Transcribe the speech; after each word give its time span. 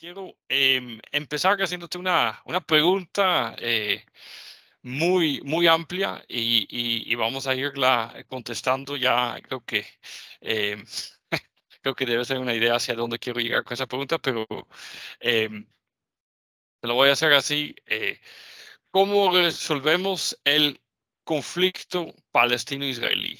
quiero 0.00 0.34
em, 0.48 0.98
empezar 1.12 1.60
haciéndote 1.62 1.98
una, 1.98 2.40
una 2.46 2.60
pregunta 2.60 3.54
eh, 3.58 4.04
muy, 4.82 5.40
muy 5.44 5.66
amplia 5.68 6.24
y, 6.28 6.66
y, 7.12 7.14
vamos 7.16 7.46
a 7.46 7.54
irla 7.54 8.24
contestando 8.28 8.96
ya. 8.96 9.38
Creo 9.42 9.60
que, 9.64 9.84
em, 10.40 10.84
creo 11.82 11.94
que 11.94 12.06
debe 12.06 12.24
ser 12.24 12.38
una 12.38 12.54
idea 12.54 12.76
hacia 12.76 12.94
dónde 12.94 13.18
quiero 13.18 13.40
llegar 13.40 13.64
con 13.64 13.74
esa 13.74 13.86
pregunta, 13.86 14.18
pero 14.18 14.46
em, 15.20 15.66
lo 16.82 16.94
voy 16.94 17.10
a 17.10 17.12
hacer 17.12 17.32
así. 17.34 17.74
Eh, 17.86 18.18
¿Cómo 18.90 19.30
resolvemos 19.32 20.40
el 20.44 20.80
conflicto 21.24 22.14
palestino-israelí? 22.32 23.38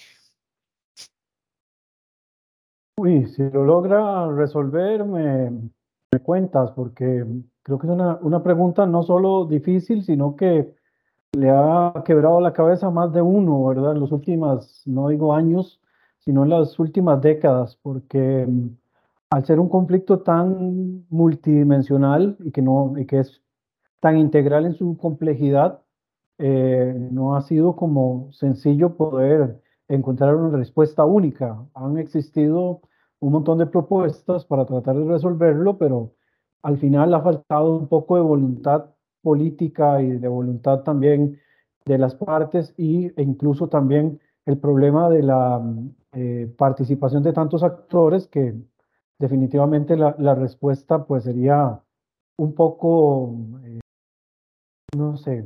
Uy, 2.99 3.27
si 3.27 3.43
lo 3.51 3.65
logra 3.65 4.31
resolver, 4.37 5.05
me, 5.05 5.71
me 6.13 6.19
cuentas, 6.19 6.73
porque 6.73 7.25
creo 7.63 7.79
que 7.79 7.87
es 7.87 7.93
una, 7.93 8.19
una 8.23 8.43
pregunta 8.43 8.85
no 8.85 9.05
solo 9.05 9.45
difícil, 9.47 10.03
sino 10.03 10.35
que 10.35 10.75
le 11.33 11.51
ha 11.51 12.03
quebrado 12.05 12.41
la 12.41 12.53
cabeza 12.53 12.89
a 12.89 12.91
más 12.91 13.13
de 13.13 13.23
uno, 13.23 13.65
¿verdad? 13.67 13.93
En 13.93 14.01
los 14.01 14.11
últimos, 14.11 14.83
no 14.87 15.09
digo 15.09 15.33
años, 15.35 15.81
sino 16.19 16.43
en 16.43 16.51
las 16.51 16.77
últimas 16.81 17.21
décadas, 17.21 17.79
porque 17.81 18.45
mm, 18.49 18.71
al 19.31 19.45
ser 19.45 19.61
un 19.61 19.69
conflicto 19.69 20.21
tan 20.21 21.07
multidimensional 21.11 22.37
y 22.41 22.51
que, 22.51 22.63
no, 22.63 22.95
y 22.99 23.07
que 23.07 23.21
es 23.21 23.41
tan 24.01 24.17
integral 24.19 24.67
en 24.67 24.75
su 24.75 24.97
complejidad, 24.97 25.83
eh, 26.39 26.93
no 27.13 27.37
ha 27.37 27.43
sido 27.43 27.77
como 27.77 28.33
sencillo 28.33 28.97
poder 28.97 29.63
encontrar 29.87 30.35
una 30.35 30.57
respuesta 30.57 31.05
única. 31.05 31.65
Han 31.75 31.99
existido 31.99 32.81
un 33.21 33.33
montón 33.33 33.59
de 33.59 33.67
propuestas 33.67 34.45
para 34.45 34.65
tratar 34.67 34.97
de 34.97 35.05
resolverlo, 35.05 35.79
pero 35.79 36.13
al 36.63 36.79
final 36.79 37.15
ha 37.15 37.21
faltado 37.23 37.77
un 37.77 37.89
poco 37.89 38.17
de 38.17 38.23
voluntad 38.23 38.87
política 39.23 40.03
y 40.03 40.19
de 40.19 40.29
voluntad 40.29 40.81
también 40.83 41.39
de 41.85 41.99
las 41.99 42.15
partes 42.15 42.75
y, 42.77 43.07
e 43.17 43.23
incluso 43.23 43.69
también 43.69 44.21
el 44.47 44.59
problema 44.59 45.09
de 45.11 45.23
la 45.23 45.63
eh, 46.13 46.53
participación 46.57 47.23
de 47.23 47.33
tantos 47.33 47.63
actores 47.63 48.27
que 48.27 48.55
definitivamente 49.19 49.97
la, 49.97 50.35
respuesta 50.35 51.05
pues 51.05 51.25
sería 51.25 51.81
un 52.39 52.55
poco, 52.55 53.35
eh, 53.65 53.81
no 54.97 55.17
sé, 55.19 55.45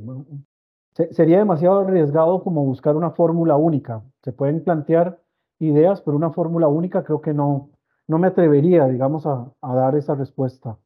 sería 1.11 1.38
demasiado 1.38 1.81
arriesgado 1.81 2.42
como 2.42 2.64
buscar 2.64 2.97
una 2.97 3.11
fórmula 3.11 3.56
única. 3.56 4.03
Se 4.22 4.33
pueden 4.33 4.62
plantear 4.62 5.20
ideas, 5.58 6.00
pero 6.02 6.16
una 6.16 6.30
fórmula 6.33 6.69
única 6.69 7.05
creo 7.05 7.20
que 7.20 7.33
no, 7.34 7.70
no 8.06 8.19
me 8.19 8.28
atrevería, 8.28 8.86
digamos, 8.86 9.27
a, 9.27 9.52
a 9.60 9.74
dar 9.74 9.97
esa 9.97 10.14
respuesta. 10.14 10.78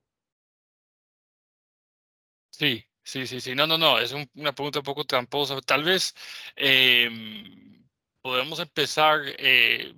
Sí, 2.50 2.84
sí, 3.02 3.26
sí, 3.26 3.40
sí. 3.40 3.54
No, 3.54 3.66
no, 3.66 3.78
no, 3.78 3.98
es 3.98 4.12
una 4.34 4.52
pregunta 4.54 4.80
un 4.80 4.84
poco 4.84 5.04
tramposa. 5.04 5.60
Tal 5.62 5.84
vez 5.84 6.14
em, 6.56 7.84
podemos 8.20 8.58
empezar 8.60 9.20
eh, 9.38 9.94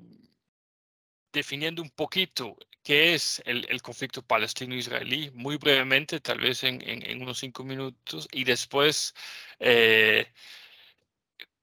definiendo 1.32 1.82
un 1.82 1.90
poquito 1.90 2.56
qué 2.82 3.14
es 3.14 3.42
el, 3.46 3.66
el 3.70 3.82
conflicto 3.82 4.22
palestino-israelí, 4.22 5.30
muy 5.34 5.56
brevemente, 5.56 6.20
tal 6.20 6.38
vez 6.40 6.64
en, 6.64 6.80
en, 6.82 7.22
unos 7.22 7.38
cinco 7.38 7.62
minutos, 7.64 8.28
y 8.32 8.44
después 8.44 9.14
eh, 9.58 10.26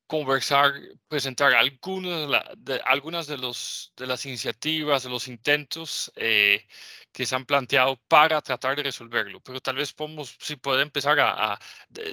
conversar, 0.07 0.73
presentar 1.07 1.53
algunas 1.53 3.27
de, 3.27 3.37
los, 3.37 3.93
de 3.97 4.07
las 4.07 4.25
iniciativas, 4.25 5.03
de 5.03 5.09
los 5.09 5.27
intentos 5.27 6.11
eh, 6.15 6.65
que 7.11 7.25
se 7.25 7.35
han 7.35 7.45
planteado 7.45 7.97
para 8.07 8.41
tratar 8.41 8.75
de 8.77 8.83
resolverlo. 8.83 9.41
Pero 9.41 9.61
tal 9.61 9.75
vez 9.75 9.93
podemos, 9.93 10.37
si 10.39 10.55
puede 10.55 10.83
empezar 10.83 11.19
a, 11.19 11.59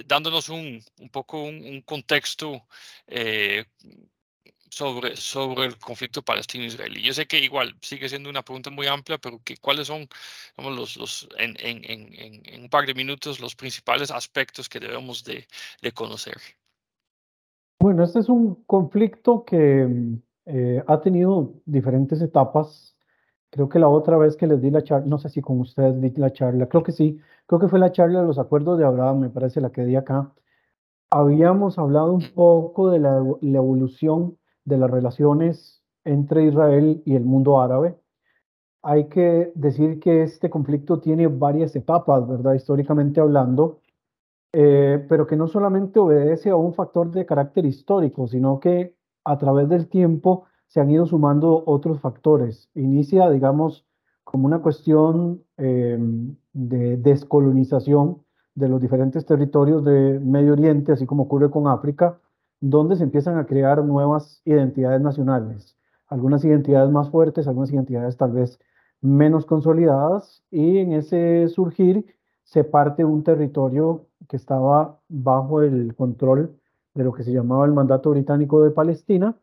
dándonos 0.05 0.49
un, 0.49 0.83
poco 1.11 1.43
un, 1.43 1.81
contexto 1.81 2.67
eh, 3.07 3.65
sobre, 4.69 5.13
el 5.65 5.77
conflicto 5.79 6.21
palestino-israelí. 6.23 7.01
Yo 7.01 7.13
sé 7.13 7.27
que 7.27 7.39
igual 7.39 7.77
sigue 7.81 8.09
siendo 8.09 8.29
una 8.29 8.43
pregunta 8.43 8.69
muy 8.69 8.87
amplia, 8.87 9.17
pero 9.17 9.41
que, 9.43 9.57
¿cuáles 9.57 9.87
son 9.87 10.07
los, 10.57 10.97
los, 10.97 11.27
en, 11.37 11.55
en, 11.59 11.83
en, 11.89 12.41
en, 12.45 12.61
un 12.63 12.69
par 12.69 12.85
de 12.85 12.93
minutos 12.93 13.39
los 13.39 13.55
principales 13.55 14.11
aspectos 14.11 14.67
que 14.69 14.79
debemos 14.79 15.23
de, 15.23 15.47
de 15.81 15.91
conocer? 15.93 16.37
Bueno, 17.79 18.03
este 18.03 18.19
es 18.19 18.29
un 18.29 18.63
conflicto 18.65 19.43
que 19.45 20.17
eh, 20.45 20.83
ha 20.87 21.01
tenido 21.01 21.53
diferentes 21.65 22.21
etapas. 22.21 22.95
Creo 23.51 23.69
que 23.69 23.79
la 23.79 23.87
otra 23.89 24.17
vez 24.17 24.35
que 24.35 24.47
les 24.47 24.61
di 24.61 24.71
la 24.71 24.83
charla, 24.83 25.05
no 25.07 25.17
sé 25.19 25.29
si 25.29 25.41
con 25.41 25.59
ustedes 25.59 25.99
di 26.01 26.09
la 26.19 26.31
charla, 26.33 26.67
creo 26.67 26.83
que 26.83 26.91
sí, 26.91 27.19
creo 27.45 27.59
que 27.59 27.67
fue 27.67 27.79
la 27.79 27.91
charla 27.91 28.21
de 28.21 28.27
los 28.27 28.39
acuerdos 28.39 28.77
de 28.79 28.85
Abraham, 28.85 29.19
me 29.19 29.29
parece 29.29 29.61
la 29.61 29.71
que 29.71 29.85
di 29.85 29.95
acá. 29.95 30.33
Habíamos 31.11 31.77
hablado 31.79 32.13
un 32.13 32.23
poco 32.33 32.89
de 32.91 32.99
la, 32.99 33.23
la 33.41 33.57
evolución 33.57 34.37
de 34.65 34.77
las 34.77 34.89
relaciones 34.91 35.83
entre 36.05 36.45
Israel 36.45 37.01
y 37.05 37.15
el 37.15 37.25
mundo 37.25 37.61
árabe. 37.61 37.97
Hay 38.83 39.09
que 39.09 39.51
decir 39.55 39.99
que 39.99 40.23
este 40.23 40.49
conflicto 40.49 40.99
tiene 40.99 41.27
varias 41.27 41.75
etapas, 41.75 42.27
¿verdad? 42.27 42.53
Históricamente 42.55 43.19
hablando. 43.21 43.81
Eh, 44.57 45.05
pero 45.09 45.27
que 45.27 45.35
no 45.35 45.47
solamente 45.47 45.99
obedece 45.99 46.49
a 46.49 46.55
un 46.55 46.73
factor 46.73 47.11
de 47.11 47.25
carácter 47.25 47.65
histórico, 47.65 48.25
sino 48.25 48.61
que 48.61 48.95
a 49.25 49.37
través 49.37 49.67
del 49.67 49.89
tiempo 49.89 50.45
se 50.67 50.79
han 50.79 50.89
ido 50.89 51.05
sumando 51.05 51.61
otros 51.65 51.99
factores. 51.99 52.69
Inicia, 52.73 53.29
digamos, 53.29 53.85
como 54.23 54.45
una 54.45 54.59
cuestión 54.59 55.43
eh, 55.57 55.99
de 56.53 56.95
descolonización 56.95 58.23
de 58.53 58.69
los 58.69 58.79
diferentes 58.79 59.25
territorios 59.25 59.83
de 59.83 60.21
Medio 60.21 60.53
Oriente, 60.53 60.93
así 60.93 61.05
como 61.05 61.23
ocurre 61.23 61.51
con 61.51 61.67
África, 61.67 62.17
donde 62.61 62.95
se 62.95 63.03
empiezan 63.03 63.37
a 63.37 63.45
crear 63.45 63.83
nuevas 63.83 64.41
identidades 64.45 65.01
nacionales, 65.01 65.75
algunas 66.07 66.45
identidades 66.45 66.89
más 66.91 67.09
fuertes, 67.09 67.49
algunas 67.49 67.73
identidades 67.73 68.15
tal 68.15 68.31
vez 68.31 68.57
menos 69.01 69.45
consolidadas, 69.45 70.45
y 70.49 70.77
en 70.77 70.93
ese 70.93 71.49
surgir 71.49 72.05
se 72.45 72.63
parte 72.63 73.03
un 73.03 73.23
territorio 73.23 74.07
que 74.27 74.37
estaba 74.37 74.99
bajo 75.09 75.61
el 75.61 75.95
control 75.95 76.57
de 76.93 77.03
lo 77.03 77.13
que 77.13 77.23
se 77.23 77.33
llamaba 77.33 77.65
el 77.65 77.73
mandato 77.73 78.11
británico 78.11 78.63
de 78.63 78.71
Palestina, 78.71 79.35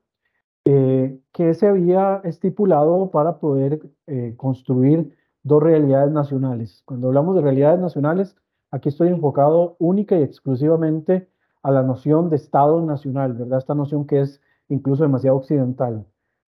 eh, 0.65 1.19
que 1.33 1.55
se 1.55 1.67
había 1.67 2.21
estipulado 2.25 3.11
para 3.11 3.39
poder 3.39 3.81
eh, 4.07 4.35
construir 4.37 5.17
dos 5.43 5.63
realidades 5.63 6.13
nacionales. 6.13 6.83
Cuando 6.85 7.09
hablamos 7.09 7.35
de 7.35 7.43
realidades 7.43 7.81
nacionales, 7.81 8.37
aquí 8.71 8.89
estoy 8.89 9.09
enfocado 9.09 9.77
única 9.79 10.17
y 10.19 10.23
exclusivamente 10.23 11.29
a 11.63 11.71
la 11.71 11.83
noción 11.83 12.31
de 12.31 12.37
Estado 12.37 12.81
nacional, 12.81 13.35
¿verdad? 13.35 13.59
Esta 13.59 13.75
noción 13.75 14.07
que 14.07 14.21
es 14.21 14.41
incluso 14.69 15.03
demasiado 15.03 15.37
occidental. 15.37 16.07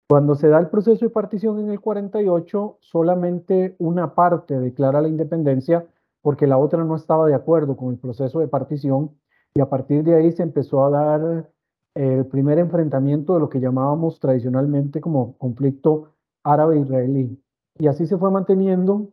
Cuando 0.09 0.35
se 0.35 0.49
da 0.49 0.59
el 0.59 0.69
proceso 0.69 1.05
de 1.05 1.11
partición 1.11 1.59
en 1.59 1.71
el 1.71 1.81
48, 1.81 2.77
solamente 2.81 3.75
una 3.79 4.15
parte 4.15 4.59
declara 4.59 5.01
la 5.01 5.09
independencia 5.09 5.87
porque 6.25 6.47
la 6.47 6.57
otra 6.57 6.83
no 6.85 6.97
estaba 6.97 7.27
de 7.27 7.35
acuerdo 7.35 7.77
con 7.77 7.91
el 7.91 7.99
proceso 7.99 8.41
de 8.41 8.49
partición 8.49 9.11
y 9.55 9.61
a 9.61 9.69
partir 9.69 10.03
de 10.05 10.15
ahí 10.15 10.33
se 10.33 10.43
empezó 10.43 10.83
a 10.83 10.89
dar 10.89 11.51
eh, 11.95 12.15
el 12.15 12.27
primer 12.29 12.59
enfrentamiento 12.59 13.35
de 13.35 13.41
lo 13.41 13.51
que 13.51 13.61
llamábamos 13.61 14.19
tradicionalmente 14.21 15.03
como 15.03 15.37
conflicto 15.37 16.15
árabe-israelí. 16.43 17.39
Y 17.79 17.89
así 17.89 18.07
se 18.07 18.17
fue 18.17 18.31
manteniendo, 18.31 19.11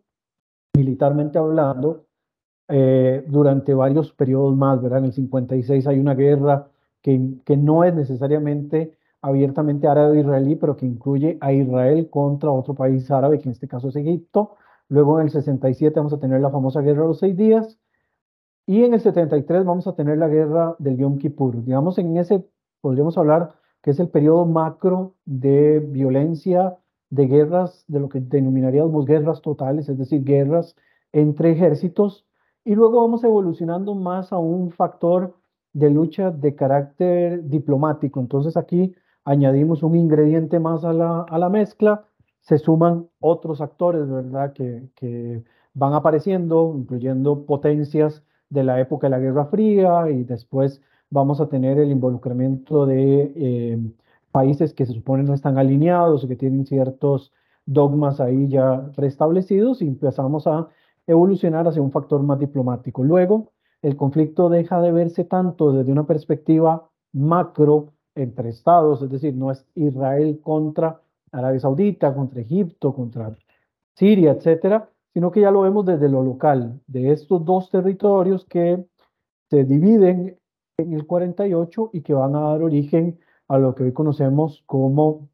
militarmente 0.73 1.37
hablando, 1.37 2.05
eh, 2.69 3.25
durante 3.27 3.73
varios 3.73 4.13
periodos 4.13 4.55
más, 4.55 4.81
¿verdad? 4.81 4.99
En 4.99 5.05
el 5.05 5.13
56 5.13 5.87
hay 5.87 5.99
una 5.99 6.15
guerra 6.15 6.69
que, 7.01 7.41
que 7.43 7.57
no 7.57 7.83
es 7.83 7.93
necesariamente 7.93 8.97
abiertamente 9.21 9.85
árabe-israelí, 9.85 10.55
pero 10.55 10.77
que 10.77 10.85
incluye 10.85 11.37
a 11.41 11.51
Israel 11.51 12.09
contra 12.09 12.51
otro 12.51 12.73
país 12.73 13.11
árabe, 13.11 13.37
que 13.39 13.49
en 13.49 13.51
este 13.51 13.67
caso 13.67 13.89
es 13.89 13.97
Egipto, 13.97 14.55
Luego 14.91 15.21
en 15.21 15.27
el 15.27 15.31
67 15.31 15.97
vamos 15.97 16.11
a 16.11 16.19
tener 16.19 16.41
la 16.41 16.49
famosa 16.49 16.81
guerra 16.81 17.03
de 17.03 17.07
los 17.07 17.19
seis 17.19 17.37
días. 17.37 17.79
Y 18.65 18.83
en 18.83 18.93
el 18.93 18.99
73 18.99 19.63
vamos 19.63 19.87
a 19.87 19.95
tener 19.95 20.17
la 20.17 20.27
guerra 20.27 20.75
del 20.79 20.97
Yom 20.97 21.17
Kippur. 21.17 21.63
Digamos, 21.63 21.97
en 21.97 22.17
ese 22.17 22.45
podríamos 22.81 23.17
hablar 23.17 23.53
que 23.81 23.91
es 23.91 24.01
el 24.01 24.09
periodo 24.09 24.45
macro 24.45 25.15
de 25.23 25.79
violencia, 25.79 26.77
de 27.09 27.25
guerras, 27.27 27.85
de 27.87 28.01
lo 28.01 28.09
que 28.09 28.19
denominaríamos 28.19 29.05
guerras 29.05 29.41
totales, 29.41 29.87
es 29.87 29.97
decir, 29.97 30.25
guerras 30.25 30.75
entre 31.13 31.51
ejércitos. 31.51 32.27
Y 32.65 32.75
luego 32.75 32.99
vamos 33.01 33.23
evolucionando 33.23 33.95
más 33.95 34.33
a 34.33 34.39
un 34.39 34.71
factor 34.71 35.37
de 35.71 35.89
lucha 35.89 36.31
de 36.31 36.53
carácter 36.53 37.47
diplomático. 37.47 38.19
Entonces 38.19 38.57
aquí 38.57 38.93
añadimos 39.23 39.83
un 39.83 39.95
ingrediente 39.95 40.59
más 40.59 40.83
a 40.83 40.91
la, 40.91 41.21
a 41.21 41.39
la 41.39 41.47
mezcla 41.47 42.07
se 42.41 42.57
suman 42.57 43.07
otros 43.19 43.61
actores, 43.61 44.09
¿verdad?, 44.09 44.53
que, 44.53 44.89
que 44.95 45.43
van 45.73 45.93
apareciendo, 45.93 46.73
incluyendo 46.77 47.45
potencias 47.45 48.23
de 48.49 48.63
la 48.63 48.79
época 48.79 49.07
de 49.07 49.11
la 49.11 49.19
Guerra 49.19 49.45
Fría 49.45 50.09
y 50.09 50.23
después 50.23 50.81
vamos 51.09 51.39
a 51.41 51.47
tener 51.47 51.79
el 51.79 51.91
involucramiento 51.91 52.85
de 52.85 53.33
eh, 53.35 53.79
países 54.31 54.73
que 54.73 54.85
se 54.85 54.93
supone 54.93 55.23
no 55.23 55.33
están 55.33 55.57
alineados 55.57 56.23
o 56.23 56.27
que 56.27 56.35
tienen 56.35 56.65
ciertos 56.65 57.31
dogmas 57.65 58.19
ahí 58.19 58.47
ya 58.47 58.91
preestablecidos 58.95 59.81
y 59.81 59.87
empezamos 59.87 60.47
a 60.47 60.67
evolucionar 61.07 61.67
hacia 61.67 61.81
un 61.81 61.91
factor 61.91 62.23
más 62.23 62.39
diplomático. 62.39 63.03
Luego, 63.03 63.51
el 63.81 63.95
conflicto 63.95 64.49
deja 64.49 64.81
de 64.81 64.91
verse 64.91 65.25
tanto 65.25 65.73
desde 65.73 65.91
una 65.91 66.05
perspectiva 66.05 66.89
macro 67.13 67.93
entre 68.15 68.49
estados, 68.49 69.01
es 69.01 69.09
decir, 69.09 69.35
no 69.35 69.51
es 69.51 69.65
Israel 69.75 70.39
contra 70.43 71.01
Arabia 71.31 71.59
Saudita, 71.59 72.13
contra 72.13 72.41
Egipto, 72.41 72.93
contra 72.93 73.35
Siria, 73.95 74.31
etcétera, 74.31 74.89
sino 75.13 75.31
que 75.31 75.41
ya 75.41 75.51
lo 75.51 75.61
vemos 75.61 75.85
desde 75.85 76.09
lo 76.09 76.23
local, 76.23 76.81
de 76.87 77.11
estos 77.11 77.43
dos 77.45 77.69
territorios 77.69 78.45
que 78.45 78.85
se 79.49 79.63
dividen 79.65 80.39
en 80.77 80.93
el 80.93 81.05
48 81.05 81.89
y 81.93 82.01
que 82.01 82.13
van 82.13 82.35
a 82.35 82.41
dar 82.41 82.61
origen 82.61 83.19
a 83.47 83.57
lo 83.57 83.75
que 83.75 83.83
hoy 83.83 83.93
conocemos 83.93 84.63
como 84.65 85.29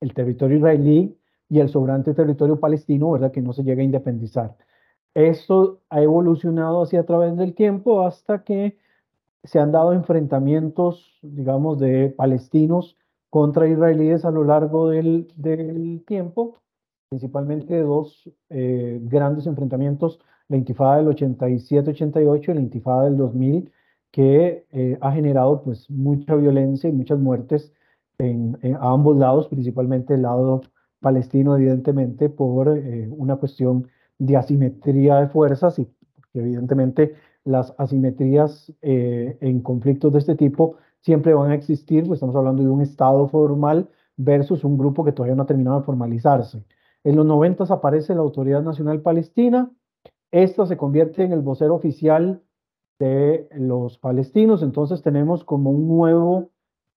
el 0.00 0.12
territorio 0.12 0.58
israelí 0.58 1.16
y 1.48 1.60
el 1.60 1.68
sobrante 1.68 2.14
territorio 2.14 2.58
palestino, 2.58 3.12
¿verdad? 3.12 3.30
Que 3.30 3.42
no 3.42 3.52
se 3.52 3.62
llega 3.62 3.80
a 3.80 3.84
independizar. 3.84 4.56
Esto 5.14 5.80
ha 5.88 6.02
evolucionado 6.02 6.82
así 6.82 6.96
a 6.96 7.06
través 7.06 7.36
del 7.36 7.54
tiempo 7.54 8.04
hasta 8.04 8.42
que 8.42 8.76
se 9.44 9.60
han 9.60 9.70
dado 9.70 9.92
enfrentamientos, 9.92 11.18
digamos, 11.22 11.78
de 11.78 12.10
palestinos 12.10 12.96
contra 13.34 13.66
israelíes 13.66 14.24
a 14.24 14.30
lo 14.30 14.44
largo 14.44 14.90
del, 14.90 15.26
del 15.34 16.04
tiempo, 16.06 16.54
principalmente 17.08 17.80
dos 17.80 18.30
eh, 18.48 19.00
grandes 19.02 19.48
enfrentamientos, 19.48 20.20
la 20.46 20.56
intifada 20.56 20.98
del 20.98 21.08
87-88 21.08 22.50
y 22.50 22.54
la 22.54 22.60
intifada 22.60 23.02
del 23.06 23.16
2000, 23.16 23.72
que 24.12 24.66
eh, 24.70 24.98
ha 25.00 25.10
generado 25.10 25.64
pues 25.64 25.90
mucha 25.90 26.36
violencia 26.36 26.88
y 26.88 26.92
muchas 26.92 27.18
muertes 27.18 27.72
en, 28.18 28.56
a 28.80 28.92
ambos 28.92 29.16
lados, 29.16 29.48
principalmente 29.48 30.14
el 30.14 30.22
lado 30.22 30.60
palestino, 31.00 31.56
evidentemente, 31.56 32.28
por 32.28 32.68
eh, 32.68 33.08
una 33.10 33.34
cuestión 33.34 33.88
de 34.16 34.36
asimetría 34.36 35.16
de 35.16 35.26
fuerzas 35.26 35.80
y 35.80 35.86
porque 36.14 36.38
evidentemente 36.38 37.14
las 37.42 37.74
asimetrías 37.78 38.72
eh, 38.80 39.36
en 39.40 39.60
conflictos 39.60 40.12
de 40.12 40.20
este 40.20 40.36
tipo 40.36 40.76
siempre 41.04 41.34
van 41.34 41.50
a 41.50 41.54
existir, 41.54 42.06
pues 42.06 42.16
estamos 42.16 42.34
hablando 42.34 42.62
de 42.62 42.70
un 42.70 42.80
Estado 42.80 43.28
formal 43.28 43.88
versus 44.16 44.64
un 44.64 44.78
grupo 44.78 45.04
que 45.04 45.12
todavía 45.12 45.36
no 45.36 45.42
ha 45.42 45.46
terminado 45.46 45.78
de 45.78 45.84
formalizarse. 45.84 46.64
En 47.04 47.16
los 47.16 47.26
90 47.26 47.64
aparece 47.64 48.14
la 48.14 48.22
Autoridad 48.22 48.62
Nacional 48.62 49.02
Palestina, 49.02 49.70
esta 50.30 50.66
se 50.66 50.78
convierte 50.78 51.22
en 51.22 51.32
el 51.32 51.42
vocero 51.42 51.74
oficial 51.74 52.42
de 52.98 53.46
los 53.52 53.98
palestinos, 53.98 54.62
entonces 54.62 55.02
tenemos 55.02 55.44
como 55.44 55.70
un 55.70 55.86
nuevo 55.86 56.50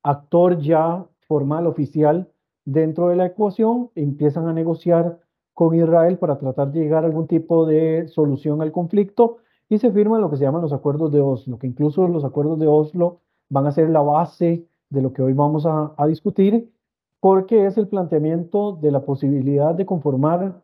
actor 0.04 0.60
ya 0.60 1.06
formal, 1.28 1.68
oficial, 1.68 2.32
dentro 2.64 3.10
de 3.10 3.18
la 3.18 3.26
ecuación, 3.26 3.92
empiezan 3.96 4.48
a 4.48 4.54
negociar 4.54 5.20
con 5.54 5.76
Israel 5.76 6.18
para 6.18 6.38
tratar 6.38 6.72
de 6.72 6.80
llegar 6.80 7.04
a 7.04 7.08
algún 7.08 7.28
tipo 7.28 7.66
de 7.66 8.08
solución 8.08 8.62
al 8.62 8.72
conflicto 8.72 9.38
y 9.68 9.80
se 9.80 9.92
firman 9.92 10.22
lo 10.22 10.30
que 10.30 10.38
se 10.38 10.46
llaman 10.46 10.62
los 10.62 10.72
acuerdos 10.72 11.12
de 11.12 11.20
Oslo, 11.20 11.60
que 11.60 11.68
incluso 11.68 12.08
los 12.08 12.24
acuerdos 12.24 12.58
de 12.60 12.68
Oslo 12.68 13.20
van 13.50 13.68
a 13.68 13.72
ser 13.72 13.90
la 13.90 14.02
base 14.02 14.66
de 14.90 15.02
lo 15.02 15.14
que 15.14 15.22
hoy 15.22 15.34
vamos 15.34 15.66
a, 15.66 16.08
discutir, 16.08 16.72
porque 17.20 17.66
es 17.66 17.78
el 17.78 17.88
planteamiento 17.88 18.74
de 18.74 18.92
la 18.92 19.04
posibilidad 19.04 19.76
de 19.76 19.86
conformar 19.86 20.62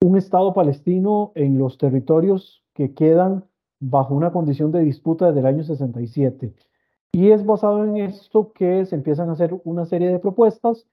un 0.00 0.16
Estado 0.16 0.52
palestino 0.54 1.32
en 1.34 1.58
los 1.58 1.78
territorios 1.78 2.64
que 2.74 2.94
quedan 2.94 3.44
bajo 3.80 4.14
una 4.14 4.32
condición 4.32 4.72
de 4.72 4.80
disputa 4.80 5.26
desde 5.26 5.40
el 5.40 5.46
año 5.46 5.64
67. 5.64 6.54
Y 7.12 7.30
es 7.30 7.44
basado 7.44 7.84
en 7.84 7.96
esto 7.96 8.52
que 8.52 8.86
se 8.86 8.94
empiezan 8.94 9.28
a 9.28 9.32
hacer 9.32 9.60
una 9.64 9.84
serie 9.84 10.08
de 10.08 10.18
propuestas, 10.18 10.86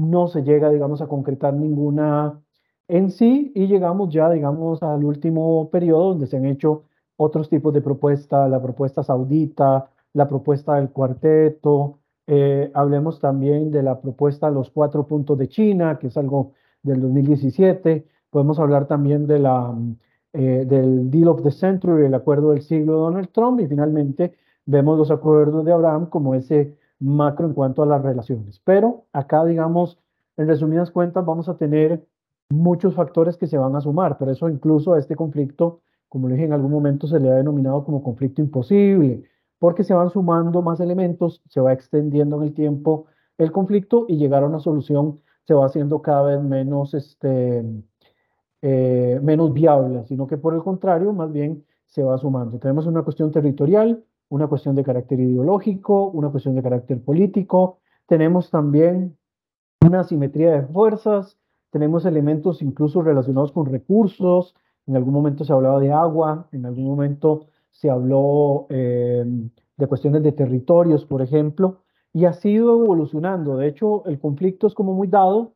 no 0.00 0.28
se 0.28 0.42
llega, 0.42 0.70
digamos, 0.70 1.02
a 1.02 1.08
concretar 1.08 1.54
ninguna 1.54 2.40
en 2.88 3.10
sí 3.10 3.52
y 3.54 3.66
llegamos 3.66 4.10
ya, 4.10 4.30
digamos, 4.30 4.82
al 4.82 5.04
último 5.04 5.70
periodo 5.70 6.10
donde 6.10 6.26
se 6.26 6.36
han 6.36 6.46
hecho 6.46 6.84
otros 7.16 7.48
tipos 7.48 7.72
de 7.72 7.80
propuestas, 7.80 8.50
la 8.50 8.60
propuesta 8.60 9.02
saudita, 9.02 9.90
la 10.14 10.28
propuesta 10.28 10.74
del 10.74 10.90
cuarteto, 10.90 11.98
eh, 12.26 12.70
hablemos 12.74 13.18
también 13.20 13.70
de 13.70 13.82
la 13.82 14.00
propuesta 14.00 14.48
de 14.48 14.54
los 14.54 14.70
cuatro 14.70 15.06
puntos 15.06 15.38
de 15.38 15.48
China, 15.48 15.98
que 15.98 16.08
es 16.08 16.16
algo 16.16 16.52
del 16.82 17.00
2017, 17.00 18.06
podemos 18.30 18.58
hablar 18.58 18.86
también 18.86 19.26
de 19.26 19.38
la, 19.38 19.74
eh, 20.32 20.64
del 20.66 21.10
Deal 21.10 21.28
of 21.28 21.42
the 21.42 21.50
Century, 21.50 22.06
el 22.06 22.14
acuerdo 22.14 22.50
del 22.50 22.62
siglo 22.62 22.94
de 22.94 22.98
Donald 23.00 23.28
Trump, 23.32 23.60
y 23.60 23.66
finalmente 23.66 24.34
vemos 24.66 24.98
los 24.98 25.10
acuerdos 25.10 25.64
de 25.64 25.72
Abraham 25.72 26.06
como 26.06 26.34
ese 26.34 26.76
macro 26.98 27.46
en 27.46 27.54
cuanto 27.54 27.82
a 27.82 27.86
las 27.86 28.02
relaciones. 28.02 28.60
Pero 28.64 29.04
acá, 29.12 29.44
digamos, 29.44 29.98
en 30.36 30.46
resumidas 30.46 30.90
cuentas, 30.90 31.24
vamos 31.24 31.48
a 31.48 31.56
tener 31.56 32.06
muchos 32.50 32.94
factores 32.94 33.36
que 33.36 33.46
se 33.46 33.58
van 33.58 33.74
a 33.76 33.80
sumar, 33.80 34.18
pero 34.18 34.30
eso 34.30 34.48
incluso 34.48 34.94
a 34.94 34.98
este 34.98 35.16
conflicto, 35.16 35.80
como 36.08 36.28
le 36.28 36.34
dije 36.34 36.46
en 36.46 36.52
algún 36.52 36.70
momento, 36.70 37.06
se 37.06 37.18
le 37.18 37.30
ha 37.30 37.34
denominado 37.34 37.84
como 37.84 38.02
conflicto 38.02 38.40
imposible, 38.40 39.24
porque 39.62 39.84
se 39.84 39.94
van 39.94 40.10
sumando 40.10 40.60
más 40.60 40.80
elementos, 40.80 41.40
se 41.48 41.60
va 41.60 41.72
extendiendo 41.72 42.34
en 42.38 42.42
el 42.48 42.52
tiempo 42.52 43.06
el 43.38 43.52
conflicto 43.52 44.06
y 44.08 44.16
llegar 44.16 44.42
a 44.42 44.46
una 44.46 44.58
solución 44.58 45.20
se 45.46 45.54
va 45.54 45.66
haciendo 45.66 46.02
cada 46.02 46.24
vez 46.24 46.42
menos, 46.42 46.94
este, 46.94 47.64
eh, 48.60 49.20
menos 49.22 49.52
viable, 49.52 50.04
sino 50.06 50.26
que 50.26 50.36
por 50.36 50.54
el 50.54 50.64
contrario, 50.64 51.12
más 51.12 51.30
bien 51.30 51.64
se 51.86 52.02
va 52.02 52.18
sumando. 52.18 52.58
Tenemos 52.58 52.86
una 52.86 53.02
cuestión 53.04 53.30
territorial, 53.30 54.02
una 54.30 54.48
cuestión 54.48 54.74
de 54.74 54.82
carácter 54.82 55.20
ideológico, 55.20 56.08
una 56.08 56.30
cuestión 56.30 56.56
de 56.56 56.62
carácter 56.64 57.00
político, 57.00 57.78
tenemos 58.06 58.50
también 58.50 59.16
una 59.86 60.00
asimetría 60.00 60.50
de 60.54 60.62
fuerzas, 60.62 61.38
tenemos 61.70 62.04
elementos 62.04 62.62
incluso 62.62 63.00
relacionados 63.00 63.52
con 63.52 63.66
recursos, 63.66 64.56
en 64.88 64.96
algún 64.96 65.14
momento 65.14 65.44
se 65.44 65.52
hablaba 65.52 65.78
de 65.78 65.92
agua, 65.92 66.48
en 66.50 66.66
algún 66.66 66.86
momento 66.86 67.46
se 67.72 67.90
habló 67.90 68.66
eh, 68.70 69.24
de 69.76 69.86
cuestiones 69.86 70.22
de 70.22 70.32
territorios, 70.32 71.04
por 71.04 71.22
ejemplo, 71.22 71.80
y 72.12 72.26
ha 72.26 72.32
sido 72.32 72.84
evolucionando. 72.84 73.56
De 73.56 73.66
hecho, 73.66 74.04
el 74.06 74.20
conflicto 74.20 74.66
es 74.66 74.74
como 74.74 74.94
muy 74.94 75.08
dado 75.08 75.54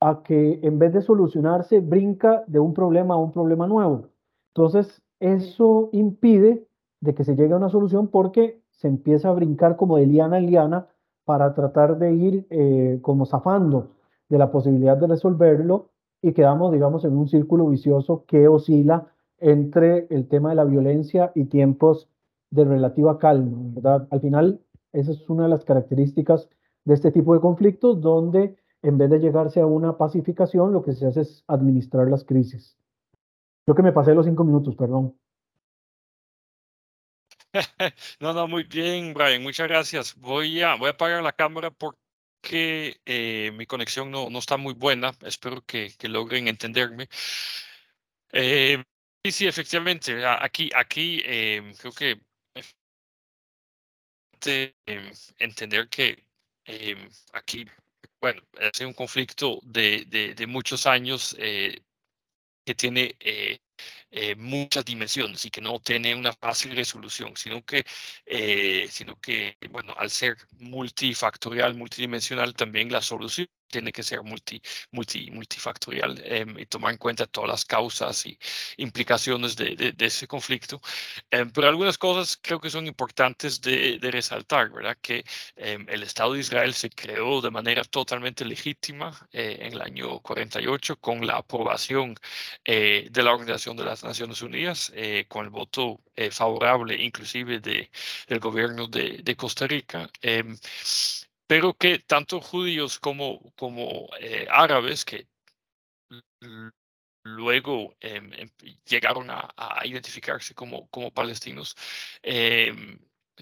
a 0.00 0.22
que 0.22 0.60
en 0.62 0.78
vez 0.78 0.92
de 0.92 1.00
solucionarse, 1.00 1.80
brinca 1.80 2.44
de 2.48 2.58
un 2.58 2.74
problema 2.74 3.14
a 3.14 3.18
un 3.18 3.32
problema 3.32 3.66
nuevo. 3.66 4.08
Entonces, 4.48 5.00
eso 5.20 5.88
impide 5.92 6.66
de 7.00 7.14
que 7.14 7.24
se 7.24 7.36
llegue 7.36 7.54
a 7.54 7.56
una 7.56 7.68
solución 7.68 8.08
porque 8.08 8.60
se 8.70 8.88
empieza 8.88 9.28
a 9.28 9.32
brincar 9.32 9.76
como 9.76 9.96
de 9.96 10.06
liana 10.06 10.38
en 10.38 10.46
liana 10.46 10.88
para 11.24 11.54
tratar 11.54 11.98
de 11.98 12.12
ir 12.14 12.46
eh, 12.50 12.98
como 13.00 13.26
zafando 13.26 13.90
de 14.28 14.38
la 14.38 14.50
posibilidad 14.50 14.96
de 14.96 15.06
resolverlo 15.06 15.90
y 16.20 16.32
quedamos, 16.32 16.72
digamos, 16.72 17.04
en 17.04 17.16
un 17.16 17.28
círculo 17.28 17.68
vicioso 17.68 18.24
que 18.26 18.48
oscila 18.48 19.06
entre 19.42 20.06
el 20.10 20.28
tema 20.28 20.50
de 20.50 20.56
la 20.56 20.64
violencia 20.64 21.32
y 21.34 21.44
tiempos 21.44 22.08
de 22.50 22.64
relativa 22.64 23.18
calma, 23.18 23.58
¿verdad? 23.74 24.08
Al 24.10 24.20
final, 24.20 24.60
esa 24.92 25.10
es 25.10 25.28
una 25.28 25.44
de 25.44 25.48
las 25.48 25.64
características 25.64 26.48
de 26.84 26.94
este 26.94 27.10
tipo 27.10 27.34
de 27.34 27.40
conflictos, 27.40 28.00
donde 28.00 28.56
en 28.82 28.98
vez 28.98 29.10
de 29.10 29.18
llegarse 29.20 29.60
a 29.60 29.66
una 29.66 29.96
pacificación, 29.96 30.72
lo 30.72 30.82
que 30.82 30.92
se 30.92 31.06
hace 31.06 31.22
es 31.22 31.44
administrar 31.46 32.08
las 32.08 32.24
crisis. 32.24 32.76
Creo 33.64 33.76
que 33.76 33.82
me 33.82 33.92
pasé 33.92 34.14
los 34.14 34.26
cinco 34.26 34.44
minutos, 34.44 34.76
perdón. 34.76 35.16
No, 38.20 38.32
no, 38.32 38.48
muy 38.48 38.64
bien, 38.64 39.12
Brian, 39.14 39.42
muchas 39.42 39.68
gracias. 39.68 40.16
Voy 40.16 40.62
a, 40.62 40.74
voy 40.76 40.88
a 40.88 40.92
apagar 40.92 41.22
la 41.22 41.32
cámara 41.32 41.70
porque 41.70 42.96
eh, 43.04 43.50
mi 43.54 43.66
conexión 43.66 44.10
no, 44.10 44.30
no 44.30 44.38
está 44.38 44.56
muy 44.56 44.74
buena. 44.74 45.12
Espero 45.22 45.62
que, 45.66 45.92
que 45.98 46.08
logren 46.08 46.48
entenderme. 46.48 47.08
Eh, 48.32 48.82
sí, 49.24 49.32
sí, 49.32 49.46
efectivamente. 49.46 50.24
Aquí, 50.26 50.70
aquí 50.74 51.20
eh, 51.24 51.72
creo 51.78 51.92
que 51.92 52.20
entender 55.38 55.88
que 55.88 56.24
aquí, 57.32 57.64
bueno, 58.20 58.42
es 58.58 58.80
un 58.80 58.92
conflicto 58.94 59.60
de, 59.64 60.04
de, 60.06 60.34
de 60.34 60.46
muchos 60.46 60.86
años 60.86 61.36
que 62.64 62.74
tiene 62.74 63.16
eh, 64.10 64.36
muchas 64.36 64.84
dimensiones 64.84 65.44
y 65.44 65.50
que 65.50 65.60
no 65.60 65.80
tiene 65.80 66.14
una 66.14 66.32
fácil 66.32 66.76
resolución, 66.76 67.36
sino 67.36 67.64
que, 67.64 67.84
eh, 68.26 68.86
sino 68.90 69.16
que, 69.20 69.56
bueno, 69.70 69.94
al 69.98 70.10
ser 70.10 70.36
multifactorial, 70.58 71.74
multidimensional, 71.74 72.54
también 72.54 72.92
la 72.92 73.02
solución 73.02 73.48
tiene 73.72 73.92
que 73.92 74.02
ser 74.04 74.22
multi, 74.22 74.62
multi, 74.92 75.30
multifactorial 75.32 76.20
em, 76.24 76.58
y 76.58 76.66
tomar 76.66 76.92
en 76.92 76.98
cuenta 76.98 77.26
todas 77.26 77.50
las 77.50 77.64
causas 77.64 78.26
y 78.26 78.38
implicaciones 78.76 79.56
de, 79.56 79.74
de, 79.76 80.06
ese 80.06 80.26
conflicto. 80.28 80.80
Em, 81.30 81.50
pero 81.50 81.68
algunas 81.68 81.98
cosas 81.98 82.38
creo 82.40 82.60
que 82.60 82.70
son 82.70 82.86
importantes 82.86 83.60
de, 83.60 83.98
de 83.98 84.10
resaltar, 84.10 84.70
¿verdad? 84.70 84.96
Que 85.00 85.24
em, 85.56 85.86
el 85.88 86.02
Estado 86.04 86.34
de 86.34 86.40
Israel 86.40 86.74
se 86.74 86.90
creó 86.90 87.40
de 87.40 87.50
manera 87.50 87.82
totalmente 87.84 88.44
legítima 88.44 89.28
eh, 89.32 89.58
en 89.60 89.72
el 89.74 89.82
año 89.82 90.20
48 90.20 90.96
con 91.00 91.26
la 91.26 91.36
aprobación 91.38 92.14
eh, 92.64 93.08
de 93.10 93.22
la 93.22 93.32
Organización 93.32 93.76
de 93.76 93.84
las 93.84 94.04
Naciones 94.04 94.42
Unidas, 94.42 94.92
eh, 94.94 95.26
con 95.28 95.44
el 95.44 95.50
voto 95.50 96.00
favorable 96.30 96.94
inclusive 97.02 97.58
de, 97.60 97.90
del 98.28 98.38
gobierno 98.38 98.86
de, 98.86 99.20
de 99.22 99.36
Costa 99.36 99.66
Rica 99.66 100.10
pero 101.52 101.74
que 101.74 101.98
tanto 101.98 102.40
judíos 102.40 102.98
como, 102.98 103.52
como 103.56 104.08
eh, 104.18 104.46
árabes, 104.50 105.04
que 105.04 105.28
luego 107.24 107.94
em, 108.00 108.32
em, 108.32 108.50
llegaron 108.86 109.28
a, 109.30 109.52
identificarse 109.84 110.54
como, 110.54 110.88
como 110.88 111.12
palestinos, 111.12 111.76
em, 112.22 112.98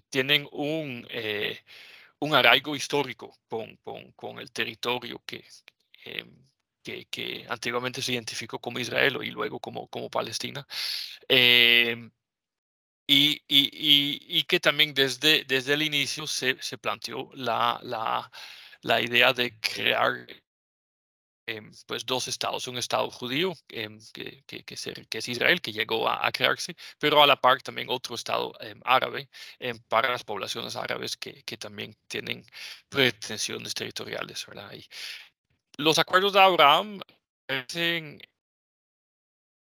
tienen 0.08 0.48
un, 0.50 1.06
eh, 1.10 1.60
un 2.18 2.34
arraigo 2.34 2.74
histórico 2.74 3.38
con, 3.48 3.76
con, 3.76 4.10
con 4.12 4.40
el 4.40 4.50
territorio 4.50 5.22
que, 5.24 5.44
que, 6.82 7.06
que, 7.06 7.46
antiguamente 7.48 8.02
se 8.02 8.12
identificó 8.14 8.58
como 8.60 8.80
Israel 8.80 9.20
y 9.22 9.30
luego 9.30 9.60
como, 9.60 9.86
como 9.88 10.10
Palestina. 10.10 10.66
Y, 13.12 13.42
y, 13.48 14.38
y, 14.38 14.44
que 14.44 14.60
también 14.60 14.94
desde, 14.94 15.44
desde 15.44 15.74
el 15.74 15.82
inicio 15.82 16.28
se, 16.28 16.56
se 16.62 16.78
planteó 16.78 17.28
la, 17.34 17.80
la, 17.82 18.30
la, 18.82 19.00
idea 19.00 19.32
de 19.32 19.58
crear 19.58 20.26
em, 21.46 21.72
pues 21.86 22.06
dos 22.06 22.28
estados, 22.28 22.68
un 22.68 22.78
estado 22.78 23.10
judío 23.10 23.52
em, 23.68 23.98
que, 24.12 24.44
que, 24.46 24.62
que, 24.64 25.18
es 25.18 25.28
Israel, 25.28 25.60
que 25.60 25.72
llegó 25.72 26.08
a, 26.08 26.30
crearse, 26.30 26.76
pero 27.00 27.20
a 27.20 27.26
la 27.26 27.40
par 27.40 27.60
también 27.62 27.88
otro 27.90 28.14
estado 28.14 28.52
em, 28.60 28.80
árabe 28.84 29.28
para 29.88 30.10
las 30.10 30.22
poblaciones 30.22 30.76
árabes 30.76 31.16
que, 31.16 31.42
que 31.42 31.56
también 31.56 31.96
tienen 32.06 32.44
pretensiones 32.88 33.74
territoriales. 33.74 34.46
¿verdad? 34.46 34.72
Y 34.72 34.86
los 35.78 35.98
acuerdos 35.98 36.34
de 36.34 36.40
Abraham 36.40 37.00
parecen 37.46 38.20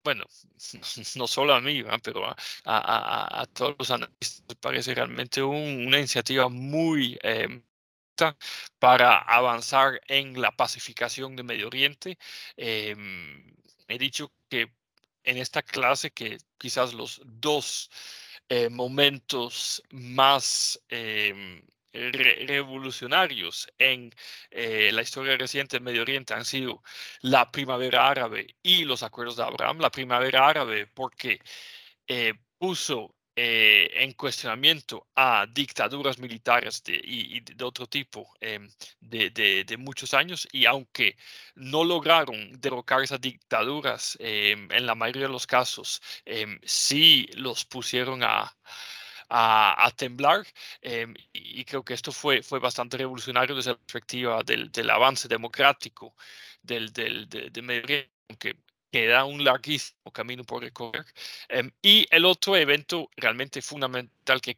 bueno, 0.06 0.24
no 1.16 1.26
solo 1.26 1.52
a 1.52 1.60
mí, 1.60 1.82
pero 2.00 2.32
a, 2.64 3.44
todos 3.52 3.74
los 3.76 3.90
analistas, 3.90 4.56
parece 4.60 4.94
realmente 4.94 5.42
una 5.42 5.98
iniciativa 5.98 6.48
muy 6.48 7.18
eh, 7.24 7.60
para 8.78 9.18
avanzar 9.18 10.00
en 10.06 10.40
la 10.40 10.52
pacificación 10.52 11.34
de 11.34 11.42
Medio 11.42 11.66
Oriente. 11.66 12.18
Em, 12.56 13.52
he 13.88 13.98
dicho 13.98 14.32
que 14.48 14.72
en 15.24 15.38
esta 15.38 15.62
clase 15.62 16.12
que 16.12 16.38
quizás 16.56 16.94
los 16.94 17.20
dos 17.24 17.90
eh, 18.48 18.68
momentos 18.68 19.82
más 19.90 20.80
revolucionarios 22.46 23.68
en 23.78 24.10
eh, 24.50 24.90
la 24.92 25.02
historia 25.02 25.36
reciente 25.36 25.76
del 25.76 25.84
Medio 25.84 26.02
Oriente 26.02 26.34
han 26.34 26.44
sido 26.44 26.82
la 27.22 27.50
primavera 27.50 28.08
árabe 28.08 28.56
y 28.62 28.84
los 28.84 29.02
acuerdos 29.02 29.36
de 29.36 29.44
Abraham. 29.44 29.78
La 29.80 29.90
primavera 29.90 30.48
árabe 30.48 30.86
porque 30.86 31.40
eh, 32.08 32.34
puso 32.58 33.16
eh, 33.38 33.90
en 34.02 34.12
cuestionamiento 34.14 35.08
a 35.14 35.46
dictaduras 35.46 36.18
militares 36.18 36.82
de, 36.82 36.98
y, 37.04 37.40
de 37.40 37.64
otro 37.64 37.86
tipo 37.86 38.32
em, 38.40 38.66
de, 39.00 39.30
de, 39.30 39.76
muchos 39.76 40.14
años 40.14 40.48
y 40.52 40.64
aunque 40.64 41.16
no 41.54 41.84
lograron 41.84 42.50
derrocar 42.58 43.02
esas 43.02 43.20
dictaduras 43.20 44.16
em, 44.20 44.72
en 44.72 44.86
la 44.86 44.94
mayoría 44.94 45.26
de 45.26 45.32
los 45.32 45.46
casos, 45.46 46.00
em, 46.24 46.58
sí 46.64 47.28
los 47.34 47.66
pusieron 47.66 48.22
a, 48.22 48.56
a, 49.28 49.90
temblar 49.96 50.46
em, 50.80 51.14
y, 51.32 51.64
creo 51.64 51.84
que 51.84 51.94
esto 51.94 52.12
fue, 52.12 52.42
fue 52.42 52.58
bastante 52.60 52.96
revolucionario 52.96 53.54
desde 53.56 53.72
la 53.72 53.78
perspectiva 53.78 54.42
del, 54.42 54.70
del 54.70 54.90
avance 54.90 55.28
democrático 55.28 56.14
del, 56.62 56.92
del, 56.92 57.28
de, 57.28 57.62
Medio 57.62 57.82
Oriente, 57.84 58.12
aunque 58.28 58.56
queda 58.90 59.24
un 59.24 59.44
larguísimo 59.44 60.12
camino 60.12 60.44
por 60.44 60.62
recorrer. 60.62 61.04
Em, 61.48 61.70
y 61.82 62.06
el 62.10 62.24
otro 62.24 62.56
evento 62.56 63.10
realmente 63.16 63.62
fundamental 63.62 64.40
que 64.40 64.56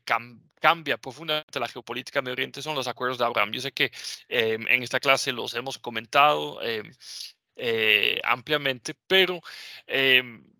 cambia 0.60 0.98
profundamente 0.98 1.60
la 1.60 1.68
geopolítica 1.68 2.22
Medio 2.22 2.34
Oriente 2.34 2.62
son 2.62 2.74
los 2.74 2.88
acuerdos 2.88 3.18
de 3.18 3.24
Abraham. 3.24 3.52
Yo 3.52 3.60
sé 3.60 3.72
que 3.72 3.90
em, 4.28 4.66
en 4.68 4.82
esta 4.82 5.00
clase 5.00 5.32
los 5.32 5.54
hemos 5.54 5.78
comentado 5.78 6.60
eh, 7.56 8.20
ampliamente, 8.24 8.94
pero 9.06 9.40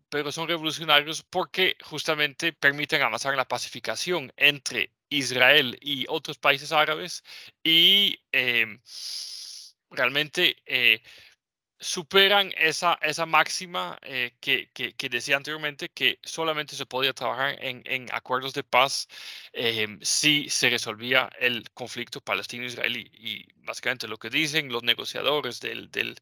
pero 0.08 0.32
son 0.32 0.48
revolucionarios 0.48 1.22
porque 1.22 1.76
justamente 1.82 2.52
permiten 2.52 3.02
avanzar 3.02 3.36
la 3.36 3.46
pacificación 3.48 4.32
entre 4.36 4.92
Israel 5.10 5.78
y 5.80 6.06
otros 6.08 6.38
países 6.38 6.72
árabes 6.72 7.24
y 7.62 8.18
em, 8.32 8.80
realmente 9.90 10.56
eh, 10.66 11.00
superan 11.80 12.52
esa, 12.56 12.98
esa 13.02 13.24
máxima 13.26 13.98
eh, 14.02 14.36
que, 14.40 14.70
que, 14.72 15.08
decía 15.08 15.36
anteriormente, 15.36 15.88
que 15.90 16.18
solamente 16.24 16.74
se 16.76 16.86
podía 16.86 17.12
trabajar 17.12 17.56
en, 17.64 17.82
en 17.86 18.08
acuerdos 18.12 18.52
de 18.54 18.64
paz 18.64 19.08
em, 19.52 19.98
si 20.02 20.48
se 20.50 20.70
resolvía 20.70 21.30
el 21.38 21.70
conflicto 21.72 22.20
palestino-israelí. 22.20 23.10
Y 23.14 23.46
básicamente 23.64 24.08
lo 24.08 24.18
que 24.18 24.30
dicen 24.30 24.72
los 24.72 24.82
negociadores 24.82 25.60
del, 25.60 25.90
del 25.90 26.16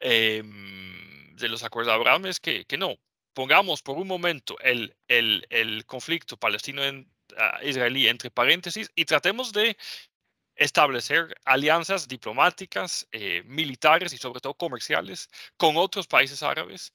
em, 0.00 1.36
de 1.36 1.48
los 1.48 1.62
acuerdos 1.64 1.92
de 1.92 1.94
Abraham 1.94 2.26
es 2.26 2.40
que, 2.40 2.64
que 2.66 2.76
no, 2.76 2.98
pongamos 3.38 3.82
por 3.82 3.96
un 3.98 4.08
momento 4.08 4.56
el, 4.58 5.84
conflicto 5.86 6.36
palestino-israelí 6.36 8.08
entre 8.08 8.32
paréntesis 8.32 8.90
y 8.96 9.04
tratemos 9.04 9.52
de 9.52 9.76
establecer 10.56 11.36
alianzas 11.44 12.08
diplomáticas, 12.08 13.06
eh, 13.12 13.44
militares 13.46 14.12
y 14.12 14.18
sobre 14.18 14.40
todo 14.40 14.54
comerciales 14.54 15.30
con 15.56 15.76
otros 15.76 16.08
países 16.08 16.42
árabes. 16.42 16.92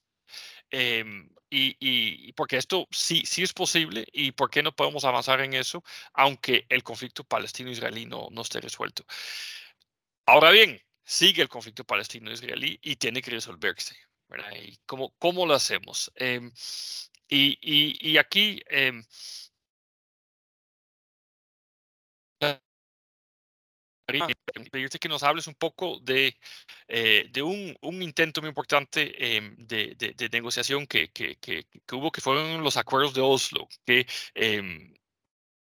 Em, 0.69 1.29
y, 1.49 2.33
porque 2.33 2.57
esto 2.57 2.87
sí, 2.91 3.23
es 3.37 3.53
posible 3.53 4.05
y 4.11 4.33
por 4.33 4.49
qué 4.49 4.61
no 4.61 4.75
podemos 4.75 5.05
avanzar 5.05 5.39
en 5.39 5.53
eso, 5.53 5.81
aunque 6.13 6.65
el 6.67 6.83
conflicto 6.83 7.23
palestino-israelí 7.23 8.05
no, 8.05 8.27
no 8.31 8.41
esté 8.41 8.59
resuelto. 8.59 9.05
Ahora 10.25 10.51
bien, 10.51 10.81
sigue 11.05 11.41
el 11.41 11.47
conflicto 11.47 11.85
palestino-israelí 11.85 12.79
y 12.81 12.97
tiene 12.97 13.21
que 13.21 13.31
resolverse. 13.31 13.95
¿Cómo, 14.85 15.13
cómo 15.19 15.45
lo 15.45 15.53
hacemos? 15.53 16.11
Em, 16.15 16.51
y, 17.27 18.11
y, 18.11 18.17
aquí... 18.17 18.61
Eh, 18.69 19.01
pedirte 24.71 24.99
que 24.99 25.09
nos 25.09 25.23
hables 25.23 25.47
un 25.47 25.55
poco 25.55 25.99
de, 26.01 26.37
eh, 26.87 27.27
de 27.31 27.41
un, 27.41 27.75
un, 27.81 28.01
intento 28.01 28.41
muy 28.41 28.49
importante 28.49 29.37
em, 29.37 29.55
de, 29.57 29.95
de, 29.95 30.29
negociación 30.29 30.85
que, 30.87 31.11
que, 31.11 31.37
que, 31.37 31.65
hubo, 31.91 32.11
que 32.11 32.21
fueron 32.21 32.63
los 32.63 32.77
acuerdos 32.77 33.13
de 33.13 33.21
Oslo, 33.21 33.67
que 33.85 34.05
em, 34.35 34.93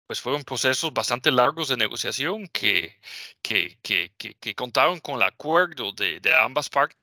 pues 0.07 0.21
fueron 0.21 0.43
procesos 0.43 0.93
bastante 0.93 1.31
largos 1.31 1.69
de 1.69 1.77
negociación 1.77 2.47
que, 2.49 2.99
que, 3.41 3.77
que, 3.81 4.11
que 4.17 4.55
contaron 4.55 4.99
con 4.99 5.15
el 5.15 5.23
acuerdo 5.23 5.91
de, 5.93 6.19
de 6.19 6.33
ambas 6.35 6.69
partes 6.69 6.98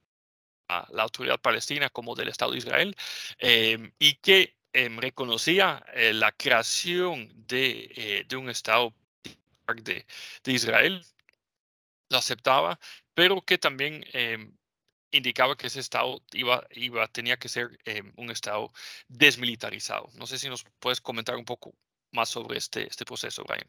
la 0.68 1.02
autoridad 1.02 1.40
palestina 1.40 1.90
como 1.90 2.14
del 2.14 2.28
Estado 2.28 2.52
de 2.52 2.58
Israel 2.58 2.96
em, 3.38 3.92
y 3.98 4.14
que 4.16 4.56
em, 4.72 4.98
reconocía 4.98 5.84
eh, 5.94 6.12
la 6.12 6.32
creación 6.32 7.28
de, 7.46 7.92
eh, 7.96 8.24
de 8.28 8.36
un 8.36 8.50
Estado 8.50 8.92
de, 9.82 10.06
de, 10.44 10.52
Israel, 10.52 11.04
lo 12.10 12.18
aceptaba, 12.18 12.78
pero 13.14 13.42
que 13.42 13.58
también 13.58 14.04
em, 14.12 14.56
indicaba 15.10 15.56
que 15.56 15.68
ese 15.68 15.80
Estado 15.80 16.20
iba, 16.32 16.66
iba, 16.70 17.08
tenía 17.08 17.36
que 17.36 17.48
ser 17.48 17.78
un 18.16 18.30
Estado 18.30 18.70
desmilitarizado. 19.08 20.08
No 20.18 20.26
sé 20.26 20.38
si 20.38 20.48
nos 20.48 20.64
puedes 20.78 21.00
comentar 21.00 21.36
un 21.36 21.44
poco 21.44 21.74
más 22.12 22.28
sobre 22.28 22.58
este, 22.58 22.86
este 22.86 23.04
proceso, 23.04 23.44
Brian. 23.44 23.66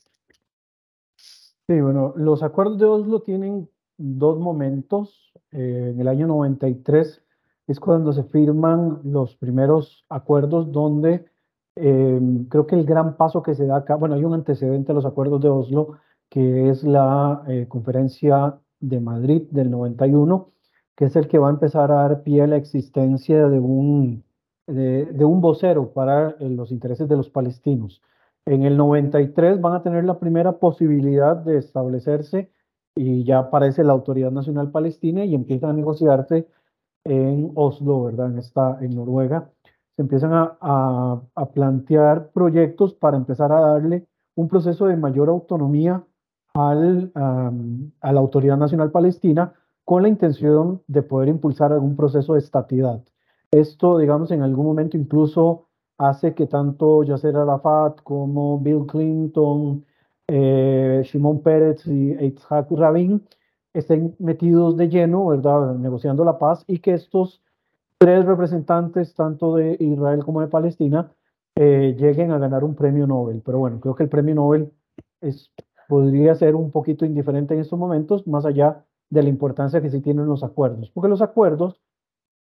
Sí, 1.68 1.82
bueno, 1.82 2.14
los 2.16 2.44
acuerdos 2.44 2.80
de 2.80 2.86
Oslo 2.86 3.22
tienen 3.22 3.70
dos 3.98 4.40
momentos. 4.40 5.27
Eh, 5.52 5.92
en 5.94 6.00
el 6.00 6.08
año 6.08 6.28
93 6.28 7.22
es 7.68 7.80
cuando 7.80 8.14
se 8.14 8.24
firman 8.24 9.00
los 9.04 9.36
primeros 9.36 10.06
acuerdos 10.10 10.72
donde 10.72 11.26
eh, 11.76 12.20
creo 12.50 12.68
que 12.68 12.76
el 12.76 12.86
gran 12.86 13.18
paso 13.18 13.44
que 13.44 13.56
se 13.56 13.66
da 13.66 13.78
acá, 13.78 13.96
bueno, 13.96 14.16
hay 14.16 14.26
un 14.26 14.34
antecedente 14.34 14.92
a 14.92 14.96
los 14.96 15.06
acuerdos 15.06 15.42
de 15.42 15.50
Oslo, 15.50 16.00
que 16.30 16.70
es 16.70 16.84
la 16.84 17.44
eh, 17.48 17.68
conferencia 17.68 18.60
de 18.80 19.00
Madrid 19.00 19.44
del 19.52 19.72
91, 19.72 20.50
que 20.96 21.06
es 21.06 21.16
el 21.16 21.28
que 21.28 21.38
va 21.38 21.48
a 21.48 21.52
empezar 21.52 21.92
a 21.92 21.96
dar 21.96 22.24
pie 22.24 22.44
a 22.44 22.48
la 22.48 22.58
existencia 22.58 23.48
de 23.48 23.60
un, 23.60 24.24
de, 24.66 25.06
de 25.06 25.26
un 25.26 25.42
vocero 25.42 25.94
para 25.94 26.36
los 26.40 26.72
intereses 26.72 27.08
de 27.08 27.16
los 27.16 27.30
palestinos. 27.30 28.02
En 28.46 28.64
el 28.64 28.78
93 28.78 29.62
van 29.62 29.74
a 29.76 29.84
tener 29.84 30.04
la 30.06 30.20
primera 30.20 30.54
posibilidad 30.54 31.36
de 31.36 31.58
establecerse 31.58 32.50
y 32.98 33.24
ya 33.24 33.40
aparece 33.40 33.84
la 33.84 33.94
Autoridad 33.94 34.32
Nacional 34.32 34.72
Palestina 34.72 35.26
y 35.26 35.36
empiezan 35.36 35.72
a 35.72 35.74
negociarse 35.74 36.48
en 37.04 37.52
Oslo, 37.56 38.04
¿verdad? 38.04 38.28
En, 38.28 38.38
esta, 38.40 38.78
en 38.82 38.96
Noruega. 38.96 39.50
Se 39.96 40.02
empiezan 40.02 40.34
a, 40.34 40.58
a, 40.62 41.46
plantear 41.54 42.32
proyectos 42.32 42.94
para 42.94 43.18
empezar 43.18 43.52
a 43.52 43.62
darle 43.62 44.08
un 44.36 44.48
proceso 44.48 44.86
de 44.88 44.96
mayor 44.96 45.30
autonomía 45.30 46.04
al, 46.54 47.12
a 47.16 48.12
la 48.14 48.20
Autoridad 48.20 48.58
Nacional 48.58 48.92
Palestina 48.92 49.54
con 49.84 50.04
la 50.04 50.10
intención 50.10 50.82
de 50.88 51.02
poder 51.02 51.30
impulsar 51.30 51.72
algún 51.72 51.96
proceso 51.96 52.34
de 52.34 52.40
estatidad. 52.40 53.02
Esto, 53.52 53.98
digamos, 53.98 54.32
en 54.32 54.42
algún 54.42 54.66
momento 54.66 54.98
incluso 54.98 55.68
hace 55.98 56.36
que 56.36 56.46
tanto 56.46 57.04
Yasser 57.04 57.36
Arafat 57.36 58.02
como 58.04 58.60
Bill 58.60 58.86
Clinton, 58.86 59.86
eh, 60.28 61.02
Shimon 61.04 61.42
Peretz 61.42 61.88
y 61.88 62.16
Yitzhak 62.18 62.72
Rabin 62.72 63.26
estén 63.74 64.16
metidos 64.20 64.76
de 64.78 64.90
lleno, 64.90 65.28
¿verdad?, 65.28 65.76
negociando 65.76 66.24
la 66.26 66.38
paz 66.40 66.64
y 66.68 66.80
que 66.80 66.94
estos 66.94 67.42
tres 67.98 68.26
representantes, 68.26 69.16
tanto 69.16 69.56
de 69.56 69.78
Israel 69.80 70.24
como 70.24 70.42
de 70.42 70.48
Palestina, 70.48 71.12
eh, 71.56 71.96
lleguen 71.98 72.32
a 72.32 72.38
ganar 72.38 72.64
un 72.64 72.76
premio 72.76 73.08
Nobel. 73.08 73.42
Pero 73.46 73.60
bueno, 73.60 73.80
creo 73.80 73.96
que 73.96 74.04
el 74.04 74.10
premio 74.10 74.36
Nobel 74.36 74.72
es, 75.22 75.52
podría 75.88 76.36
ser 76.36 76.56
un 76.56 76.72
poquito 76.72 77.06
indiferente 77.06 77.54
en 77.54 77.62
estos 77.62 77.80
momentos, 77.80 78.28
más 78.28 78.46
allá 78.46 78.86
de 79.10 79.24
la 79.24 79.30
importancia 79.30 79.82
que 79.82 79.90
sí 79.90 80.02
tienen 80.02 80.28
los 80.28 80.44
acuerdos, 80.44 80.92
porque 80.92 81.08
los 81.08 81.22
acuerdos 81.22 81.82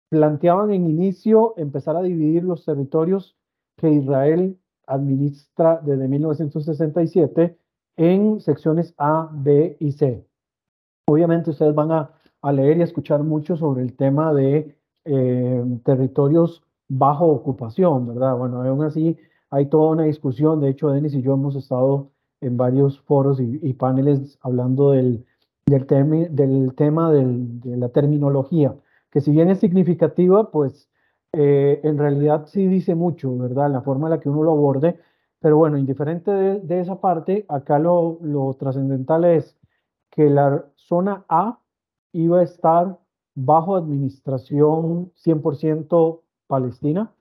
planteaban 0.09 0.71
en 0.71 0.89
inicio 0.89 1.55
empezar 1.57 1.97
a 1.97 2.03
dividir 2.03 2.45
los 2.45 2.65
territorios 2.65 3.37
que 3.77 3.91
Israel 3.91 4.59
administra 4.87 5.81
desde 5.83 6.07
1967 6.07 7.57
en 7.96 8.40
secciones 8.40 8.94
A, 8.99 9.28
B 9.32 9.76
y 9.80 9.92
C. 9.92 10.26
Obviamente 11.06 11.50
ustedes 11.50 11.75
van 11.75 11.92
a, 11.92 12.11
a 12.42 12.52
leer 12.52 12.78
y 12.78 12.82
escuchar 12.82 13.22
mucho 13.22 13.56
sobre 13.56 13.82
el 13.82 13.94
tema 13.94 14.32
de 14.32 14.76
eh, 15.04 15.64
territorios 15.84 16.62
bajo 16.88 17.26
ocupación, 17.26 18.06
¿verdad? 18.06 18.37
Bueno, 18.37 18.62
aún 18.62 18.84
así 18.84 19.16
hay 19.50 19.66
toda 19.66 19.90
una 19.90 20.04
discusión, 20.04 20.61
de 20.61 20.70
hecho 20.70 20.90
Denis 20.90 21.14
y 21.14 21.22
yo 21.22 21.34
hemos 21.34 21.56
estado 21.56 22.11
en 22.40 22.56
varios 22.56 23.00
foros 23.00 23.40
y, 23.40 23.72
paneles 23.75 24.38
hablando 24.42 24.90
del, 24.90 25.25
del, 25.66 25.87
del 26.34 26.75
tema 26.75 27.12
de 27.12 27.76
la 27.76 27.88
terminología, 27.88 28.75
que 29.11 29.20
si 29.20 29.30
bien 29.30 29.49
es 29.49 29.61
significativa, 29.61 30.50
pues 30.50 30.88
eh, 31.32 31.80
en 31.84 31.99
realidad 31.99 32.46
sí 32.46 32.66
dice 32.66 32.94
mucho, 32.94 33.37
¿verdad? 33.38 33.70
La 33.70 33.82
forma 33.82 34.08
en 34.08 34.11
la 34.11 34.20
que 34.20 34.28
uno 34.28 34.42
lo 34.42 34.52
aborde, 34.52 34.99
pero 35.42 35.56
bueno, 35.58 35.76
indiferente 35.76 36.30
de, 36.30 36.61
de 36.61 36.80
esa 36.80 37.00
parte, 37.00 37.44
acá 37.49 37.78
lo, 37.78 38.18
lo 38.22 38.54
trascendental 38.54 39.25
es 39.25 39.58
que 40.11 40.30
la 40.30 40.64
zona 40.76 41.25
A 41.28 41.58
iba 42.12 42.40
a 42.40 42.42
estar 42.42 42.99
bajo 43.34 43.76
administración 43.76 45.11
100% 45.25 46.20
palestina. 46.46 47.12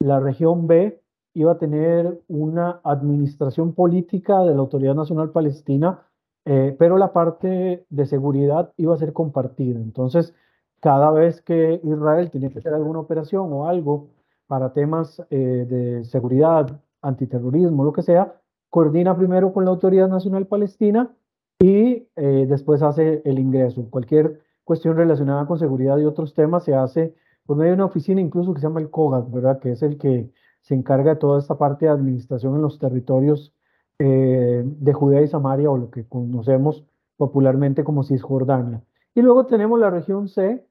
La 0.00 0.20
región 0.20 0.66
B 0.66 1.00
iba 1.34 1.52
a 1.52 1.58
tener 1.58 2.20
una 2.28 2.80
administración 2.84 3.74
política 3.74 4.40
de 4.44 4.54
la 4.54 4.60
Autoridad 4.60 4.94
Nacional 4.94 5.30
Palestina, 5.30 6.06
eh, 6.44 6.74
pero 6.78 6.96
la 6.96 7.12
parte 7.12 7.84
de 7.88 8.06
seguridad 8.06 8.72
iba 8.76 8.94
a 8.94 8.98
ser 8.98 9.12
compartida. 9.12 9.78
Entonces, 9.78 10.34
cada 10.80 11.10
vez 11.10 11.42
que 11.42 11.80
Israel 11.84 12.30
tenía 12.30 12.50
que 12.50 12.60
hacer 12.60 12.72
alguna 12.74 13.00
operación 13.00 13.52
o 13.52 13.66
algo 13.66 14.08
para 14.46 14.72
temas 14.72 15.22
eh, 15.30 15.66
de 15.68 16.04
seguridad, 16.04 16.80
antiterrorismo, 17.02 17.84
lo 17.84 17.92
que 17.92 18.02
sea, 18.02 18.40
coordina 18.70 19.16
primero 19.16 19.52
con 19.52 19.64
la 19.64 19.70
Autoridad 19.70 20.08
Nacional 20.08 20.46
Palestina 20.46 21.14
y 21.60 22.06
eh, 22.16 22.46
después 22.48 22.82
hace 22.82 23.22
el 23.24 23.38
ingreso. 23.38 23.88
Cualquier 23.90 24.40
cuestión 24.64 24.96
relacionada 24.96 25.46
con 25.46 25.58
seguridad 25.58 25.98
y 25.98 26.04
otros 26.04 26.34
temas 26.34 26.64
se 26.64 26.74
hace 26.74 27.14
por 27.46 27.56
medio 27.56 27.70
de 27.70 27.76
una 27.76 27.86
oficina 27.86 28.20
incluso 28.20 28.52
que 28.52 28.60
se 28.60 28.66
llama 28.66 28.80
el 28.80 28.90
COGAT, 28.90 29.30
¿verdad? 29.30 29.58
Que 29.58 29.72
es 29.72 29.82
el 29.82 29.96
que 29.96 30.30
se 30.60 30.74
encarga 30.74 31.14
de 31.14 31.20
toda 31.20 31.38
esta 31.38 31.56
parte 31.56 31.86
de 31.86 31.92
administración 31.92 32.54
en 32.56 32.62
los 32.62 32.78
territorios 32.78 33.54
eh, 33.98 34.62
de 34.64 34.92
Judea 34.92 35.22
y 35.22 35.28
Samaria 35.28 35.70
o 35.70 35.78
lo 35.78 35.90
que 35.90 36.06
conocemos 36.06 36.84
popularmente 37.16 37.84
como 37.84 38.04
Cisjordania. 38.04 38.82
Y 39.14 39.22
luego 39.22 39.46
tenemos 39.46 39.80
la 39.80 39.90
región 39.90 40.28
C, 40.28 40.64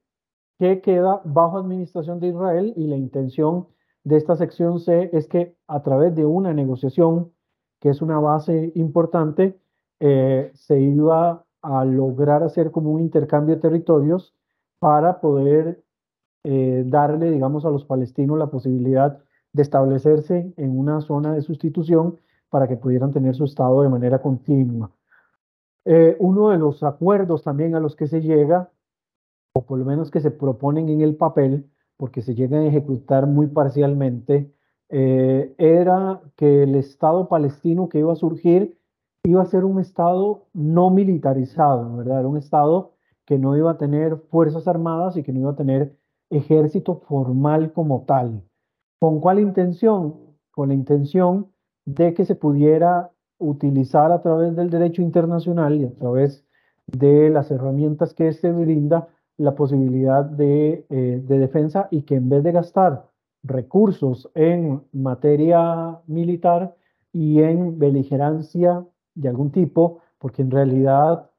que 0.60 0.82
queda 0.82 1.22
bajo 1.26 1.58
administración 1.58 2.20
de 2.20 2.28
Israel 2.28 2.74
y 2.76 2.88
la 2.88 2.96
intención 2.96 3.68
de 4.08 4.16
esta 4.16 4.38
sección 4.38 4.80
C 4.80 5.10
es 5.12 5.28
que 5.28 5.58
a 5.68 5.84
través 5.84 6.16
de 6.16 6.26
una 6.26 6.54
negociación, 6.54 7.34
que 7.82 7.90
es 7.90 8.02
una 8.02 8.20
base 8.20 8.72
importante, 8.76 9.60
eh, 10.00 10.50
se 10.54 10.80
iba 10.80 11.44
a 11.62 11.84
lograr 11.84 12.42
hacer 12.42 12.72
como 12.72 12.92
un 12.92 13.02
intercambio 13.02 13.56
de 13.56 13.62
territorios 13.62 14.34
para 14.80 15.20
poder 15.20 15.84
eh, 16.46 16.86
darle, 16.88 17.32
digamos, 17.32 17.66
a 17.66 17.70
los 17.70 17.84
palestinos 17.84 18.38
la 18.38 18.48
posibilidad 18.48 19.20
de 19.52 19.62
establecerse 19.62 20.54
en 20.56 20.80
una 20.80 21.02
zona 21.02 21.34
de 21.34 21.42
sustitución 21.42 22.18
para 22.50 22.70
que 22.70 22.78
pudieran 22.78 23.12
tener 23.12 23.36
su 23.36 23.44
estado 23.44 23.82
de 23.82 23.90
manera 23.90 24.22
continua. 24.22 24.90
Eh, 25.84 26.16
uno 26.20 26.52
de 26.52 26.60
los 26.60 26.82
acuerdos 26.82 27.44
también 27.44 27.76
a 27.76 27.82
los 27.82 27.98
que 27.98 28.08
se 28.08 28.22
llega, 28.22 28.72
o 29.52 29.66
por 29.66 29.78
lo 29.78 29.84
menos 29.84 30.12
que 30.12 30.22
se 30.22 30.32
proponen 30.32 30.88
en 30.88 31.02
el 31.02 31.18
papel, 31.18 31.70
porque 31.98 32.22
se 32.22 32.36
llegan 32.36 32.62
a 32.62 32.68
ejecutar 32.68 33.28
muy 33.28 33.48
parcialmente, 33.48 34.54
eh, 34.90 35.54
era 35.58 36.22
que 36.36 36.64
el 36.64 36.76
Estado 36.76 37.28
palestino 37.28 37.90
que 37.90 38.00
iba 38.00 38.14
a 38.14 38.16
surgir 38.16 38.78
iba 39.24 39.42
a 39.42 39.46
ser 39.46 39.66
un 39.66 39.80
Estado 39.80 40.46
no 40.54 40.90
militarizado, 40.90 41.98
¿verdad? 41.98 42.20
Era 42.20 42.28
un 42.30 42.38
Estado 42.38 42.94
que 43.26 43.38
no 43.38 43.58
iba 43.58 43.72
a 43.72 43.78
tener 43.78 44.16
fuerzas 44.30 44.68
armadas 44.68 45.18
y 45.18 45.24
que 45.24 45.34
no 45.34 45.42
iba 45.42 45.52
a 45.52 45.56
tener 45.56 45.98
ejército 46.30 46.96
formal 46.96 47.74
como 47.74 48.06
tal. 48.06 48.44
¿Con 49.00 49.20
cuál 49.20 49.40
intención? 49.40 50.16
Con 50.52 50.70
la 50.70 50.76
intención 50.76 51.52
de 51.86 52.14
que 52.14 52.26
se 52.26 52.36
pudiera 52.36 53.12
utilizar 53.38 54.12
a 54.12 54.22
través 54.22 54.56
del 54.56 54.70
derecho 54.70 55.02
internacional 55.02 55.76
y 55.76 55.86
a 55.86 55.94
través 55.94 56.46
de 56.88 57.30
las 57.30 57.52
herramientas 57.52 58.14
que 58.14 58.30
éste 58.30 58.52
brinda 58.52 59.10
la 59.38 59.56
posibilidad 59.56 60.26
de, 60.26 60.86
eh, 60.90 61.22
de 61.24 61.40
defensa 61.40 61.88
y 61.92 62.04
que 62.04 62.16
en 62.16 62.30
vez 62.30 62.44
de 62.44 62.52
gastar 62.52 63.08
recursos 63.44 64.30
en 64.34 64.84
materia 64.94 66.00
militar 66.08 66.76
y 67.14 67.42
en 67.42 67.80
beligerancia 67.80 68.86
de 69.16 69.30
algún 69.30 69.52
tipo, 69.52 70.02
porque 70.20 70.42
en 70.42 70.52
realidad 70.52 71.30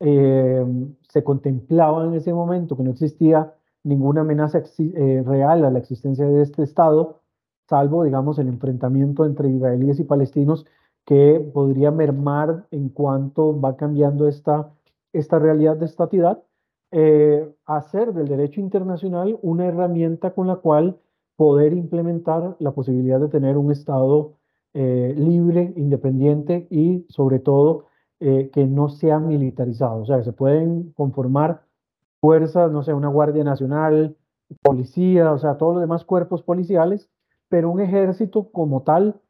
eh, 0.00 0.64
se 1.08 1.24
contemplaba 1.24 2.04
en 2.04 2.14
ese 2.14 2.32
momento 2.32 2.76
que 2.76 2.82
no 2.82 2.90
existía 2.90 3.54
ninguna 3.82 4.22
amenaza 4.22 4.62
eh, 4.78 5.22
real 5.24 5.64
a 5.64 5.70
la 5.70 5.78
existencia 5.78 6.26
de 6.26 6.42
este 6.42 6.62
Estado, 6.62 7.20
salvo, 7.68 8.04
digamos, 8.04 8.38
el 8.38 8.48
enfrentamiento 8.48 9.24
entre 9.24 9.48
israelíes 9.48 10.00
y 10.00 10.04
palestinos 10.04 10.66
que 11.04 11.50
podría 11.54 11.90
mermar 11.90 12.66
en 12.70 12.88
cuanto 12.88 13.58
va 13.58 13.76
cambiando 13.76 14.28
esta, 14.28 14.72
esta 15.12 15.38
realidad 15.38 15.76
de 15.76 15.86
estatidad, 15.86 16.42
eh, 16.92 17.52
hacer 17.66 18.12
del 18.12 18.28
derecho 18.28 18.60
internacional 18.60 19.38
una 19.42 19.66
herramienta 19.66 20.32
con 20.32 20.46
la 20.46 20.56
cual 20.56 20.98
poder 21.36 21.72
implementar 21.72 22.56
la 22.60 22.72
posibilidad 22.72 23.20
de 23.20 23.28
tener 23.28 23.56
un 23.56 23.72
Estado 23.72 24.34
eh, 24.72 25.14
libre, 25.16 25.72
independiente 25.76 26.66
y 26.70 27.06
sobre 27.08 27.38
todo 27.38 27.86
eh, 28.20 28.50
que 28.52 28.66
no 28.66 28.88
sea 28.88 29.18
militarizado. 29.18 30.02
O 30.02 30.06
sea, 30.06 30.22
se 30.22 30.32
pueden 30.32 30.92
conformar 30.92 31.62
fuerzas, 32.20 32.70
no 32.70 32.82
sé, 32.82 32.94
una 32.94 33.08
Guardia 33.08 33.44
Nacional, 33.44 34.16
policía, 34.62 35.32
o 35.32 35.38
sea, 35.38 35.58
todos 35.58 35.74
los 35.74 35.82
demás 35.82 36.04
cuerpos 36.04 36.42
policiales, 36.42 37.10
pero 37.48 37.70
un 37.70 37.80
ejército 37.80 38.50
como 38.50 38.82
tal 38.82 39.20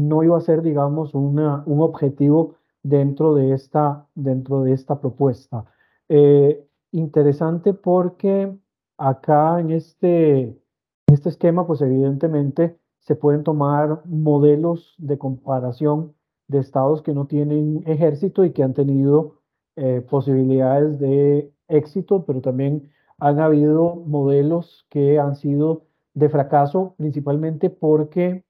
no 0.00 0.22
iba 0.22 0.38
a 0.38 0.40
ser, 0.40 0.62
digamos, 0.62 1.14
un 1.14 1.38
objetivo 1.80 2.54
dentro 2.82 3.34
de 3.34 3.52
esta, 3.52 4.06
dentro 4.14 4.62
de 4.62 4.72
esta 4.72 5.00
propuesta. 5.00 5.64
Interesante 6.92 7.74
porque 7.74 8.56
acá 8.98 9.60
en 9.60 9.70
este, 9.70 10.58
este 11.06 11.28
esquema, 11.28 11.66
pues 11.66 11.80
evidentemente 11.80 12.78
se 13.00 13.16
pueden 13.16 13.44
tomar 13.44 14.02
modelos 14.06 14.94
de 14.98 15.18
comparación 15.18 16.14
de 16.48 16.58
estados 16.58 17.02
que 17.02 17.14
no 17.14 17.26
tienen 17.26 17.82
ejército 17.86 18.44
y 18.44 18.52
que 18.52 18.62
han 18.62 18.74
tenido 18.74 19.40
eh, 19.76 20.04
posibilidades 20.08 20.98
de 20.98 21.52
éxito, 21.68 22.24
pero 22.26 22.40
también 22.40 22.90
han 23.18 23.38
habido 23.38 23.96
modelos 23.96 24.86
que 24.90 25.18
han 25.18 25.36
sido 25.36 25.84
de 26.14 26.28
fracaso, 26.28 26.94
principalmente 26.96 27.70
porque 27.70 28.44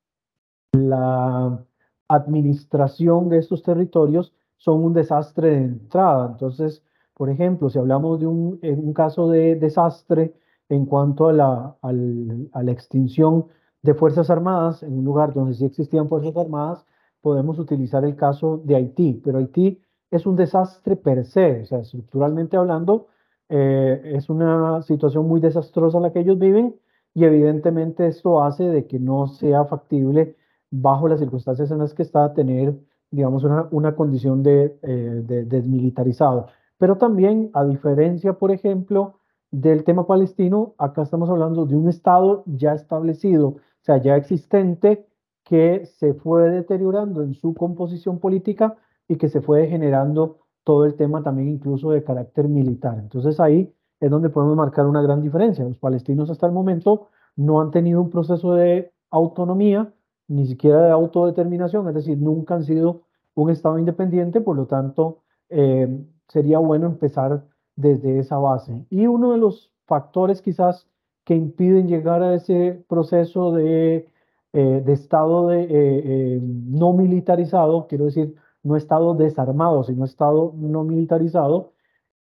la 0.72 1.64
administración 2.08 3.28
de 3.28 3.38
estos 3.38 3.62
territorios 3.62 4.32
son 4.56 4.84
un 4.84 4.92
desastre 4.92 5.50
de 5.50 5.58
entrada. 5.58 6.30
Entonces, 6.32 6.82
por 7.20 7.28
ejemplo, 7.28 7.68
si 7.68 7.78
hablamos 7.78 8.18
de 8.18 8.26
un, 8.26 8.58
un 8.62 8.94
caso 8.94 9.28
de 9.28 9.54
desastre 9.54 10.32
en 10.70 10.86
cuanto 10.86 11.28
a 11.28 11.34
la, 11.34 11.76
a 11.82 12.62
la 12.62 12.72
extinción 12.72 13.44
de 13.82 13.92
Fuerzas 13.92 14.30
Armadas, 14.30 14.82
en 14.82 14.94
un 14.94 15.04
lugar 15.04 15.34
donde 15.34 15.52
sí 15.52 15.66
existían 15.66 16.08
Fuerzas 16.08 16.34
Armadas, 16.34 16.86
podemos 17.20 17.58
utilizar 17.58 18.06
el 18.06 18.16
caso 18.16 18.62
de 18.64 18.74
Haití, 18.74 19.20
pero 19.22 19.36
Haití 19.36 19.82
es 20.10 20.24
un 20.24 20.34
desastre 20.34 20.96
per 20.96 21.26
se, 21.26 21.60
o 21.60 21.66
sea, 21.66 21.80
estructuralmente 21.80 22.56
hablando, 22.56 23.08
eh, 23.50 24.00
es 24.14 24.30
una 24.30 24.80
situación 24.80 25.28
muy 25.28 25.40
desastrosa 25.40 26.00
la 26.00 26.14
que 26.14 26.20
ellos 26.20 26.38
viven 26.38 26.74
y 27.12 27.24
evidentemente 27.24 28.06
esto 28.06 28.42
hace 28.42 28.64
de 28.64 28.86
que 28.86 28.98
no 28.98 29.26
sea 29.26 29.66
factible 29.66 30.36
bajo 30.70 31.06
las 31.06 31.20
circunstancias 31.20 31.70
en 31.70 31.80
las 31.80 31.92
que 31.92 32.02
está 32.02 32.32
tener, 32.32 32.78
digamos, 33.10 33.44
una, 33.44 33.68
una 33.72 33.94
condición 33.94 34.42
de, 34.42 34.78
eh, 34.80 35.22
de 35.22 35.44
desmilitarizado. 35.44 36.46
Pero 36.80 36.96
también, 36.96 37.50
a 37.52 37.62
diferencia, 37.62 38.32
por 38.32 38.50
ejemplo, 38.50 39.20
del 39.50 39.84
tema 39.84 40.06
palestino, 40.06 40.74
acá 40.78 41.02
estamos 41.02 41.28
hablando 41.28 41.66
de 41.66 41.76
un 41.76 41.90
Estado 41.90 42.42
ya 42.46 42.72
establecido, 42.72 43.48
o 43.48 43.60
sea, 43.82 43.98
ya 43.98 44.16
existente, 44.16 45.06
que 45.44 45.84
se 45.84 46.14
fue 46.14 46.48
deteriorando 46.48 47.22
en 47.22 47.34
su 47.34 47.52
composición 47.52 48.18
política 48.18 48.78
y 49.06 49.16
que 49.16 49.28
se 49.28 49.42
fue 49.42 49.66
generando 49.66 50.38
todo 50.64 50.86
el 50.86 50.94
tema 50.94 51.22
también 51.22 51.48
incluso 51.48 51.90
de 51.90 52.02
carácter 52.02 52.48
militar. 52.48 52.98
Entonces 52.98 53.38
ahí 53.40 53.74
es 54.00 54.10
donde 54.10 54.30
podemos 54.30 54.56
marcar 54.56 54.86
una 54.86 55.02
gran 55.02 55.20
diferencia. 55.20 55.66
Los 55.66 55.76
palestinos 55.76 56.30
hasta 56.30 56.46
el 56.46 56.52
momento 56.52 57.08
no 57.36 57.60
han 57.60 57.70
tenido 57.72 58.00
un 58.00 58.08
proceso 58.08 58.54
de 58.54 58.90
autonomía, 59.10 59.92
ni 60.28 60.46
siquiera 60.46 60.82
de 60.84 60.90
autodeterminación, 60.92 61.86
es 61.88 61.94
decir, 61.94 62.16
nunca 62.16 62.54
han 62.54 62.64
sido 62.64 63.02
un 63.34 63.50
Estado 63.50 63.78
independiente, 63.78 64.40
por 64.40 64.56
lo 64.56 64.64
tanto, 64.66 65.18
eh, 65.50 66.06
sería 66.30 66.58
bueno 66.58 66.86
empezar 66.86 67.44
desde 67.76 68.18
esa 68.18 68.38
base. 68.38 68.86
Y 68.90 69.06
uno 69.06 69.32
de 69.32 69.38
los 69.38 69.70
factores 69.86 70.42
quizás 70.42 70.86
que 71.24 71.34
impiden 71.34 71.88
llegar 71.88 72.22
a 72.22 72.34
ese 72.34 72.84
proceso 72.88 73.52
de, 73.52 74.08
eh, 74.52 74.84
Estado 74.86 75.48
de, 75.48 75.66
eh, 75.68 76.40
no 76.42 76.92
militarizado, 76.92 77.86
quiero 77.88 78.06
decir, 78.06 78.34
no 78.62 78.76
Estado 78.76 79.14
desarmado, 79.14 79.84
sino 79.84 80.04
Estado 80.04 80.52
no 80.56 80.84
militarizado, 80.84 81.72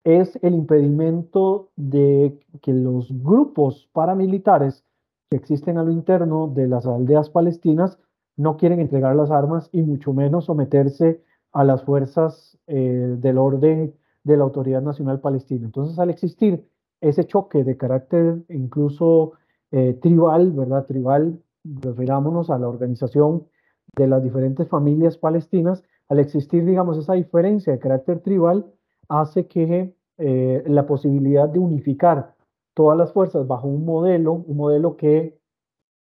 es 0.03 0.39
el 0.41 0.53
impedimento 0.53 1.69
de 1.75 2.39
que 2.61 2.73
los 2.73 3.11
grupos 3.23 3.89
paramilitares 3.91 4.85
que 5.29 5.37
existen 5.37 5.77
a 5.77 5.83
lo 5.83 5.91
interno 5.91 6.47
de 6.47 6.67
las 6.67 6.85
aldeas 6.85 7.29
palestinas 7.29 7.99
no 8.37 8.55
quieren 8.55 8.79
entregar 8.79 9.15
las 9.15 9.31
armas 9.31 9.69
y 9.73 9.81
mucho 9.81 10.13
menos 10.13 10.45
someterse 10.45 11.21
a 11.57 11.63
las 11.63 11.81
fuerzas 11.81 12.55
eh, 12.67 13.15
del 13.17 13.39
orden 13.39 13.95
de 14.23 14.37
la 14.37 14.43
Autoridad 14.43 14.83
Nacional 14.83 15.19
Palestina. 15.19 15.65
Entonces, 15.65 15.97
al 15.97 16.11
existir 16.11 16.63
ese 17.01 17.23
choque 17.25 17.63
de 17.63 17.75
carácter 17.75 18.43
incluso 18.49 19.31
eh, 19.71 19.93
tribal, 19.99 20.51
¿verdad? 20.51 20.85
Tribal, 20.85 21.41
referámonos 21.63 22.51
a 22.51 22.59
la 22.59 22.67
organización 22.67 23.47
de 23.95 24.07
las 24.07 24.21
diferentes 24.21 24.69
familias 24.69 25.17
palestinas, 25.17 25.83
al 26.09 26.19
existir, 26.19 26.63
digamos, 26.63 26.95
esa 26.99 27.13
diferencia 27.13 27.73
de 27.73 27.79
carácter 27.79 28.19
tribal, 28.19 28.67
hace 29.09 29.47
que 29.47 29.95
eh, 30.19 30.63
la 30.67 30.85
posibilidad 30.85 31.49
de 31.49 31.57
unificar 31.57 32.35
todas 32.75 32.95
las 32.99 33.11
fuerzas 33.13 33.47
bajo 33.47 33.67
un 33.67 33.83
modelo, 33.83 34.33
un 34.33 34.57
modelo 34.57 34.95
que 34.95 35.39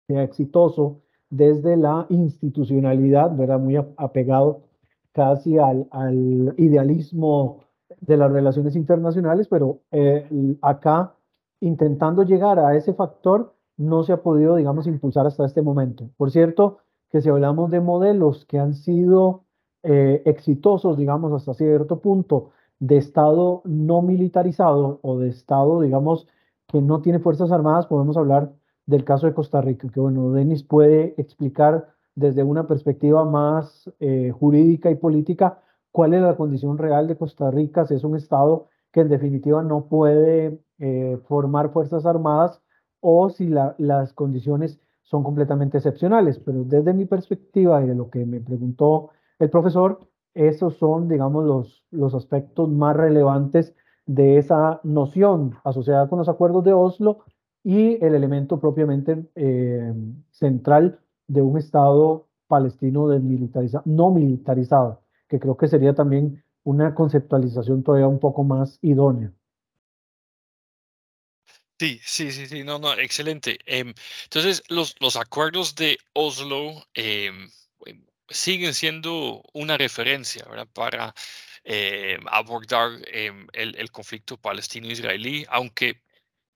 sea 0.06 0.22
exitoso 0.22 1.00
desde 1.30 1.78
la 1.78 2.04
institucionalidad, 2.10 3.34
¿verdad? 3.34 3.58
Muy 3.58 3.76
apegado 3.96 4.68
casi 5.12 5.58
al, 5.58 5.86
al 5.90 6.54
idealismo 6.56 7.64
de 8.00 8.16
las 8.16 8.30
relaciones 8.30 8.76
internacionales, 8.76 9.48
pero 9.48 9.80
eh, 9.90 10.56
acá 10.62 11.14
intentando 11.60 12.22
llegar 12.22 12.58
a 12.58 12.76
ese 12.76 12.94
factor 12.94 13.54
no 13.76 14.02
se 14.02 14.12
ha 14.12 14.22
podido, 14.22 14.56
digamos, 14.56 14.86
impulsar 14.86 15.26
hasta 15.26 15.44
este 15.46 15.62
momento. 15.62 16.10
Por 16.16 16.30
cierto, 16.30 16.78
que 17.10 17.20
si 17.20 17.28
hablamos 17.28 17.70
de 17.70 17.80
modelos 17.80 18.44
que 18.44 18.58
han 18.58 18.74
sido 18.74 19.44
eh, 19.82 20.22
exitosos, 20.26 20.96
digamos, 20.96 21.32
hasta 21.32 21.54
cierto 21.54 22.00
punto, 22.00 22.50
de 22.78 22.96
Estado 22.96 23.62
no 23.64 24.00
militarizado 24.02 25.00
o 25.02 25.18
de 25.18 25.28
Estado, 25.28 25.80
digamos, 25.82 26.26
que 26.66 26.80
no 26.80 27.02
tiene 27.02 27.18
Fuerzas 27.18 27.52
Armadas, 27.52 27.86
podemos 27.86 28.16
hablar 28.16 28.52
del 28.86 29.04
caso 29.04 29.26
de 29.26 29.34
Costa 29.34 29.60
Rica, 29.60 29.88
que 29.92 30.00
bueno, 30.00 30.32
Denis 30.32 30.62
puede 30.62 31.14
explicar 31.18 31.88
desde 32.14 32.42
una 32.42 32.66
perspectiva 32.66 33.24
más 33.24 33.90
eh, 34.00 34.30
jurídica 34.30 34.90
y 34.90 34.96
política 34.96 35.60
cuál 35.92 36.14
es 36.14 36.22
la 36.22 36.36
condición 36.36 36.78
real 36.78 37.08
de 37.08 37.16
Costa 37.16 37.50
Rica, 37.50 37.86
si 37.86 37.94
es 37.94 38.04
un 38.04 38.16
Estado 38.16 38.68
que 38.92 39.00
en 39.00 39.08
definitiva 39.08 39.62
no 39.62 39.86
puede 39.86 40.60
eh, 40.78 41.18
formar 41.28 41.70
Fuerzas 41.72 42.06
Armadas 42.06 42.60
o 43.00 43.30
si 43.30 43.48
las 43.48 44.12
condiciones 44.12 44.80
son 45.02 45.22
completamente 45.22 45.78
excepcionales. 45.78 46.38
Pero 46.38 46.64
desde 46.64 46.92
mi 46.92 47.06
perspectiva 47.06 47.82
y 47.82 47.86
de 47.86 47.94
lo 47.94 48.10
que 48.10 48.26
me 48.26 48.40
preguntó 48.40 49.10
el 49.38 49.50
profesor, 49.50 50.00
esos 50.34 50.76
son, 50.76 51.08
digamos, 51.08 51.44
los, 51.44 51.84
los 51.90 52.14
aspectos 52.14 52.68
más 52.68 52.96
relevantes 52.96 53.74
de 54.06 54.38
esa 54.38 54.80
noción 54.82 55.56
asociada 55.64 56.08
con 56.08 56.18
los 56.18 56.28
acuerdos 56.28 56.64
de 56.64 56.72
Oslo 56.72 57.20
y 57.62 58.02
el 58.04 58.14
elemento 58.14 58.58
propiamente 58.58 59.26
eh, 59.34 59.92
central 60.30 60.98
de 61.30 61.42
un 61.42 61.58
Estado 61.58 62.28
palestino 62.48 63.08
desmilitarizado, 63.08 63.84
no 63.86 64.10
militarizado, 64.10 65.02
que 65.28 65.38
creo 65.38 65.56
que 65.56 65.68
sería 65.68 65.94
también 65.94 66.44
una 66.64 66.94
conceptualización 66.94 67.84
todavía 67.84 68.08
un 68.08 68.18
poco 68.18 68.42
más 68.42 68.78
idónea. 68.82 69.32
Sí, 71.78 72.00
sí, 72.04 72.32
sí, 72.32 72.46
sí, 72.46 72.64
no, 72.64 72.78
no, 72.78 72.92
excelente. 72.92 73.58
Em, 73.64 73.94
entonces, 74.24 74.62
los, 74.68 74.94
los 75.00 75.16
acuerdos 75.16 75.74
de 75.76 75.98
Oslo 76.12 76.84
em, 76.94 77.48
siguen 78.28 78.74
siendo 78.74 79.42
una 79.54 79.78
referencia 79.78 80.44
para 80.74 81.14
eh, 81.64 82.18
abordar 82.26 82.90
em, 83.06 83.46
el, 83.52 83.90
conflicto 83.90 84.36
palestino-israelí, 84.36 85.46
aunque 85.48 86.02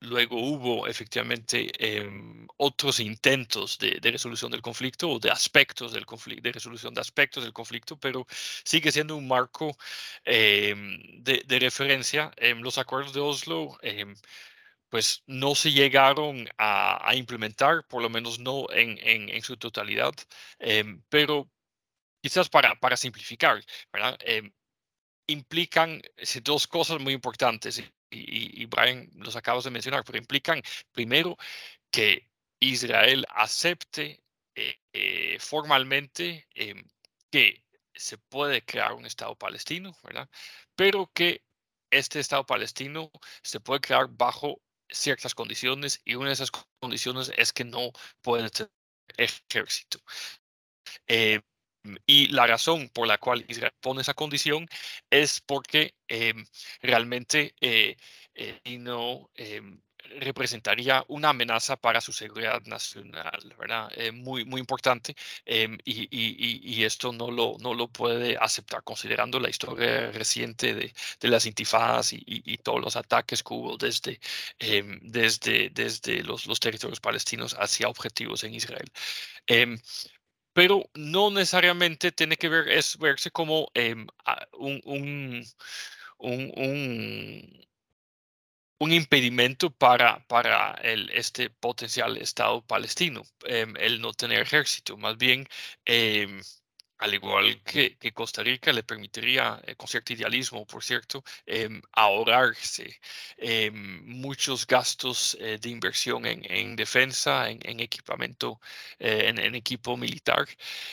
luego 0.04 0.36
hubo 0.40 0.86
efectivamente 0.86 1.70
em, 1.78 2.46
otros 2.56 3.00
intentos 3.00 3.78
de, 3.78 3.98
resolución 4.02 4.50
del 4.50 4.62
conflicto 4.62 5.10
o 5.10 5.18
de 5.18 5.30
aspectos 5.30 5.92
del 5.92 6.06
conflicto, 6.06 6.42
de 6.42 6.52
resolución 6.52 6.94
de 6.94 7.00
aspectos 7.00 7.44
del 7.44 7.52
conflicto, 7.52 7.98
pero 7.98 8.26
sigue 8.64 8.92
siendo 8.92 9.16
un 9.16 9.26
marco 9.28 9.76
em, 10.24 10.98
de, 11.22 11.58
referencia. 11.58 12.30
en 12.36 12.62
los 12.62 12.78
acuerdos 12.78 13.12
de 13.14 13.20
Oslo 13.20 13.78
pues 14.88 15.24
no 15.26 15.54
se 15.56 15.72
llegaron 15.72 16.48
a, 16.56 17.10
implementar, 17.16 17.84
por 17.88 18.00
lo 18.00 18.08
menos 18.08 18.38
no 18.38 18.66
en, 18.70 19.42
su 19.42 19.56
totalidad, 19.56 20.12
pero 21.08 21.50
quizás 22.22 22.48
para, 22.48 22.74
para 22.76 22.96
simplificar, 22.96 23.62
¿verdad? 23.92 24.16
Eh, 24.24 24.52
implican 25.26 26.02
dos 26.42 26.66
cosas 26.66 27.00
muy 27.00 27.12
importantes, 27.12 27.82
y, 28.14 28.66
Brian 28.66 29.10
los 29.14 29.36
acabas 29.36 29.64
de 29.64 29.70
mencionar, 29.70 30.04
pero 30.04 30.18
implican 30.18 30.62
primero 30.92 31.36
que 31.90 32.28
Israel 32.60 33.26
acepte 33.30 34.22
eh, 34.54 34.76
eh, 34.92 35.38
formalmente 35.40 36.46
em, 36.54 36.84
que 37.30 37.64
se 37.94 38.18
puede 38.18 38.64
crear 38.64 38.92
un 38.94 39.06
Estado 39.06 39.36
palestino, 39.36 39.96
¿verdad? 40.02 40.28
Pero 40.76 41.10
que 41.14 41.42
este 41.90 42.20
Estado 42.20 42.44
palestino 42.46 43.10
se 43.42 43.60
puede 43.60 43.80
crear 43.80 44.08
bajo 44.08 44.60
ciertas 44.88 45.34
condiciones 45.34 46.00
y 46.04 46.14
una 46.14 46.28
de 46.28 46.34
esas 46.34 46.50
condiciones 46.80 47.32
es 47.36 47.52
que 47.52 47.64
no 47.64 47.92
puede 48.22 48.50
tener 48.50 48.72
ejército. 49.16 49.98
Eh, 51.06 51.40
y 52.06 52.28
la 52.28 52.46
razón 52.46 52.88
por 52.90 53.06
la 53.06 53.18
cual 53.18 53.44
Israel 53.48 53.72
pone 53.80 54.02
esa 54.02 54.14
condición 54.14 54.66
es 55.10 55.40
porque 55.40 55.94
em, 56.08 56.44
realmente 56.82 57.54
eh, 57.60 57.96
eh, 58.34 58.60
no 58.78 59.30
em, 59.34 59.80
representaría 60.20 61.04
una 61.08 61.30
amenaza 61.30 61.76
para 61.76 62.00
su 62.00 62.12
seguridad 62.12 62.62
nacional, 62.66 63.54
¿verdad? 63.58 63.90
Eh, 63.96 64.12
muy, 64.12 64.44
muy 64.44 64.60
importante 64.60 65.14
em, 65.46 65.78
y, 65.84 66.02
y, 66.10 66.60
y, 66.62 66.84
esto 66.84 67.12
no 67.12 67.30
lo, 67.30 67.56
no 67.60 67.74
lo 67.74 67.88
puede 67.88 68.36
aceptar 68.38 68.82
considerando 68.84 69.40
la 69.40 69.48
historia 69.50 70.10
reciente 70.12 70.74
de, 70.74 70.94
de 71.20 71.28
las 71.28 71.46
intifadas 71.46 72.12
y, 72.12 72.22
y, 72.26 72.58
todos 72.58 72.80
los 72.80 72.96
ataques 72.96 73.42
que 73.42 73.54
hubo 73.54 73.76
desde, 73.76 74.20
desde, 75.02 75.70
desde 75.70 76.22
los, 76.22 76.46
los 76.46 76.60
territorios 76.60 77.00
palestinos 77.00 77.54
hacia 77.58 77.88
objetivos 77.88 78.44
en 78.44 78.54
Israel 78.54 78.90
pero 80.54 80.88
no 80.94 81.30
necesariamente 81.30 82.12
tiene 82.12 82.36
que 82.36 82.48
ver, 82.48 82.68
es 82.68 82.96
verse 82.98 83.30
como 83.30 83.70
em, 83.74 84.06
un, 84.54 84.80
un, 88.78 88.92
impedimento 88.92 89.70
para, 89.70 90.24
este 91.12 91.50
potencial 91.50 92.16
Estado 92.16 92.62
palestino, 92.66 93.22
em, 93.46 93.74
el 93.78 94.00
no 94.00 94.12
tener 94.12 94.40
ejército, 94.42 94.96
más 94.96 95.16
bien 95.18 95.48
em, 95.84 96.40
al 97.04 97.12
igual 97.14 97.62
que, 97.62 98.12
Costa 98.14 98.42
Rica, 98.42 98.72
le 98.72 98.82
permitiría, 98.82 99.60
eh, 99.66 99.76
con 99.76 99.88
cierto 99.88 100.12
idealismo, 100.14 100.66
por 100.66 100.82
cierto, 100.82 101.22
em, 101.46 101.82
ahorrarse 101.92 102.98
em, 103.36 104.02
muchos 104.06 104.66
gastos 104.66 105.36
eh, 105.40 105.58
de 105.60 105.68
inversión 105.68 106.24
en, 106.26 106.76
defensa, 106.76 107.50
en, 107.50 107.80
equipamiento, 107.80 108.58
eh, 108.98 109.26
en, 109.28 109.54
equipo 109.54 109.96
militar, 109.96 110.46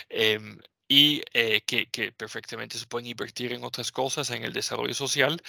em, 0.09 0.59
y 0.87 1.21
que, 1.65 2.11
perfectamente 2.17 2.77
se 2.77 2.85
pueden 2.87 3.07
invertir 3.07 3.53
en 3.53 3.63
otras 3.63 3.91
cosas, 3.91 4.29
en 4.31 4.43
el 4.43 4.51
desarrollo 4.53 4.93
social. 4.93 5.41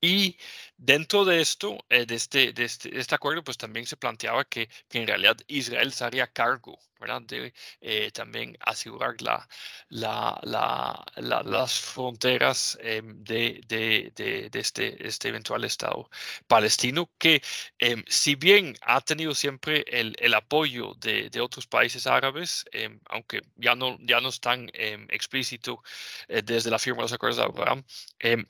y 0.00 0.36
dentro 0.78 1.24
de 1.26 1.40
esto, 1.42 1.78
de, 1.90 2.14
este, 2.14 2.52
de, 2.54 2.64
este, 2.64 2.98
este, 2.98 3.14
acuerdo, 3.14 3.44
pues 3.44 3.58
también 3.58 3.86
se 3.86 3.96
planteaba 3.96 4.44
que, 4.44 4.68
que 4.88 4.98
en 5.00 5.06
realidad 5.06 5.36
Israel 5.48 5.92
se 5.92 6.04
haría 6.04 6.26
cargo 6.26 6.78
Debe 7.26 7.54
eh, 7.80 8.10
también 8.12 8.56
asegurar 8.60 9.16
la, 9.20 9.48
las 9.88 11.80
fronteras 11.80 12.78
em, 12.82 13.24
de, 13.24 14.12
este, 14.52 15.06
este, 15.06 15.28
eventual 15.28 15.64
Estado 15.64 16.10
palestino, 16.46 17.10
que 17.18 17.42
em, 17.78 18.04
si 18.06 18.34
bien 18.34 18.76
ha 18.82 19.00
tenido 19.00 19.34
siempre 19.34 19.84
el, 19.88 20.34
apoyo 20.34 20.94
de, 21.00 21.30
otros 21.40 21.66
países 21.66 22.06
árabes, 22.06 22.64
em, 22.72 23.00
aunque 23.06 23.42
ya 23.56 23.74
no, 23.74 23.96
ya 24.00 24.20
no 24.20 24.28
es 24.28 24.40
tan 24.40 24.70
explícito 24.74 25.82
eh, 26.28 26.42
desde 26.42 26.70
la 26.70 26.78
firma 26.78 26.98
de 26.98 27.02
los 27.04 27.12
acuerdos 27.12 27.38
de 27.38 27.44
Abraham, 27.44 27.84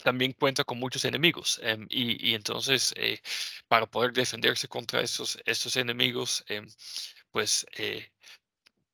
también 0.03 0.33
cuenta 0.33 0.65
con 0.65 0.79
muchos 0.79 1.05
enemigos. 1.05 1.61
Y, 1.89 2.35
entonces, 2.35 2.93
eh, 2.97 3.21
para 3.69 3.87
poder 3.87 4.13
defenderse 4.13 4.69
contra 4.69 5.01
estos, 5.03 5.39
estos 5.45 5.77
enemigos, 5.77 6.45
pues 7.31 7.67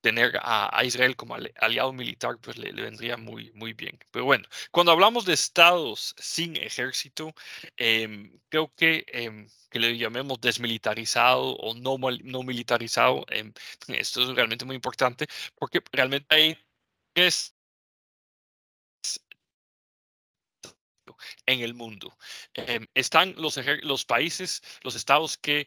tener 0.06 0.38
a, 0.40 0.84
Israel 0.84 1.16
como 1.16 1.34
aliado 1.34 1.92
militar, 1.92 2.38
pues 2.40 2.56
le, 2.58 2.70
vendría 2.70 3.16
muy, 3.16 3.50
muy 3.54 3.72
bien. 3.72 3.98
Pero 4.12 4.24
bueno, 4.24 4.44
cuando 4.70 4.92
hablamos 4.92 5.24
de 5.24 5.34
estados 5.34 6.14
sin 6.18 6.56
ejército, 6.56 7.34
em, 7.76 8.30
creo 8.48 8.72
que, 8.76 9.04
em, 9.08 9.48
que 9.68 9.80
le 9.80 9.98
llamemos 9.98 10.40
desmilitarizado 10.40 11.56
o 11.56 11.74
no, 11.74 11.98
no 12.22 12.42
militarizado, 12.44 13.24
em, 13.30 13.52
esto 13.88 14.22
es 14.22 14.28
realmente 14.36 14.64
muy 14.64 14.76
importante, 14.76 15.26
porque 15.56 15.80
realmente 15.92 16.34
hay 16.36 16.58
tres 17.12 17.52
en 21.46 21.60
el 21.60 21.74
mundo. 21.74 22.16
están 22.94 23.34
los, 23.36 23.58
los 23.82 24.04
países, 24.04 24.62
los 24.82 24.94
estados 24.94 25.36
que 25.38 25.66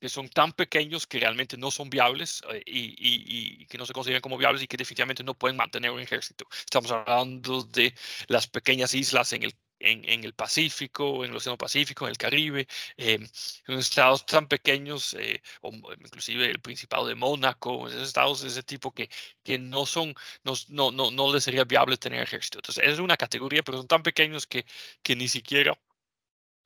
que 0.00 0.08
son 0.08 0.28
tan 0.28 0.52
pequeños 0.52 1.06
que 1.06 1.20
realmente 1.20 1.56
no 1.56 1.70
son 1.70 1.90
viables 1.90 2.42
eh, 2.52 2.62
y, 2.66 3.66
que 3.66 3.78
no 3.78 3.86
se 3.86 3.92
consideran 3.92 4.22
como 4.22 4.38
viables 4.38 4.62
y 4.62 4.66
que 4.66 4.76
definitivamente 4.76 5.24
no 5.24 5.34
pueden 5.34 5.56
mantener 5.56 5.90
un 5.90 6.00
ejército. 6.00 6.46
Estamos 6.52 6.90
hablando 6.90 7.62
de 7.64 7.94
las 8.28 8.46
pequeñas 8.46 8.94
islas 8.94 9.32
en 9.32 9.42
el, 9.44 9.54
en, 9.80 10.24
el 10.24 10.34
Pacífico, 10.34 11.24
en 11.24 11.30
el 11.30 11.36
Océano 11.36 11.58
Pacífico, 11.58 12.04
en 12.04 12.10
el 12.10 12.18
Caribe, 12.18 12.66
eh, 12.96 13.18
en 13.66 13.78
estados 13.78 14.26
tan 14.26 14.48
pequeños, 14.48 15.14
eh, 15.14 15.42
o 15.62 15.72
inclusive 15.72 16.50
el 16.50 16.60
Principado 16.60 17.06
de 17.06 17.14
Mónaco, 17.14 17.88
esos 17.88 18.02
estados 18.08 18.42
de 18.42 18.48
ese 18.48 18.62
tipo 18.62 18.92
que, 18.92 19.08
que 19.42 19.58
no 19.58 19.86
son, 19.86 20.14
no, 20.44 20.54
no, 20.68 20.90
no, 20.90 21.10
no 21.10 21.32
les 21.32 21.44
sería 21.44 21.64
viable 21.64 21.96
tener 21.96 22.22
ejército. 22.22 22.58
Entonces, 22.58 22.84
es 22.86 22.98
una 22.98 23.16
categoría, 23.16 23.62
pero 23.62 23.78
son 23.78 23.88
tan 23.88 24.02
pequeños 24.02 24.46
que, 24.46 24.64
que 25.02 25.16
ni 25.16 25.28
siquiera 25.28 25.78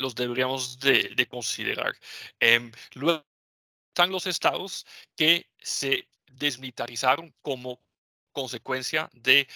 los 0.03 0.15
deberíamos 0.15 0.79
de, 0.81 1.27
considerar. 1.31 1.95
Em, 2.41 2.73
luego 2.95 3.25
están 3.89 4.11
los 4.11 4.27
estados 4.27 4.87
que 5.17 5.49
se 5.59 6.09
desmilitarizaron 6.33 7.35
como 7.43 7.81
consecuencia 8.33 9.11
de 9.15 9.49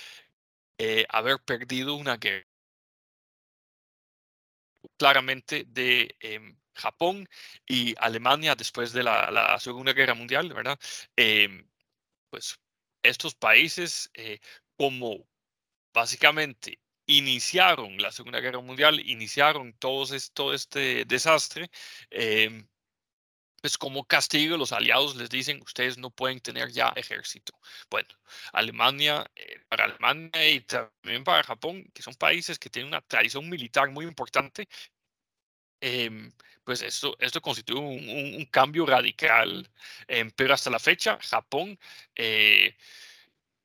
eh, 0.78 1.06
haber 1.10 1.40
perdido 1.40 1.94
una 1.96 2.16
guerra. 2.16 2.46
Claramente 4.98 5.64
de 5.66 6.16
em, 6.20 6.56
Japón 6.74 7.28
y 7.66 7.94
Alemania 7.98 8.54
después 8.54 8.92
de 8.92 9.02
la, 9.02 9.58
Segunda 9.60 9.92
Guerra 9.92 10.14
Mundial, 10.14 10.52
¿verdad? 10.52 10.78
Em, 11.16 11.66
pues 12.30 12.58
estos 13.02 13.34
países, 13.34 14.10
eh, 14.14 14.40
como 14.76 15.26
básicamente 15.94 16.80
iniciaron 17.06 17.96
la 17.98 18.12
Segunda 18.12 18.40
Guerra 18.40 18.60
Mundial, 18.60 19.00
iniciaron 19.00 19.72
todo, 19.74 20.06
todo 20.34 20.54
este 20.54 21.04
desastre, 21.04 21.70
em, 22.10 22.66
pues 23.60 23.78
como 23.78 24.04
castigo 24.06 24.56
los 24.56 24.72
aliados 24.72 25.16
les 25.16 25.28
dicen, 25.30 25.60
ustedes 25.62 25.98
no 25.98 26.10
pueden 26.10 26.40
tener 26.40 26.70
ya 26.70 26.92
ejército. 26.96 27.52
Bueno, 27.90 28.08
Alemania, 28.52 29.28
eh, 29.34 29.60
para 29.68 29.84
Alemania 29.84 30.50
y 30.50 30.60
también 30.60 31.24
para 31.24 31.42
Japón, 31.42 31.84
que 31.94 32.02
son 32.02 32.14
países 32.14 32.58
que 32.58 32.70
tienen 32.70 32.88
una 32.88 33.00
tradición 33.02 33.48
militar 33.48 33.90
muy 33.90 34.04
importante, 34.06 34.68
em, 35.80 36.32
pues 36.64 36.82
esto, 36.82 37.16
esto 37.20 37.40
constituye 37.40 37.80
un, 37.80 38.44
cambio 38.46 38.86
radical. 38.86 39.68
Em, 40.08 40.30
pero 40.32 40.54
hasta 40.54 40.70
la 40.70 40.78
fecha, 40.78 41.18
Japón... 41.20 41.78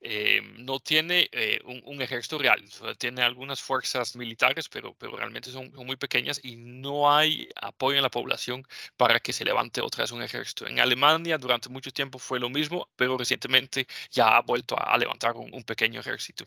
Eh, 0.04 0.42
no 0.58 0.80
tiene 0.80 1.30
eh, 1.32 1.60
un, 1.64 2.02
ejército 2.02 2.40
real, 2.40 2.64
tiene 2.98 3.22
algunas 3.22 3.62
fuerzas 3.62 4.16
militares, 4.16 4.68
pero, 4.68 4.96
pero 4.96 5.16
realmente 5.16 5.52
son, 5.52 5.72
muy 5.74 5.96
pequeñas 5.96 6.40
y 6.44 6.56
no 6.56 7.16
hay 7.16 7.48
apoyo 7.62 7.98
en 7.98 8.04
la 8.04 8.10
población 8.10 8.66
para 8.98 9.20
que 9.20 9.32
se 9.32 9.46
levante 9.46 9.80
otra 9.80 10.04
vez 10.04 10.12
un 10.12 10.24
ejército. 10.24 10.66
En 10.66 10.80
Alemania 10.80 11.38
durante 11.38 11.70
mucho 11.70 11.92
tiempo 11.92 12.18
fue 12.18 12.40
lo 12.40 12.50
mismo, 12.50 12.90
pero 12.96 13.16
recientemente 13.16 13.88
ya 14.10 14.38
ha 14.38 14.42
vuelto 14.42 14.76
a, 14.78 14.98
levantar 14.98 15.36
un, 15.36 15.64
pequeño 15.64 16.00
ejército. 16.00 16.46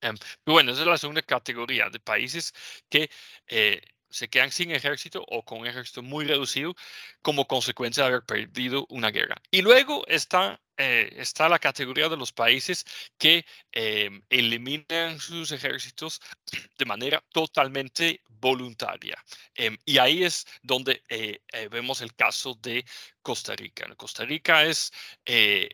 Em, 0.00 0.16
bueno, 0.44 0.72
esa 0.72 0.82
es 0.82 0.86
la 0.88 0.98
segunda 0.98 1.22
categoría 1.22 1.88
de 1.90 2.00
países 2.00 2.52
que 2.88 3.10
eh, 3.46 3.80
se 4.14 4.28
quedan 4.28 4.50
sin 4.52 4.70
ejército 4.70 5.24
o 5.28 5.44
con 5.44 5.60
un 5.60 5.66
ejército 5.66 6.02
muy 6.02 6.24
reducido 6.24 6.74
como 7.22 7.46
consecuencia 7.46 8.04
de 8.04 8.08
haber 8.10 8.24
perdido 8.24 8.86
una 8.90 9.10
guerra. 9.10 9.36
Y 9.50 9.62
luego 9.62 10.04
está, 10.08 10.60
eh, 10.76 11.08
está 11.18 11.48
la 11.48 11.58
categoría 11.58 12.08
de 12.08 12.16
los 12.16 12.32
países 12.32 12.84
que 13.16 13.44
em, 13.72 14.22
eliminan 14.28 15.20
sus 15.20 15.52
ejércitos 15.52 16.20
de 16.78 16.84
manera 16.84 17.22
totalmente 17.32 18.22
voluntaria. 18.28 19.16
Em, 19.54 19.76
y 19.84 19.98
ahí 19.98 20.24
es 20.24 20.46
donde 20.62 21.02
eh, 21.08 21.40
eh, 21.52 21.68
vemos 21.68 22.00
el 22.00 22.14
caso 22.14 22.54
de 22.60 22.84
Costa 23.22 23.54
Rica. 23.54 23.86
Costa 23.96 24.24
Rica 24.24 24.64
es 24.64 24.92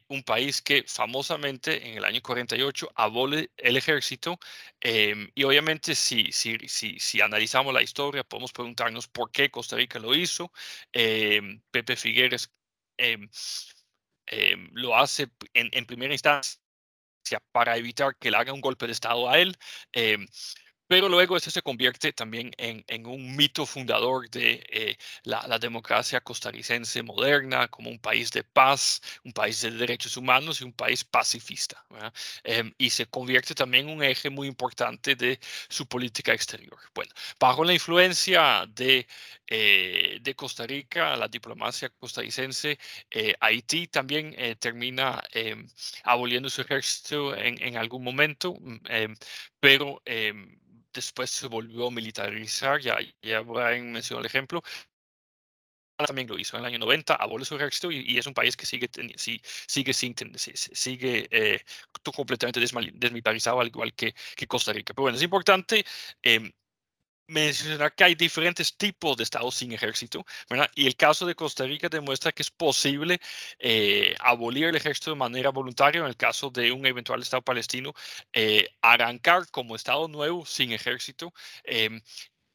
un 0.09 0.23
país 0.23 0.63
que 0.63 0.85
famosamente 0.87 1.89
en 1.89 1.97
el 1.99 2.05
año 2.05 2.21
48 2.23 2.93
abole 2.95 3.51
el 3.57 3.77
ejército 3.77 4.39
em, 4.81 5.31
y 5.35 5.45
obviamente 5.45 5.95
si, 5.95 6.31
si, 6.33 6.57
si, 6.69 6.99
si 7.01 7.21
analizamos 7.21 7.75
la 7.75 7.83
historia 7.83 8.23
podemos 8.25 8.53
preguntarnos 8.53 9.09
por 9.09 9.33
qué 9.33 9.51
Costa 9.51 9.77
Rica 9.77 9.99
lo 9.99 10.15
hizo. 10.15 10.53
Pepe 10.93 11.97
Figueres 11.97 12.51
em, 14.31 14.53
em, 14.53 14.71
lo 14.73 14.97
hace 14.97 15.29
en, 15.55 15.87
primera 15.87 16.15
instancia 16.15 16.61
para 17.53 17.77
evitar 17.77 18.17
que 18.17 18.31
le 18.31 18.37
haga 18.37 18.53
un 18.53 18.61
golpe 18.61 18.87
de 18.87 18.93
Estado 18.93 19.29
a 19.29 19.39
él 19.39 19.57
pero 20.91 21.09
luego 21.09 21.37
este 21.37 21.53
se 21.53 21.63
convierte 21.63 22.13
también 22.13 22.51
en, 22.59 23.07
un 23.07 23.37
mito 23.37 23.65
fundador 23.65 24.29
de 24.29 24.61
eh, 24.69 24.97
la, 25.23 25.57
democracia 25.61 26.21
costarricense 26.21 27.01
moderna 27.05 27.69
como 27.69 27.91
un 27.91 27.99
país 28.01 28.33
de 28.33 28.43
paz, 28.43 29.01
un 29.25 29.33
país 29.33 29.61
de 29.63 29.71
derechos 29.71 30.17
humanos 30.17 30.61
y 30.61 30.65
un 30.65 30.73
país 30.73 31.05
pacifista. 31.05 31.85
Em, 32.43 32.75
y 32.77 32.91
se 32.91 33.07
convierte 33.07 33.55
también 33.55 33.89
en 33.89 33.95
un 33.99 34.03
eje 34.03 34.31
muy 34.31 34.49
importante 34.49 35.15
de 35.15 35.39
su 35.69 35.87
política 35.87 36.33
exterior. 36.33 36.79
Bueno, 36.93 37.13
bajo 37.39 37.63
la 37.63 37.73
influencia 37.73 38.67
de, 38.75 39.07
eh, 39.47 40.19
de 40.21 40.35
Costa 40.35 40.67
Rica, 40.67 41.17
la 41.17 41.29
diplomacia 41.29 41.91
costarricense, 41.91 42.79
eh, 43.11 43.35
Haití 43.41 43.87
también 43.87 44.35
termina 44.59 45.23
em, 45.33 45.69
aboliendo 46.03 46.51
su 46.51 46.63
ejército 46.63 47.37
en, 47.37 47.63
en 47.63 47.77
algún 47.77 48.03
momento, 48.03 48.55
mm, 48.61 48.77
em, 48.89 49.17
pero 49.61 50.03
después 50.93 51.31
se 51.31 51.47
volvió 51.49 51.89
a 51.89 51.91
militarizar, 51.91 52.81
ya, 52.81 52.99
ya 53.23 53.41
Brian 53.41 53.93
mencionó 53.93 54.21
el 54.21 54.27
ejemplo, 54.27 54.63
también 56.07 56.29
lo 56.29 56.39
hizo 56.39 56.57
en 56.57 56.63
el 56.63 56.69
año 56.69 56.79
90, 56.79 57.15
abolió 57.15 57.45
su 57.45 57.57
ejército 57.57 57.91
y, 57.91 58.19
es 58.19 58.27
un 58.27 58.35
país 58.35 58.57
que 58.57 58.67
sigue, 58.67 58.89
sigue, 59.67 59.93
sin, 59.93 60.15
sigue 60.37 61.29
eh, 61.31 61.61
completamente 62.15 62.61
desmilitarizado, 62.61 63.61
al 63.61 63.69
igual 63.69 63.93
que, 63.95 64.15
que, 64.37 64.47
Costa 64.47 64.73
Rica. 64.73 64.95
Pero 64.95 65.03
bueno, 65.03 65.17
es 65.17 65.23
importante 65.23 65.85
eh, 66.23 66.53
mencionar 67.31 67.95
que 67.95 68.05
hay 68.05 68.15
diferentes 68.15 68.77
tipos 68.77 69.17
de 69.17 69.23
estados 69.25 69.55
sin 69.55 69.73
ejército, 69.73 70.27
¿verdad? 70.49 70.71
Y 70.75 70.87
el 70.87 70.97
caso 70.97 71.27
de 71.27 71.35
Costa 71.35 71.65
Rica 71.65 71.89
demuestra 71.89 72.33
que 72.33 72.43
es 72.43 72.51
posible 72.51 73.21
eh, 73.59 74.15
abolir 74.21 74.67
el 74.67 74.77
ejército 74.77 75.11
de 75.11 75.17
manera 75.17 75.51
voluntaria 75.51 76.01
en 76.01 76.07
el 76.07 76.17
caso 76.17 76.51
de 76.51 76.73
un 76.73 76.85
eventual 76.87 77.23
estado 77.23 77.43
palestino, 77.43 77.95
eh, 78.33 78.69
arrancar 78.83 79.49
como 79.51 79.77
estado 79.77 80.09
nuevo 80.09 80.45
sin 80.45 80.73
ejército 80.73 81.33
em, 81.65 82.01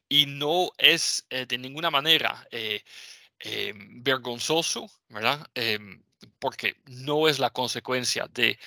y 0.10 0.26
no 0.28 0.72
es 0.78 1.26
eh, 1.30 1.46
de 1.46 1.58
ninguna 1.58 1.90
manera 1.92 2.48
em, 2.52 4.04
vergonzoso, 4.04 4.90
¿verdad? 5.10 5.48
Em, 5.56 6.04
porque 6.40 6.76
no 6.88 7.28
es 7.28 7.40
la 7.40 7.50
consecuencia 7.52 8.28
de, 8.34 8.58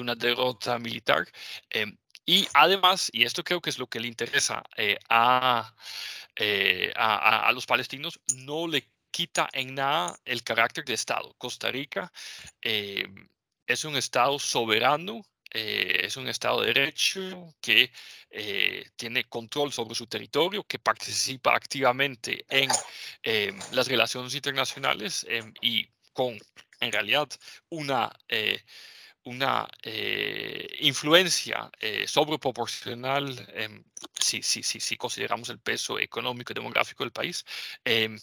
una 0.00 0.14
derrota 0.14 0.78
militar. 0.78 1.26
Y 2.28 2.46
además, 2.52 3.08
y 3.10 3.24
esto 3.24 3.42
creo 3.42 3.62
que 3.62 3.70
es 3.70 3.78
lo 3.78 3.86
que 3.86 4.00
le 4.00 4.06
interesa 4.06 4.62
eh, 4.76 4.98
eh, 6.36 6.92
a, 6.94 7.48
a, 7.48 7.52
los 7.52 7.64
palestinos, 7.64 8.20
no 8.36 8.68
le 8.68 8.86
quita 9.10 9.48
en 9.50 9.74
nada 9.74 10.14
el 10.26 10.42
carácter 10.42 10.84
de 10.84 10.92
Estado. 10.92 11.34
Costa 11.38 11.70
Rica 11.70 12.12
eh, 12.60 13.08
es 13.66 13.82
un 13.86 13.96
Estado 13.96 14.38
soberano, 14.38 15.22
es 15.50 16.18
un 16.18 16.28
Estado 16.28 16.60
de 16.60 16.74
derecho 16.74 17.54
que 17.62 17.90
tiene 18.94 19.24
control 19.24 19.72
sobre 19.72 19.94
su 19.94 20.06
territorio, 20.06 20.64
que 20.64 20.78
participa 20.78 21.56
activamente 21.56 22.44
en 22.50 22.68
las 23.72 23.88
relaciones 23.88 24.34
internacionales 24.34 25.26
y 25.62 25.88
con 26.12 26.38
en 26.80 26.92
realidad 26.92 27.28
una, 27.70 28.10
eh, 28.28 28.62
una 29.28 29.68
eh, 29.82 30.66
influencia 30.80 31.70
eh, 31.80 32.06
sobreproporcional, 32.08 33.24
em, 33.54 33.84
si, 34.18 34.42
si, 34.42 34.62
si, 34.62 34.80
si, 34.80 34.96
consideramos 34.96 35.48
el 35.50 35.58
peso 35.60 35.98
económico 35.98 36.52
y 36.52 36.54
demográfico 36.54 37.04
del 37.04 37.12
país. 37.12 37.44
Em, 37.84 38.18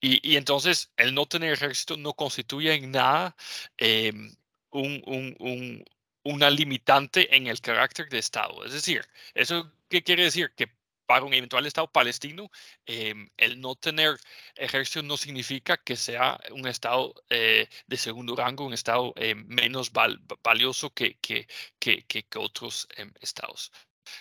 y, 0.00 0.20
y, 0.32 0.36
entonces 0.36 0.92
el 0.96 1.14
no 1.14 1.26
tener 1.26 1.52
ejército 1.52 1.96
no 1.96 2.14
constituye 2.14 2.74
en 2.74 2.90
nada 2.90 3.36
em, 3.78 4.34
un, 4.70 5.02
un, 5.06 5.36
un, 5.38 5.84
una 6.24 6.50
limitante 6.50 7.34
en 7.36 7.46
el 7.46 7.60
carácter 7.60 8.08
de 8.08 8.18
Estado. 8.18 8.64
Es 8.64 8.72
decir, 8.72 9.06
¿eso 9.34 9.72
qué 9.88 10.02
quiere 10.02 10.24
decir? 10.24 10.52
Que 10.56 10.68
para 11.10 11.24
un 11.24 11.34
eventual 11.34 11.66
Estado 11.66 11.90
palestino, 11.90 12.48
em, 12.86 13.28
el 13.36 13.60
no 13.60 13.74
tener 13.74 14.16
ejército 14.54 15.02
no 15.02 15.16
significa 15.16 15.76
que 15.76 15.96
sea 15.96 16.38
un 16.52 16.68
Estado 16.68 17.12
eh, 17.30 17.68
de 17.88 17.96
segundo 17.96 18.36
rango, 18.36 18.64
un 18.64 18.74
Estado 18.74 19.12
eh, 19.16 19.34
menos 19.34 19.90
valioso 20.44 20.94
que, 20.94 21.18
que, 21.18 21.48
que, 21.80 22.04
que 22.06 22.38
otros 22.38 22.86
em, 22.96 23.12
Estados. 23.20 23.72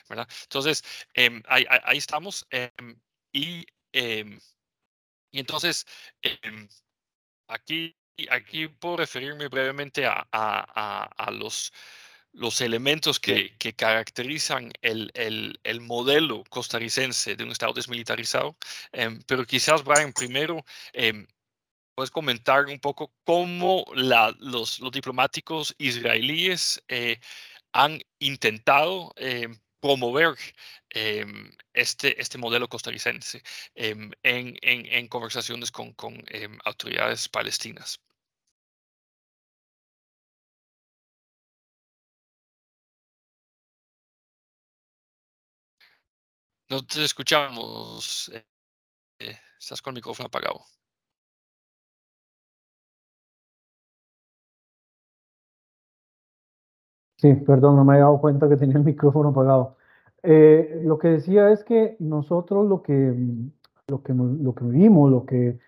¿verdad? 0.10 0.28
Entonces, 0.44 0.84
em, 1.14 1.44
ahí, 1.48 1.64
ahí, 1.70 2.00
estamos. 2.00 2.48
y, 3.32 3.68
y 5.32 5.40
entonces, 5.40 5.86
aquí, 7.48 7.96
aquí 8.32 8.68
puedo 8.68 8.98
referirme 8.98 9.48
brevemente 9.48 10.08
a, 10.08 10.28
a, 10.32 11.04
a 11.04 11.32
los 11.32 11.72
los 12.34 12.62
elementos 12.62 13.20
que, 13.20 13.56
que 13.58 13.74
caracterizan 13.74 14.72
el, 14.82 15.12
el, 15.14 15.60
el, 15.64 15.82
modelo 15.82 16.44
costarricense 16.50 17.36
de 17.36 17.44
un 17.44 17.52
Estado 17.52 17.74
desmilitarizado. 17.74 18.58
Eh, 18.92 19.20
pero 19.28 19.46
quizás, 19.46 19.84
Brian, 19.84 20.14
primero, 20.14 20.64
eh, 20.94 21.26
puedes 21.96 22.12
comentar 22.12 22.66
un 22.68 22.80
poco 22.80 23.12
cómo 23.26 23.86
la, 23.96 24.36
los, 24.40 24.80
los, 24.80 24.92
diplomáticos 24.92 25.76
israelíes 25.78 26.82
eh, 26.88 27.20
han 27.74 28.00
intentado 28.20 29.14
promover 29.80 30.36
este, 31.74 32.22
este 32.22 32.38
modelo 32.38 32.68
costarricense 32.68 33.44
en, 33.76 34.16
en, 34.24 34.58
en, 34.62 35.08
conversaciones 35.08 35.72
con, 35.72 35.94
con 35.94 36.24
autoridades 36.66 37.30
palestinas. 37.30 38.00
No 46.70 46.84
te 46.86 47.04
escuchamos. 47.04 48.32
Eh, 48.34 48.46
eh, 49.20 49.36
estás 49.60 49.82
con 49.82 49.92
el 49.94 49.96
micrófono 49.96 50.28
apagado. 50.28 50.62
Sí, 57.18 57.34
perdón, 57.46 57.76
no 57.76 57.84
me 57.84 57.94
había 57.94 58.06
dado 58.06 58.20
cuenta 58.22 58.48
que 58.48 58.56
tenía 58.56 58.78
el 58.78 58.84
micrófono 58.84 59.30
apagado. 59.30 59.78
Eh, 60.24 60.82
lo 60.86 60.98
que 60.98 61.10
decía 61.10 61.52
es 61.52 61.64
que 61.64 61.98
nosotros 62.00 62.68
lo 62.68 62.82
que, 62.82 62.94
lo 63.88 64.04
que, 64.04 64.14
lo 64.14 64.56
que 64.56 64.66
vimos, 64.66 65.12
lo 65.12 65.26
que 65.26 65.60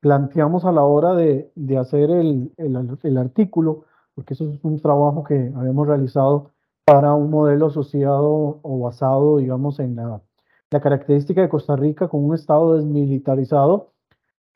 planteamos 0.00 0.64
a 0.64 0.72
la 0.72 0.82
hora 0.84 1.14
de, 1.14 1.52
de 1.54 1.78
hacer 1.78 2.10
el, 2.10 2.52
el, 2.56 3.18
artículo, 3.18 3.84
porque 4.14 4.34
eso 4.34 4.50
es 4.52 4.60
un 4.64 4.80
trabajo 4.80 5.24
que 5.24 5.52
habíamos 5.56 5.86
realizado 5.86 6.52
para 6.88 7.12
un 7.12 7.30
modelo 7.30 7.66
asociado 7.66 8.60
o 8.62 8.80
basado, 8.80 9.36
digamos, 9.36 9.78
en 9.78 9.96
la, 9.96 10.22
la 10.70 10.80
característica 10.80 11.42
de 11.42 11.50
Costa 11.50 11.76
Rica 11.76 12.08
con 12.08 12.24
un 12.24 12.34
Estado 12.34 12.76
desmilitarizado, 12.76 13.92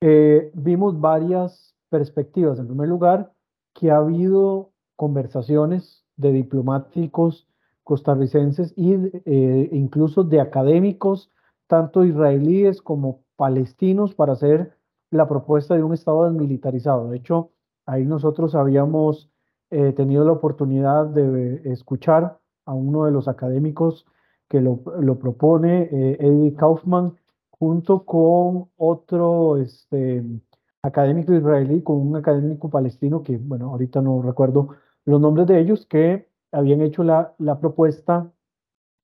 eh, 0.01 0.51
vimos 0.55 0.99
varias 0.99 1.75
perspectivas. 1.91 2.59
En 2.59 2.69
primer 2.69 2.89
lugar, 2.89 3.35
que 3.75 3.91
ha 3.91 3.99
habido 3.99 4.71
conversaciones 4.97 6.07
de 6.17 6.33
diplomáticos 6.33 7.49
costarricenses 7.85 8.73
e 8.79 9.23
eh, 9.27 9.69
incluso 9.73 10.25
de 10.25 10.41
académicos, 10.41 11.31
tanto 11.67 12.03
israelíes 12.03 12.81
como 12.81 13.25
palestinos, 13.37 14.15
para 14.15 14.33
hacer 14.33 14.75
la 15.11 15.29
propuesta 15.29 15.75
de 15.75 15.83
un 15.83 15.93
Estado 15.93 16.25
desmilitarizado. 16.25 17.11
De 17.11 17.19
hecho, 17.19 17.51
ahí 17.85 18.07
nosotros 18.07 18.55
habíamos 18.55 19.32
he 19.73 19.93
tenido 19.93 20.25
la 20.25 20.33
oportunidad 20.33 21.07
de 21.07 21.63
escuchar 21.73 22.39
a 22.67 22.75
uno 22.75 23.07
de 23.07 23.11
los 23.11 23.27
académicos 23.27 24.07
que 24.49 24.61
lo, 24.61 24.77
propone, 25.19 25.89
eh, 25.91 26.17
Eddie 26.21 26.55
Kaufman, 26.55 27.15
junto 27.51 28.05
con 28.05 28.69
otro 28.77 29.57
este, 29.57 30.23
académico 30.83 31.33
israelí, 31.33 31.83
con 31.83 31.97
un 31.97 32.17
académico 32.17 32.69
palestino, 32.69 33.23
que, 33.23 33.39
bueno, 33.39 33.71
ahorita 33.71 34.03
no 34.03 34.21
recuerdo 34.21 34.69
los 35.07 35.21
nombres 35.21 35.47
de 35.47 35.59
ellos, 35.59 35.87
que 35.87 36.29
habían 36.53 36.83
hecho 36.83 37.03
la 37.03 37.59
propuesta 37.61 38.31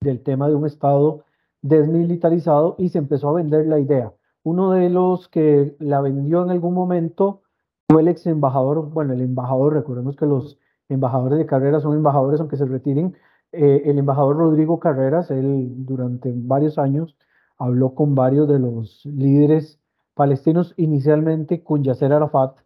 del 0.02 0.22
tema 0.22 0.48
de 0.48 0.54
un 0.54 0.66
Estado 0.66 1.24
desmilitarizado 1.62 2.76
y 2.78 2.90
se 2.90 2.98
empezó 2.98 3.30
a 3.30 3.34
vender 3.34 3.66
la 3.66 3.80
idea. 3.80 4.12
Uno 4.44 4.72
de 4.72 4.90
los 4.90 5.28
que 5.28 5.76
la 5.78 6.00
vendió 6.00 6.44
en 6.44 6.50
algún 6.50 6.74
momento 6.74 7.42
fue 7.90 8.02
el 8.02 8.08
ex 8.08 8.26
embajador, 8.26 8.90
bueno, 8.90 9.14
el 9.14 9.22
embajador, 9.22 9.72
recordemos 9.72 10.14
que 10.16 10.26
los 10.26 10.58
embajadores 10.90 11.38
de 11.38 11.46
carrera 11.46 11.80
son 11.80 11.94
embajadores 11.94 12.38
aunque 12.40 12.58
se 12.58 12.66
retiren. 12.66 13.16
Eh, 13.52 13.82
el 13.86 13.98
embajador 13.98 14.36
Rodrigo 14.36 14.78
Carreras, 14.78 15.30
él 15.30 15.86
durante 15.86 16.30
varios 16.34 16.78
años 16.78 17.16
habló 17.56 17.94
con 17.94 18.14
varios 18.14 18.46
de 18.46 18.58
los 18.58 19.06
líderes 19.06 19.80
palestinos, 20.14 20.74
inicialmente 20.76 21.62
con 21.62 21.82
Yasser 21.82 22.12
Arafat, 22.12 22.58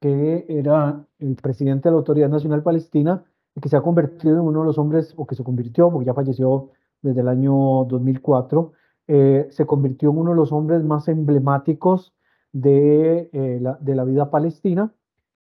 que 0.00 0.46
era 0.48 1.04
el 1.18 1.36
presidente 1.36 1.88
de 1.88 1.92
la 1.92 1.98
Autoridad 1.98 2.30
Nacional 2.30 2.62
Palestina 2.62 3.22
y 3.54 3.60
que 3.60 3.68
se 3.68 3.76
ha 3.76 3.82
convertido 3.82 4.36
en 4.36 4.46
uno 4.46 4.60
de 4.60 4.66
los 4.66 4.78
hombres, 4.78 5.12
o 5.16 5.26
que 5.26 5.34
se 5.34 5.44
convirtió, 5.44 5.90
porque 5.90 6.06
ya 6.06 6.14
falleció 6.14 6.70
desde 7.02 7.20
el 7.20 7.28
año 7.28 7.84
2004, 7.84 8.72
eh, 9.08 9.46
se 9.50 9.66
convirtió 9.66 10.10
en 10.10 10.18
uno 10.18 10.30
de 10.30 10.36
los 10.36 10.52
hombres 10.52 10.82
más 10.82 11.08
emblemáticos 11.08 12.13
de, 12.54 13.28
eh, 13.32 13.58
la, 13.60 13.76
de 13.80 13.94
la 13.94 14.04
vida 14.04 14.30
palestina. 14.30 14.94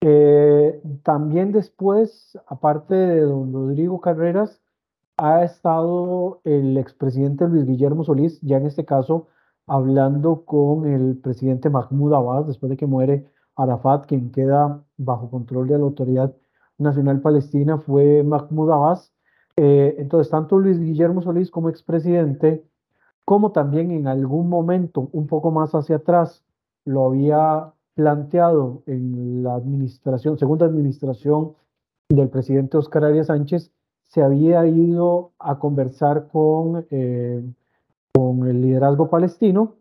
Eh, 0.01 0.81
también 1.05 1.53
después, 1.53 2.37
aparte 2.49 2.95
de 2.95 3.21
don 3.21 3.53
Rodrigo 3.53 4.01
Carreras, 4.01 4.61
ha 5.17 5.45
estado 5.45 6.41
el 6.45 6.77
expresidente 6.77 7.49
Luis 7.49 7.67
Guillermo 7.67 8.05
Solís, 8.05 8.41
ya 8.43 8.57
en 8.57 8.67
este 8.67 8.85
caso 8.85 9.29
hablando 9.67 10.45
con 10.45 10.87
el 10.87 11.17
presidente 11.19 11.71
Mahmoud 11.71 12.15
Abbas, 12.15 12.47
después 12.47 12.71
de 12.71 12.77
que 12.77 12.87
muere 12.87 13.27
Arafat, 13.57 14.07
quien 14.07 14.31
queda 14.31 14.83
bajo 14.97 15.31
control 15.31 15.69
de 15.69 15.79
la 15.79 15.85
Autoridad 15.85 16.35
Nacional 16.79 17.21
Palestina, 17.21 17.79
fue 17.79 18.23
Mahmoud 18.23 18.71
Abbas. 18.71 19.13
Eh, 19.57 19.97
entonces, 19.99 20.31
tanto 20.31 20.59
Luis 20.59 20.79
Guillermo 20.79 21.23
Solís 21.23 21.51
como 21.51 21.71
expresidente, 21.71 22.65
como 23.25 23.53
también 23.53 23.91
en 23.91 24.07
algún 24.07 24.49
momento, 24.49 25.09
un 25.13 25.27
poco 25.27 25.51
más 25.51 25.75
hacia 25.75 25.97
atrás, 25.97 26.46
lo 26.87 27.05
había 27.05 27.75
planteado 27.94 28.83
en 28.87 29.42
la 29.42 29.55
administración, 29.55 30.38
segunda 30.38 30.66
administración 30.66 31.55
del 32.09 32.31
presidente 32.31 32.79
Oscar 32.79 33.05
Arias 33.05 33.27
Sánchez, 33.27 33.72
se 34.05 34.22
había 34.22 34.66
ido 34.66 35.33
a 35.38 35.59
conversar 35.59 36.29
con, 36.29 36.87
eh, 36.90 37.42
con 38.14 38.46
el 38.46 38.62
liderazgo 38.62 39.11
palestino. 39.11 39.75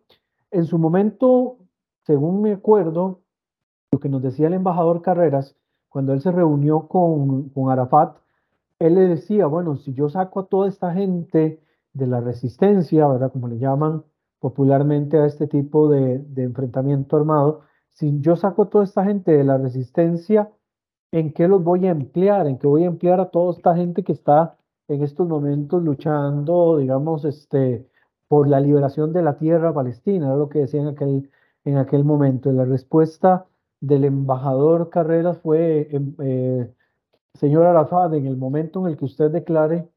En 0.51 0.65
su 0.65 0.79
momento, 0.79 1.57
según 2.05 2.41
me 2.41 2.53
acuerdo, 2.53 3.19
lo 3.91 3.99
que 3.99 4.09
nos 4.09 4.23
decía 4.23 4.47
el 4.47 4.53
embajador 4.53 5.01
Carreras, 5.01 5.55
cuando 5.89 6.11
él 6.13 6.21
se 6.21 6.31
reunió 6.31 6.87
con, 6.87 7.49
con 7.49 7.69
Arafat, 7.69 8.17
él 8.79 8.95
le 8.95 9.01
decía, 9.01 9.45
bueno, 9.45 9.75
si 9.77 9.93
yo 9.93 10.09
saco 10.09 10.41
a 10.41 10.45
toda 10.47 10.67
esta 10.67 10.93
gente 10.93 11.61
de 11.93 12.07
la 12.07 12.19
resistencia, 12.19 13.07
¿verdad? 13.07 13.31
Como 13.31 13.47
le 13.47 13.59
llaman, 13.59 14.03
popularmente 14.39 15.17
a 15.17 15.25
este 15.25 15.47
tipo 15.47 15.89
de, 15.89 16.25
enfrentamiento 16.37 17.17
armado, 17.17 17.61
si 17.89 18.19
yo 18.21 18.35
saco 18.35 18.67
toda 18.67 18.83
esta 18.83 19.03
gente 19.05 19.31
de 19.31 19.43
la 19.43 19.57
resistencia, 19.57 20.51
¿en 21.11 21.33
qué 21.33 21.47
los 21.47 21.63
voy 21.63 21.87
a 21.87 21.91
emplear? 21.91 22.47
¿En 22.47 22.57
qué 22.59 22.67
voy 22.67 22.83
a 22.83 22.87
emplear 22.87 23.19
a 23.19 23.29
toda 23.29 23.53
esta 23.53 23.75
gente 23.75 24.03
que 24.03 24.11
está 24.11 24.57
en 24.87 25.03
estos 25.03 25.27
momentos 25.27 25.81
luchando, 25.83 26.77
digamos, 26.77 27.25
este, 27.25 27.87
por 28.27 28.47
la 28.47 28.59
liberación 28.59 29.13
de 29.13 29.23
la 29.23 29.37
tierra 29.37 29.73
palestina? 29.73 30.27
Era 30.27 30.35
lo 30.35 30.49
que 30.49 30.59
decía 30.59 30.81
en 30.81 30.87
aquel, 30.89 31.29
en 31.63 32.05
momento. 32.05 32.51
La 32.51 32.65
respuesta 32.65 33.47
del 33.79 34.05
embajador 34.05 34.89
Carreras 34.89 35.39
fue, 35.39 35.87
em, 35.91 36.15
eh, 36.19 36.73
señor 37.33 37.65
Arafat, 37.65 38.13
en 38.13 38.25
el 38.27 38.37
momento 38.37 38.81
en 38.81 38.91
el 38.91 38.97
que 38.97 39.05
usted 39.05 39.31
declare 39.31 39.89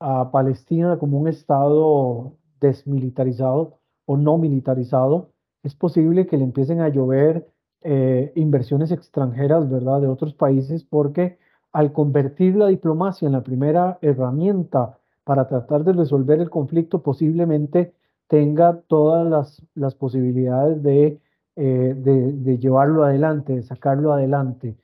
a 0.00 0.30
Palestina 0.32 0.98
como 0.98 1.18
un 1.20 1.28
estado 1.28 2.36
desmilitarizado, 2.60 3.78
o 4.12 4.16
no 4.16 4.36
militarizado, 4.38 5.30
es 5.62 5.74
posible 5.74 6.26
que 6.26 6.36
le 6.36 6.44
empiecen 6.44 6.80
a 6.80 6.88
llover 6.88 7.48
eh, 7.82 8.32
inversiones 8.34 8.90
extranjeras, 8.92 9.70
¿verdad?, 9.70 10.00
de 10.00 10.08
otros 10.08 10.34
países, 10.34 10.84
porque 10.84 11.38
al 11.72 11.92
convertir 11.92 12.56
la 12.56 12.66
diplomacia 12.66 13.26
en 13.26 13.32
la 13.32 13.42
primera 13.42 13.98
herramienta 14.02 14.98
para 15.24 15.48
tratar 15.48 15.84
de 15.84 15.94
resolver 15.94 16.40
el 16.40 16.50
conflicto, 16.50 17.02
posiblemente 17.02 17.94
tenga 18.28 18.80
todas 18.86 19.26
las, 19.26 19.62
las 19.74 19.94
posibilidades 19.94 20.82
de 20.82 21.18
de, 21.54 22.32
de, 22.32 22.58
llevarlo 22.58 23.04
adelante, 23.04 23.52
de 23.52 23.62
sacarlo 23.62 24.10
adelante. 24.14 24.74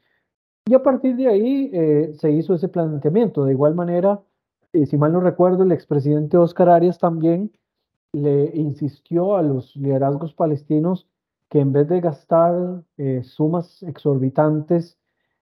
Y 0.67 0.75
a 0.75 0.83
partir 0.83 1.17
de 1.17 1.27
ahí 1.27 2.13
se 2.19 2.31
hizo 2.31 2.53
ese 2.53 2.69
planteamiento. 2.69 3.47
De 3.47 3.53
igual 3.53 3.75
manera, 3.75 4.21
si 4.73 4.99
mal 4.99 5.13
no 5.15 5.21
recuerdo, 5.21 5.63
el 5.63 5.73
expresidente 5.73 6.37
Oscar 6.37 6.69
Arias 6.69 6.99
también 6.99 7.51
le 8.13 8.51
insistió 8.55 9.37
a 9.37 9.43
los 9.43 9.77
liderazgos 9.77 10.35
palestinos 10.35 11.09
que 11.49 11.61
en 11.61 11.73
vez 11.73 11.89
de 11.89 12.01
gastar 12.01 12.83
eh, 12.97 13.23
sumas 13.25 13.83
exorbitantes 13.83 14.99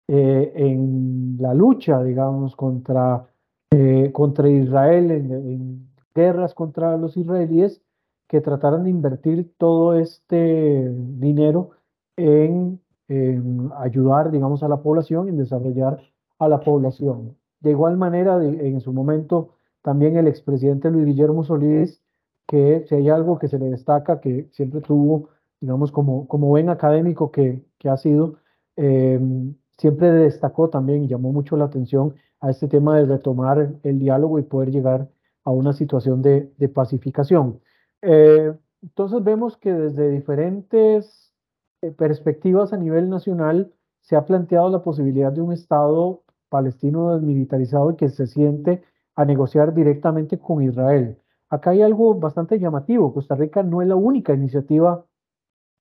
eh, 0.08 0.52
en 0.56 1.38
la 1.40 1.54
lucha, 1.54 2.04
digamos, 2.04 2.56
contra, 2.56 3.28
eh, 3.72 4.12
contra 4.14 4.50
Israel, 4.50 5.12
en, 5.12 5.90
guerras 6.14 6.54
contra 6.54 6.96
los 6.98 7.18
israelíes, 7.18 7.82
que 8.28 8.40
trataran 8.42 8.84
de 8.84 8.90
invertir 8.90 9.54
todo 9.58 9.96
este 9.96 10.90
dinero 10.90 11.72
en, 12.16 12.80
ayudar, 13.78 14.32
digamos, 14.32 14.64
a 14.64 14.68
la 14.68 14.82
población, 14.82 15.28
en 15.28 15.38
desarrollar 15.38 16.02
a 16.40 16.48
la 16.48 16.60
población. 16.62 17.38
De 17.60 17.72
igual 17.72 17.98
manera, 17.98 18.44
en 18.44 18.80
su 18.80 18.94
momento, 18.94 19.56
también 19.82 20.18
el 20.18 20.28
expresidente 20.28 20.90
Luis 20.90 21.06
Guillermo 21.06 21.44
Solís, 21.44 22.02
que 22.48 22.86
si 22.88 22.96
hay 22.96 23.10
algo 23.10 23.40
que 23.40 23.48
se 23.48 23.60
le 23.60 23.70
destaca, 23.70 24.20
que 24.22 24.50
siempre 24.52 24.82
tuvo, 24.82 25.30
digamos, 25.60 25.92
como, 25.92 26.28
como 26.28 26.48
buen 26.48 26.70
académico 26.70 27.32
que, 27.32 27.64
que 27.78 27.90
ha 27.90 27.98
sido, 27.98 28.36
eh, 28.76 29.20
siempre 29.78 30.12
destacó 30.12 30.70
también 30.70 31.04
y 31.04 31.08
llamó 31.08 31.32
mucho 31.32 31.58
la 31.58 31.66
atención 31.66 32.16
a 32.40 32.52
este 32.52 32.68
tema 32.68 32.98
de 32.98 33.06
retomar 33.06 33.76
el 33.84 34.00
diálogo 34.00 34.40
y 34.40 34.44
poder 34.44 34.72
llegar 34.72 35.10
a 35.44 35.52
una 35.52 35.74
situación 35.74 36.22
de, 36.22 36.52
de 36.58 36.70
pacificación. 36.70 37.60
Eh, 38.02 38.54
entonces 38.82 39.24
vemos 39.24 39.58
que 39.58 39.74
desde 39.74 40.12
diferentes 40.12 41.34
eh, 41.82 41.92
perspectivas 41.92 42.74
a 42.74 42.78
nivel 42.78 43.10
nacional 43.10 43.74
se 44.02 44.16
ha 44.16 44.26
planteado 44.26 44.70
la 44.70 44.84
posibilidad 44.84 45.32
de 45.32 45.42
un 45.42 45.54
Estado 45.54 46.22
palestino 46.50 47.16
desmilitarizado 47.16 47.92
y 47.92 47.96
que 47.96 48.10
se 48.10 48.28
siente 48.28 48.84
a 49.16 49.26
negociar 49.26 49.74
directamente 49.74 50.38
con 50.38 50.62
Israel. 50.62 51.18
Acá 51.50 51.72
hay 51.72 51.82
algo 51.82 52.16
bastante 52.16 52.60
llamativo. 52.60 53.14
Costa 53.14 53.36
Rica 53.36 53.64
no 53.64 53.82
es 53.82 53.88
la 53.88 53.96
única 53.96 54.34
iniciativa 54.34 55.06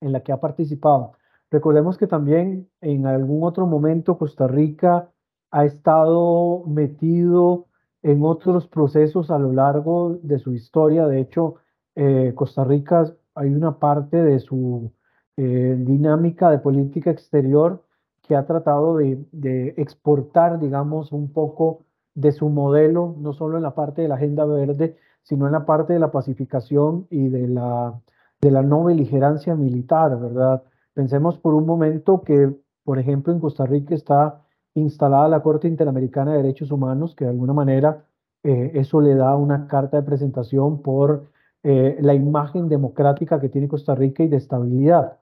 en 0.00 0.12
la 0.12 0.22
que 0.22 0.32
ha 0.32 0.40
participado. 0.40 1.12
Recordemos 1.50 1.98
que 1.98 2.06
también 2.06 2.68
en 2.80 3.06
algún 3.06 3.44
otro 3.44 3.66
momento 3.66 4.18
Costa 4.18 4.46
Rica 4.46 5.10
ha 5.50 5.64
estado 5.64 6.64
metido 6.66 7.66
en 8.02 8.24
otros 8.24 8.66
procesos 8.66 9.30
a 9.30 9.38
lo 9.38 9.52
largo 9.52 10.18
de 10.22 10.38
su 10.38 10.52
historia. 10.52 11.06
De 11.06 11.20
hecho, 11.20 11.56
eh, 11.94 12.32
Costa 12.34 12.64
Rica 12.64 13.14
hay 13.34 13.54
una 13.54 13.78
parte 13.78 14.22
de 14.22 14.40
su 14.40 14.92
eh, 15.36 15.76
dinámica 15.78 16.50
de 16.50 16.58
política 16.58 17.10
exterior 17.10 17.84
que 18.22 18.36
ha 18.36 18.46
tratado 18.46 18.96
de, 18.96 19.74
exportar, 19.76 20.58
digamos, 20.58 21.12
un 21.12 21.32
poco 21.32 21.84
de 22.14 22.32
su 22.32 22.48
modelo, 22.48 23.14
no 23.18 23.32
solo 23.32 23.56
en 23.56 23.62
la 23.62 23.74
parte 23.74 24.02
de 24.02 24.08
la 24.08 24.14
agenda 24.16 24.44
verde, 24.44 24.96
sino 25.22 25.46
en 25.46 25.52
la 25.52 25.66
parte 25.66 25.92
de 25.94 25.98
la 25.98 26.10
pacificación 26.10 27.06
y 27.10 27.28
de 27.28 27.48
la, 27.48 28.00
de 28.40 28.50
la 28.50 28.62
no 28.62 28.84
beligerancia 28.84 29.54
militar, 29.54 30.18
¿verdad? 30.20 30.62
Pensemos 30.92 31.38
por 31.38 31.54
un 31.54 31.66
momento 31.66 32.22
que, 32.22 32.54
por 32.84 32.98
ejemplo, 32.98 33.32
en 33.32 33.40
Costa 33.40 33.66
Rica 33.66 33.94
está 33.94 34.42
instalada 34.74 35.28
la 35.28 35.42
Corte 35.42 35.68
Interamericana 35.68 36.32
de 36.32 36.38
Derechos 36.38 36.70
Humanos, 36.70 37.14
que 37.14 37.24
de 37.24 37.30
alguna 37.30 37.52
manera 37.52 38.04
eh, 38.42 38.72
eso 38.74 39.00
le 39.00 39.14
da 39.14 39.36
una 39.36 39.66
carta 39.66 39.96
de 39.96 40.02
presentación 40.02 40.82
por 40.82 41.30
eh, 41.62 41.96
la 42.00 42.14
imagen 42.14 42.68
democrática 42.68 43.40
que 43.40 43.48
tiene 43.48 43.68
Costa 43.68 43.94
Rica 43.94 44.22
y 44.22 44.28
de 44.28 44.36
estabilidad. 44.36 45.18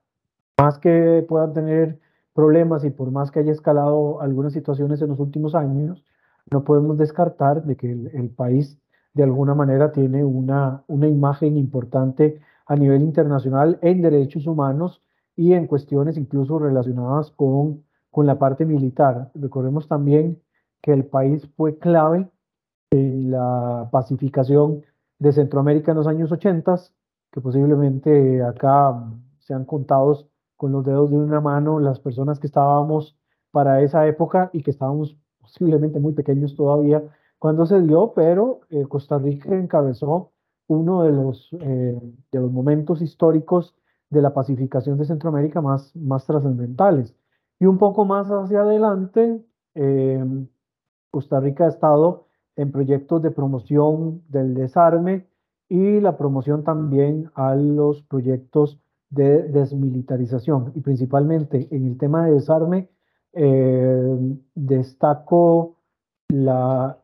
Más 0.59 0.79
que 0.79 1.25
puedan 1.29 1.53
tener 1.53 2.01
problemas 2.35 2.85
y 2.85 2.91
por 2.91 3.11
más 3.11 3.31
que 3.31 3.41
haya 3.41 3.53
escalado 3.53 4.21
algunas 4.21 4.53
situaciones 4.53 5.01
en 5.03 5.11
los 5.11 5.21
últimos 5.21 5.55
años, 5.55 6.05
no 6.51 6.65
podemos 6.65 6.99
descartar 6.99 7.65
de 7.65 7.77
que 7.77 7.91
el, 7.91 8.31
país 8.31 8.79
de 9.15 9.23
alguna 9.23 9.55
manera 9.55 9.93
tiene 9.93 10.25
una, 10.25 10.85
una 10.87 11.09
imagen 11.09 11.57
importante 11.57 12.41
a 12.67 12.77
nivel 12.77 13.03
internacional 13.03 13.79
en 13.83 14.03
derechos 14.03 14.47
humanos 14.47 15.03
y 15.37 15.53
en 15.53 15.67
cuestiones 15.67 16.17
incluso 16.17 16.59
relacionadas 16.59 17.31
con, 17.31 17.85
con 18.11 18.27
la 18.27 18.39
parte 18.39 18.65
militar. 18.65 19.31
Recordemos 19.35 19.89
también 19.89 20.41
que 20.81 20.93
el 20.93 21.05
país 21.05 21.49
fue 21.57 21.79
clave 21.79 22.29
en 22.91 23.31
la 23.31 23.89
pacificación 23.91 24.83
de 25.19 25.33
Centroamérica 25.33 25.93
en 25.93 25.99
los 25.99 26.07
años 26.07 26.31
80, 26.33 26.77
que 27.31 27.41
posiblemente 27.41 28.43
acá 28.43 29.05
sean 29.39 29.65
contados 29.65 30.29
con 30.57 30.73
los 30.73 30.85
dedos 30.85 31.11
de 31.11 31.17
una 31.17 31.41
mano 31.41 31.81
las 31.81 32.01
personas 32.01 32.39
que 32.39 32.47
estábamos 32.47 33.17
para 33.51 33.83
esa 33.83 34.07
época 34.07 34.51
y 34.53 34.63
que 34.63 34.71
estábamos 34.71 35.17
posiblemente 35.43 36.01
muy 36.01 36.15
pequeños 36.15 36.57
todavía 36.57 37.03
cuando 37.39 37.67
se 37.67 37.83
dio, 37.83 38.13
pero 38.15 38.61
eh, 38.71 38.85
Costa 38.89 39.19
Rica 39.19 39.55
encabezó 39.55 40.31
uno 40.69 41.03
de 41.03 41.13
los, 41.13 41.49
eh, 41.61 42.01
de 42.31 42.41
los 42.41 42.53
momentos 42.53 43.03
históricos 43.03 43.75
de 44.11 44.23
la 44.23 44.33
pacificación 44.33 44.97
de 44.97 45.07
Centroamérica 45.07 45.61
más, 45.61 45.95
más 45.97 46.25
trascendentales. 46.25 47.15
Y 47.59 47.67
un 47.67 47.79
poco 47.79 48.05
más 48.05 48.29
hacia 48.29 48.61
adelante, 48.61 49.45
eh, 49.75 50.25
Costa 51.11 51.41
Rica 51.41 51.65
ha 51.65 51.69
estado 51.69 52.27
en 52.57 52.71
proyectos 52.71 53.23
de 53.23 53.31
promoción 53.31 54.23
del 54.29 54.55
desarme 54.55 55.27
y 55.69 56.01
la 56.01 56.17
promoción 56.17 56.65
también 56.65 57.31
a 57.35 57.55
los 57.55 58.03
proyectos 58.03 58.79
de 59.11 59.43
desmilitarización 59.49 60.73
y 60.75 60.81
principalmente 60.81 61.69
en 61.71 61.87
el 61.87 61.99
tema 61.99 62.27
de 62.27 62.35
desarme, 62.35 62.89
eh, 63.33 64.19
destaco 64.55 65.77
la, 66.29 66.99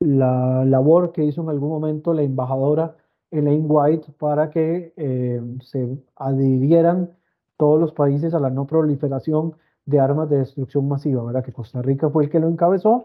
la 0.00 0.64
labor 0.64 1.12
que 1.12 1.24
hizo 1.24 1.42
en 1.42 1.50
algún 1.50 1.70
momento 1.70 2.14
la 2.14 2.22
embajadora 2.22 2.96
Elaine 3.30 3.66
White 3.68 4.12
para 4.18 4.50
que 4.50 4.92
eh, 4.96 5.40
se 5.62 5.98
adhirieran 6.16 7.10
todos 7.56 7.80
los 7.80 7.92
países 7.92 8.34
a 8.34 8.40
la 8.40 8.50
no 8.50 8.66
proliferación 8.66 9.54
de 9.86 10.00
armas 10.00 10.28
de 10.30 10.38
destrucción 10.38 10.88
masiva, 10.88 11.22
¿verdad? 11.22 11.44
Que 11.44 11.52
Costa 11.52 11.82
Rica 11.82 12.10
fue 12.10 12.24
el 12.24 12.30
que 12.30 12.40
lo 12.40 12.48
encabezó 12.48 13.04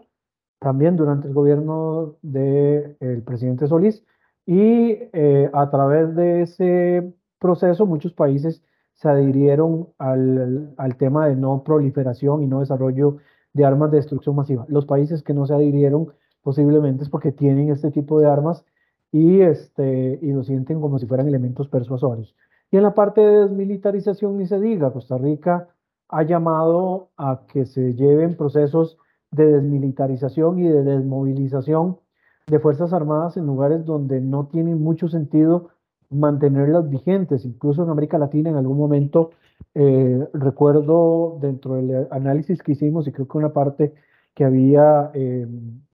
también 0.58 0.96
durante 0.96 1.28
el 1.28 1.34
gobierno 1.34 2.16
del 2.22 3.22
presidente 3.24 3.66
Solís 3.68 4.04
y 4.46 4.98
eh, 5.12 5.50
a 5.52 5.70
través 5.70 6.14
de 6.14 6.42
ese 6.42 7.12
proceso 7.38 7.86
muchos 7.86 8.12
países 8.12 8.62
se 8.96 9.08
adhirieron 9.08 9.88
al, 9.98 10.74
al, 10.76 10.96
tema 10.96 11.28
de 11.28 11.36
no 11.36 11.62
proliferación 11.62 12.42
y 12.42 12.46
no 12.46 12.60
desarrollo 12.60 13.18
de 13.52 13.64
armas 13.64 13.90
de 13.90 13.98
destrucción 13.98 14.36
masiva. 14.36 14.64
Los 14.68 14.86
países 14.86 15.22
que 15.22 15.34
no 15.34 15.46
se 15.46 15.54
adhirieron 15.54 16.12
posiblemente 16.42 17.04
es 17.04 17.10
porque 17.10 17.32
tienen 17.32 17.70
este 17.70 17.90
tipo 17.90 18.20
de 18.20 18.26
armas 18.26 18.64
y, 19.12 19.40
este, 19.40 20.18
y 20.20 20.32
lo 20.32 20.42
sienten 20.44 20.80
como 20.80 20.98
si 20.98 21.06
fueran 21.06 21.28
elementos 21.28 21.68
persuasorios. 21.68 22.34
Y 22.70 22.76
en 22.76 22.82
la 22.82 22.94
parte 22.94 23.20
de 23.20 23.42
desmilitarización, 23.42 24.38
ni 24.38 24.46
se 24.46 24.60
diga, 24.60 24.92
Costa 24.92 25.18
Rica 25.18 25.68
ha 26.08 26.22
llamado 26.22 27.10
a 27.16 27.42
que 27.52 27.66
se 27.66 27.94
lleven 27.94 28.36
procesos 28.36 28.98
de 29.30 29.46
desmilitarización 29.46 30.58
y 30.58 30.68
de 30.68 30.82
desmovilización 30.82 31.98
de 32.46 32.58
Fuerzas 32.60 32.92
Armadas 32.92 33.36
en 33.36 33.46
lugares 33.46 33.84
donde 33.84 34.20
no 34.20 34.46
tienen 34.46 34.80
mucho 34.82 35.08
sentido 35.08 35.70
mantenerlas 36.10 36.88
vigentes, 36.88 37.44
incluso 37.44 37.82
en 37.84 37.90
América 37.90 38.18
Latina 38.18 38.50
en 38.50 38.56
algún 38.56 38.78
momento, 38.78 39.30
eh, 39.74 40.26
recuerdo 40.32 41.38
dentro 41.40 41.74
del 41.74 42.08
análisis 42.10 42.62
que 42.62 42.72
hicimos 42.72 43.06
y 43.06 43.12
creo 43.12 43.28
que 43.28 43.38
una 43.38 43.52
parte 43.52 43.94
que 44.34 44.44
había 44.44 45.10
eh, 45.14 45.46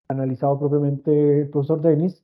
analizado 0.09 0.59
propiamente 0.59 1.43
el 1.43 1.49
profesor 1.49 1.81
Denis, 1.81 2.23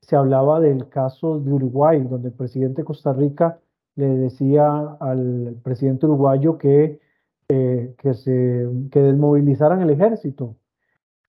se 0.00 0.16
hablaba 0.16 0.60
del 0.60 0.88
caso 0.88 1.40
de 1.40 1.52
Uruguay, 1.52 2.02
donde 2.02 2.28
el 2.28 2.34
presidente 2.34 2.82
de 2.82 2.86
Costa 2.86 3.12
Rica 3.12 3.58
le 3.96 4.08
decía 4.08 4.96
al 5.00 5.56
presidente 5.62 6.06
uruguayo 6.06 6.58
que, 6.58 7.00
eh, 7.48 7.94
que, 7.98 8.14
se, 8.14 8.68
que 8.90 9.00
desmovilizaran 9.00 9.80
el 9.80 9.90
ejército 9.90 10.56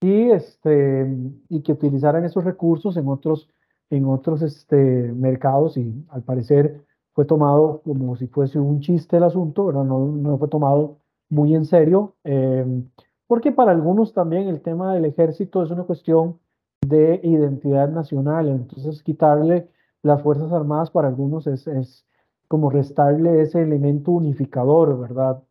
y, 0.01 0.31
este, 0.31 1.07
y 1.49 1.61
que 1.61 1.71
utilizaran 1.71 2.25
esos 2.25 2.43
recursos 2.43 2.97
en 2.97 3.07
otros 3.07 3.49
en 3.89 4.05
otros 4.05 4.41
este, 4.41 4.75
mercados 5.13 5.77
y 5.77 6.05
al 6.09 6.23
parecer 6.23 6.81
fue 7.13 7.25
tomado 7.25 7.81
como 7.83 8.15
si 8.15 8.27
fuese 8.27 8.59
un 8.59 8.81
chiste 8.81 9.17
el 9.17 9.23
asunto, 9.23 9.67
pero 9.67 9.83
no, 9.83 10.07
no 10.07 10.37
fue 10.37 10.47
tomado 10.49 10.97
muy 11.29 11.55
en 11.55 11.65
serio, 11.65 12.15
em, 12.23 12.89
porque 13.27 13.51
para 13.51 13.71
algunos 13.71 14.13
también 14.13 14.47
el 14.47 14.61
tema 14.61 14.93
del 14.93 15.05
ejército 15.05 15.63
es 15.63 15.71
una 15.71 15.83
cuestión 15.83 16.39
de 16.81 17.19
identidad 17.23 17.89
nacional, 17.89 18.49
entonces 18.49 19.01
quitarle 19.01 19.69
las 20.03 20.21
Fuerzas 20.21 20.51
Armadas 20.51 20.91
para 20.91 21.07
algunos 21.07 21.47
es, 21.47 21.67
es 21.67 22.05
como 22.47 22.69
restarle 22.69 23.41
ese 23.41 23.61
elemento 23.61 24.11
unificador, 24.11 24.99
¿verdad? 24.99 25.41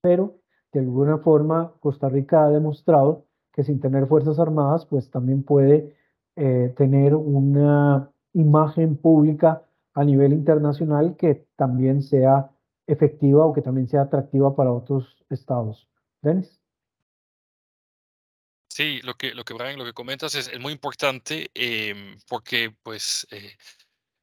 Pero 0.00 0.34
de 0.72 0.80
alguna 0.80 1.18
forma 1.18 1.72
Costa 1.80 2.08
Rica 2.08 2.44
ha 2.44 2.50
demostrado 2.50 3.24
que 3.52 3.62
sin 3.62 3.80
tener 3.80 4.06
Fuerzas 4.06 4.38
Armadas, 4.38 4.86
pues 4.86 5.10
también 5.10 5.42
puede 5.42 5.94
eh, 6.40 6.72
tener 6.76 7.16
una 7.16 8.10
imagen 8.32 8.96
pública 8.96 9.64
a 9.94 10.04
nivel 10.04 10.32
internacional 10.32 11.16
que 11.16 11.46
también 11.56 12.00
sea 12.00 12.50
efectiva 12.86 13.44
o 13.44 13.52
que 13.52 13.60
también 13.60 13.88
sea 13.88 14.02
atractiva 14.02 14.54
para 14.54 14.72
otros 14.72 15.24
estados. 15.30 15.88
Denis. 16.22 16.60
Sí, 18.68 19.00
lo 19.02 19.14
que, 19.14 19.34
lo 19.34 19.44
que 19.44 19.54
Brian, 19.54 19.76
lo 19.76 19.84
que 19.84 19.92
comentas 19.92 20.36
es, 20.36 20.46
es 20.46 20.60
muy 20.60 20.72
importante 20.72 21.50
em, 21.54 22.16
porque 22.28 22.72
pues 22.84 23.26
eh, 23.32 23.56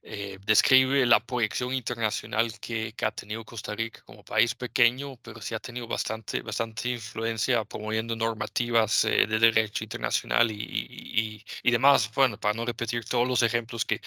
eh, 0.07 0.37
describe 0.45 1.03
la 1.07 1.19
proyección 1.19 1.73
internacional 1.73 2.59
que, 2.59 2.93
ha 3.01 3.09
tenido 3.09 3.43
Costa 3.43 3.73
Rica 3.73 4.03
como 4.05 4.23
país 4.23 4.53
pequeño, 4.53 5.17
pero 5.17 5.41
sí 5.41 5.55
ha 5.55 5.59
tenido 5.59 5.87
bastante, 5.87 6.43
bastante 6.43 6.89
influencia 6.89 7.65
promoviendo 7.65 8.15
normativas 8.15 9.05
eh, 9.05 9.25
de 9.25 9.39
derecho 9.39 9.83
internacional 9.83 10.51
y, 10.51 10.57
y, 10.59 11.14
demás. 11.63 12.11
Bueno, 12.13 12.39
para 12.39 12.53
no 12.53 12.65
repetir 12.65 13.05
todos 13.05 13.27
los 13.27 13.43
ejemplos 13.43 13.85
que, 13.85 14.01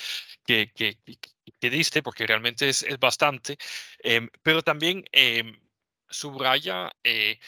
que, 0.46 0.70
que, 0.74 0.98
que 1.60 1.70
diste, 1.70 2.02
porque 2.02 2.26
realmente 2.26 2.68
es, 2.68 2.82
es 2.82 2.98
bastante, 2.98 3.56
em, 4.00 4.28
pero 4.42 4.62
también 4.62 5.04
em, 5.12 5.58
subraya 6.08 6.90
eh, 7.04 7.38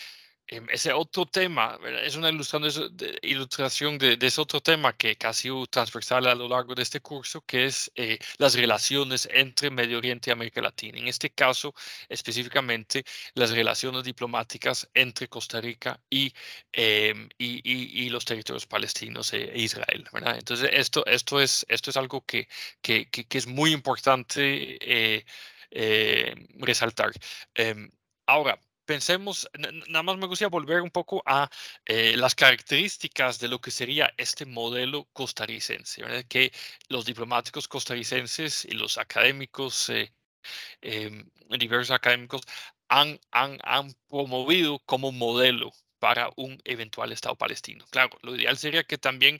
ese 0.51 0.92
otro 0.92 1.26
tema, 1.26 1.78
es 2.03 2.16
una 2.16 2.28
ilustración, 2.28 2.96
de, 2.96 3.18
ilustración 3.22 3.98
de, 3.98 4.18
ese 4.20 4.40
otro 4.40 4.61
tema 4.61 4.92
que 4.96 5.16
casi 5.16 5.48
transversal 5.70 6.26
a 6.26 6.34
lo 6.34 6.48
largo 6.48 6.74
de 6.74 6.82
este 6.82 7.01
curso, 7.01 7.42
que 7.42 7.66
es 7.66 7.90
eh, 7.94 8.18
las 8.38 8.55
relaciones 8.55 9.28
entre 9.32 9.70
Medio 9.70 9.98
Oriente 9.98 10.30
y 10.30 10.32
América 10.32 10.61
Latina. 10.61 10.98
En 10.98 11.09
este 11.09 11.30
caso, 11.30 11.74
específicamente, 12.09 13.05
las 13.34 13.51
relaciones 13.53 14.03
diplomáticas 14.05 14.88
entre 14.94 15.28
Costa 15.28 15.61
Rica 15.61 16.01
y, 16.11 16.32
em, 16.72 17.28
y, 17.38 17.61
y, 18.05 18.09
los 18.11 18.24
territorios 18.24 18.66
palestinos 18.66 19.32
e 19.32 19.53
Israel. 19.57 20.05
¿verdad? 20.12 20.36
Entonces, 20.38 20.68
esto, 20.72 21.05
esto, 21.07 21.40
es, 21.40 21.64
esto 21.68 21.90
es 21.90 21.96
algo 21.96 22.24
que, 22.24 22.48
que, 22.82 23.09
que, 23.11 23.38
es 23.38 23.46
muy 23.46 23.72
importante 23.72 24.78
eh, 24.80 25.24
eh, 25.70 26.34
resaltar. 26.59 27.12
Em, 27.55 27.90
ahora, 28.26 28.59
pensemos, 28.91 29.49
nada 29.86 30.03
más 30.03 30.16
me 30.18 30.26
gustaría 30.26 30.49
volver 30.51 30.82
un 30.82 30.91
poco 30.91 31.22
a 31.24 31.49
eh, 31.86 32.16
las 32.16 32.34
características 32.34 33.38
de 33.38 33.47
lo 33.47 33.61
que 33.61 33.70
sería 33.70 34.12
este 34.16 34.47
modelo 34.47 35.09
costarricense, 35.12 36.03
que 36.28 36.53
los 36.88 37.05
diplomáticos 37.05 37.68
costarricenses 37.68 38.64
y 38.64 38.72
los 38.72 38.99
académicos, 38.99 39.91
eh, 39.91 40.12
em, 40.82 41.30
diversos 41.59 41.93
académicos, 41.93 42.43
han, 42.88 43.20
han, 43.30 43.59
han 43.62 43.95
promovido 44.09 44.80
como 44.86 45.12
modelo 45.12 45.70
para 46.01 46.30
un 46.36 46.61
eventual 46.64 47.12
Estado 47.12 47.36
palestino. 47.36 47.84
Claro, 47.91 48.18
lo 48.22 48.34
ideal 48.34 48.59
sería 48.59 48.82
que 48.82 48.99
también 48.99 49.38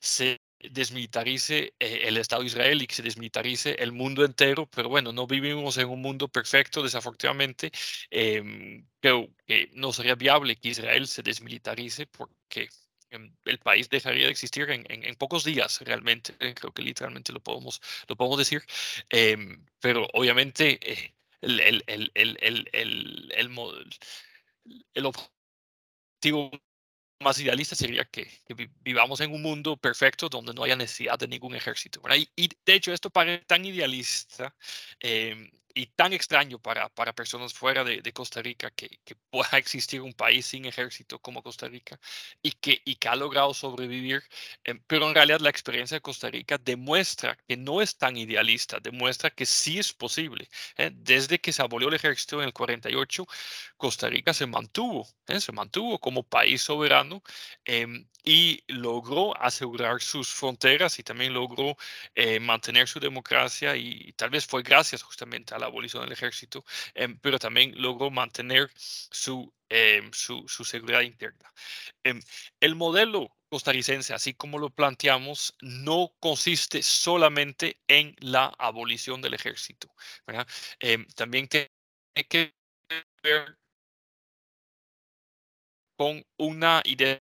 se 0.00 0.39
desmilitarice 0.70 1.74
eh, 1.78 2.02
el 2.04 2.16
Estado 2.16 2.42
de 2.42 2.48
Israel 2.48 2.82
y 2.82 2.86
que 2.86 2.94
se 2.94 3.02
desmilitarice 3.02 3.76
el 3.78 3.92
mundo 3.92 4.24
entero, 4.24 4.66
pero 4.70 4.88
bueno, 4.88 5.12
no 5.12 5.26
vivimos 5.26 5.78
en 5.78 5.88
un 5.88 6.02
mundo 6.02 6.28
perfecto, 6.28 6.82
desafortunadamente. 6.82 7.70
Eh, 8.10 8.84
creo 9.00 9.28
que 9.46 9.70
no 9.74 9.92
sería 9.92 10.14
viable 10.14 10.56
que 10.56 10.68
Israel 10.70 11.06
se 11.06 11.22
desmilitarice 11.22 12.06
porque 12.06 12.68
em, 13.10 13.34
el 13.44 13.58
país 13.58 13.88
dejaría 13.88 14.26
de 14.26 14.30
existir 14.30 14.70
en, 14.70 14.84
en, 14.90 15.04
en 15.04 15.14
pocos 15.16 15.44
días, 15.44 15.80
realmente. 15.82 16.34
Creo 16.54 16.72
que 16.72 16.82
literalmente 16.82 17.32
lo 17.32 17.40
podemos, 17.40 17.80
lo 18.08 18.16
podemos 18.16 18.38
decir. 18.38 18.62
Eh, 19.10 19.36
pero 19.80 20.06
obviamente 20.12 20.78
eh, 20.82 21.14
el, 21.40 21.60
el, 21.60 22.10
el, 22.14 22.68
el 24.94 25.06
objetivo 25.06 26.50
más 27.20 27.38
idealista 27.38 27.76
sería 27.76 28.04
que, 28.04 28.28
vivamos 28.80 29.20
en 29.20 29.32
un 29.32 29.42
mundo 29.42 29.76
perfecto 29.76 30.28
donde 30.28 30.54
no 30.54 30.64
haya 30.64 30.76
necesidad 30.76 31.18
de 31.18 31.28
ningún 31.28 31.54
ejército. 31.54 32.00
Y, 32.36 32.48
de 32.64 32.74
hecho 32.74 32.92
esto 32.92 33.10
parece 33.10 33.44
tan 33.44 33.64
idealista 33.64 34.54
em, 34.98 35.50
y 35.74 35.86
tan 35.86 36.12
extraño 36.12 36.58
para, 36.58 36.88
para 36.88 37.12
personas 37.12 37.54
fuera 37.54 37.84
de, 37.84 38.12
Costa 38.12 38.42
Rica 38.42 38.70
que, 38.70 38.88
pueda 39.30 39.58
existir 39.58 40.00
un 40.00 40.12
país 40.12 40.46
sin 40.46 40.64
ejército 40.64 41.18
como 41.18 41.42
Costa 41.42 41.68
Rica 41.68 41.98
y 42.42 42.52
que, 42.52 42.82
y 42.84 42.96
que 42.96 43.08
ha 43.08 43.16
logrado 43.16 43.54
sobrevivir. 43.54 44.22
Em, 44.64 44.82
pero 44.86 45.08
en 45.08 45.14
realidad 45.14 45.40
la 45.40 45.50
experiencia 45.50 45.96
de 45.96 46.00
Costa 46.00 46.30
Rica 46.30 46.58
demuestra 46.58 47.36
que 47.48 47.56
no 47.56 47.80
es 47.82 47.96
tan 47.96 48.16
idealista, 48.16 48.78
demuestra 48.80 49.30
que 49.30 49.46
sí 49.46 49.78
es 49.78 49.92
posible. 49.92 50.48
¿eh? 50.76 50.90
Desde 50.92 51.40
que 51.40 51.52
se 51.52 51.62
abolió 51.62 51.88
el 51.88 51.94
ejército 51.94 52.40
en 52.40 52.46
el 52.48 52.52
48, 52.52 53.26
Costa 53.76 54.08
Rica 54.08 54.34
se 54.34 54.46
mantuvo, 54.46 55.08
¿eh? 55.26 55.40
se 55.40 55.52
mantuvo 55.52 55.98
como 55.98 56.22
país 56.22 56.62
soberano 56.62 57.22
em, 57.64 58.06
y 58.24 58.62
logró 58.68 59.36
asegurar 59.40 60.00
sus 60.02 60.28
fronteras 60.32 60.98
y 60.98 61.02
también 61.02 61.32
logró 61.32 61.76
eh, 62.14 62.40
mantener 62.40 62.88
su 62.88 63.00
democracia 63.00 63.76
y, 63.76 64.12
tal 64.16 64.30
vez 64.30 64.46
fue 64.46 64.62
gracias 64.62 65.02
justamente 65.02 65.54
a 65.54 65.58
la 65.60 65.66
abolición 65.66 66.02
del 66.02 66.12
ejército, 66.12 66.64
em, 66.94 67.18
pero 67.20 67.38
también 67.38 67.72
logró 67.80 68.10
mantener 68.10 68.70
su, 68.76 69.52
em, 69.68 70.10
su, 70.12 70.46
su, 70.48 70.64
seguridad 70.64 71.02
interna. 71.02 71.52
Em, 72.04 72.20
el 72.60 72.74
modelo 72.74 73.36
costarricense, 73.48 74.14
así 74.14 74.34
como 74.34 74.58
lo 74.58 74.70
planteamos, 74.70 75.56
no 75.60 76.12
consiste 76.20 76.82
solamente 76.82 77.80
en 77.88 78.14
la 78.20 78.52
abolición 78.58 79.20
del 79.22 79.34
ejército. 79.34 79.88
también 81.16 81.48
tiene 81.48 81.70
que 82.28 82.54
ver 83.22 83.58
con 85.96 86.24
una 86.38 86.82
idea 86.84 87.20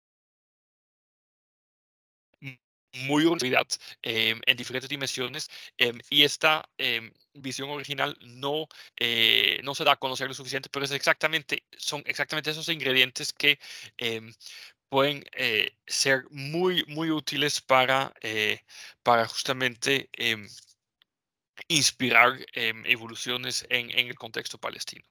muy 2.93 3.25
unidad 3.25 3.67
em, 4.01 4.39
en 4.45 4.57
diferentes 4.57 4.89
dimensiones 4.89 5.49
em, 5.77 5.99
y 6.09 6.23
esta 6.23 6.67
em, 6.77 7.11
visión 7.33 7.69
original 7.69 8.17
no, 8.21 8.67
eh, 8.97 9.59
no 9.63 9.75
se 9.75 9.83
da 9.83 9.93
a 9.93 9.95
conocer 9.97 10.27
lo 10.27 10.33
suficiente, 10.33 10.69
pero 10.69 10.85
es 10.85 10.91
exactamente, 10.91 11.63
son 11.77 12.03
exactamente 12.05 12.51
esos 12.51 12.69
ingredientes 12.69 13.33
que 13.33 13.59
pueden 14.89 15.23
eh, 15.33 15.75
ser 15.85 16.23
muy, 16.31 16.83
muy 16.88 17.11
útiles 17.11 17.61
para, 17.61 18.13
eh, 18.21 18.61
para 19.03 19.27
justamente 19.27 20.09
inspirar 21.67 22.38
evoluciones 22.53 23.65
en, 23.69 23.89
en 23.91 24.07
el 24.07 24.15
contexto 24.15 24.57
palestino. 24.57 25.03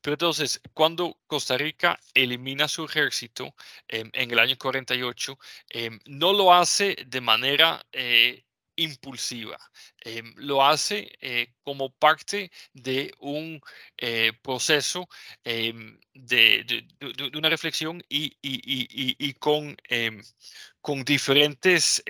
Pero 0.00 0.14
entonces, 0.14 0.60
cuando 0.74 1.18
Costa 1.26 1.56
Rica 1.58 1.98
elimina 2.14 2.68
su 2.68 2.84
ejército 2.84 3.54
em, 3.88 4.10
en 4.14 4.30
el 4.30 4.38
año 4.38 4.56
48, 4.58 5.38
em, 5.70 5.98
no 6.06 6.32
lo 6.32 6.54
hace 6.54 6.96
de 7.06 7.20
manera 7.20 7.84
eh, 7.92 8.44
impulsiva, 8.76 9.58
em, 10.00 10.32
lo 10.36 10.64
hace 10.64 11.12
eh, 11.20 11.52
como 11.62 11.90
parte 11.90 12.50
de 12.72 13.12
un 13.20 13.60
eh, 13.98 14.32
proceso 14.42 15.08
de, 15.44 16.86
una 17.34 17.48
reflexión 17.48 18.02
y, 18.08 18.36
y 18.40 19.34
con, 19.34 19.76
con 20.80 21.04
diferentes 21.04 22.02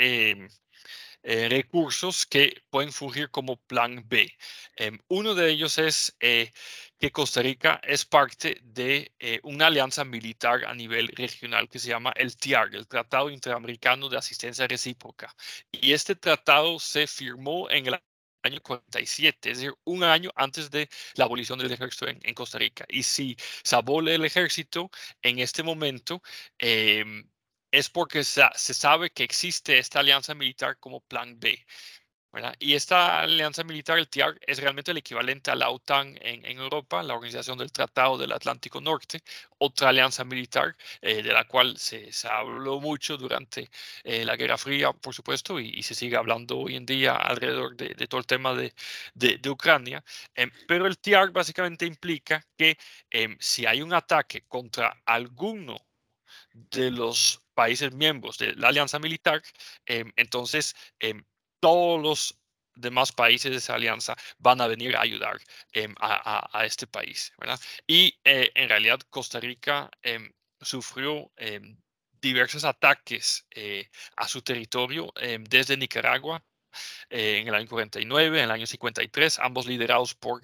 eh, 1.22 1.48
recursos 1.48 2.26
que 2.26 2.62
pueden 2.70 2.92
fungir 2.92 3.30
como 3.30 3.56
plan 3.56 4.04
B. 4.08 4.32
Em, 4.76 4.98
uno 5.08 5.34
de 5.34 5.50
ellos 5.50 5.78
es 5.78 6.16
eh, 6.20 6.50
que 6.98 7.12
Costa 7.12 7.42
Rica 7.42 7.80
es 7.84 8.04
parte 8.04 8.58
de 8.62 9.12
eh, 9.18 9.40
una 9.42 9.66
alianza 9.68 10.04
militar 10.04 10.64
a 10.66 10.74
nivel 10.74 11.08
regional 11.08 11.68
que 11.68 11.78
se 11.78 11.88
llama 11.88 12.12
el 12.16 12.36
TIAR, 12.36 12.74
el 12.74 12.86
Tratado 12.88 13.30
Interamericano 13.30 14.08
de 14.08 14.18
Asistencia 14.18 14.66
Recíproca. 14.66 15.34
Y 15.72 15.92
este 15.92 16.14
tratado 16.16 16.78
se 16.78 17.06
firmó 17.06 17.70
en 17.70 17.86
el 17.86 18.00
año 18.42 18.60
47, 18.62 19.50
es 19.50 19.58
decir, 19.58 19.74
un 19.84 20.02
año 20.04 20.30
antes 20.34 20.70
de 20.70 20.88
la 21.14 21.24
abolición 21.24 21.58
del 21.58 21.72
ejército 21.72 22.08
en, 22.08 22.18
en 22.22 22.34
Costa 22.34 22.58
Rica. 22.58 22.84
Y 22.88 23.02
si 23.02 23.36
se 23.62 23.76
abole 23.76 24.14
el 24.14 24.24
ejército 24.24 24.90
en 25.22 25.38
este 25.38 25.62
momento, 25.62 26.22
eh, 26.58 27.04
es 27.72 27.88
porque 27.90 28.24
se 28.24 28.74
sabe 28.74 29.10
que 29.10 29.24
existe 29.24 29.78
esta 29.78 30.00
alianza 30.00 30.34
militar 30.34 30.78
como 30.78 31.00
plan 31.00 31.38
B. 31.38 31.64
Y 32.60 32.74
esta 32.74 33.22
alianza 33.22 33.64
militar, 33.64 33.98
el 33.98 34.08
TIAR, 34.08 34.38
es 34.46 34.58
realmente 34.60 34.92
el 34.92 34.98
equivalente 34.98 35.50
a 35.50 35.56
la 35.56 35.68
OTAN 35.70 36.16
en, 36.22 36.44
Europa, 36.60 37.02
la 37.02 37.14
Organización 37.14 37.58
del 37.58 37.72
Tratado 37.72 38.16
del 38.18 38.30
Atlántico 38.32 38.80
Norte, 38.80 39.20
otra 39.58 39.88
alianza 39.88 40.22
militar 40.24 40.76
eh, 41.02 41.22
de 41.22 41.32
la 41.32 41.44
cual 41.48 41.76
se, 41.76 42.08
habló 42.28 42.80
mucho 42.80 43.16
durante 43.16 43.68
eh, 44.04 44.24
la 44.24 44.36
Guerra 44.36 44.56
Fría, 44.58 44.92
por 44.92 45.12
supuesto, 45.12 45.58
y, 45.58 45.82
se 45.82 45.94
sigue 45.94 46.16
hablando 46.16 46.58
hoy 46.58 46.76
en 46.76 46.86
día 46.86 47.16
alrededor 47.16 47.76
de, 47.76 48.06
todo 48.06 48.20
el 48.20 48.26
tema 48.26 48.54
de, 48.54 48.72
de, 49.14 49.50
Ucrania. 49.50 50.04
Em, 50.34 50.50
pero 50.68 50.86
el 50.86 50.98
TIAR 50.98 51.32
básicamente 51.32 51.84
implica 51.86 52.46
que 52.56 52.78
em, 53.10 53.36
si 53.40 53.66
hay 53.66 53.82
un 53.82 53.92
ataque 53.92 54.44
contra 54.46 55.02
alguno 55.04 55.89
de 56.52 56.90
los 56.90 57.42
países 57.54 57.92
miembros 57.92 58.38
de 58.38 58.54
la 58.54 58.68
alianza 58.68 58.98
militar, 58.98 59.42
em, 59.86 60.12
entonces 60.16 60.74
em, 60.98 61.24
todos 61.60 62.00
los 62.02 62.38
demás 62.74 63.12
países 63.12 63.50
de 63.50 63.58
esa 63.58 63.74
alianza 63.74 64.16
van 64.38 64.60
a 64.60 64.66
venir 64.66 64.96
a 64.96 65.02
ayudar 65.02 65.38
em, 65.72 65.94
a, 66.00 66.64
este 66.64 66.86
país. 66.86 67.32
Y 67.86 68.18
eh, 68.24 68.50
en 68.54 68.68
realidad 68.68 69.00
Costa 69.10 69.40
Rica 69.40 69.90
sufrió 70.60 71.30
diversos 72.22 72.64
ataques 72.64 73.46
eh, 73.50 73.90
a 74.16 74.28
su 74.28 74.42
territorio 74.42 75.12
desde 75.40 75.76
Nicaragua 75.76 76.42
eh, 77.10 77.38
en 77.40 77.48
el 77.48 77.54
año 77.54 77.68
49, 77.68 78.38
en 78.38 78.44
el 78.44 78.50
año 78.50 78.66
53, 78.66 79.38
ambos 79.40 79.66
liderados 79.66 80.14
por 80.14 80.40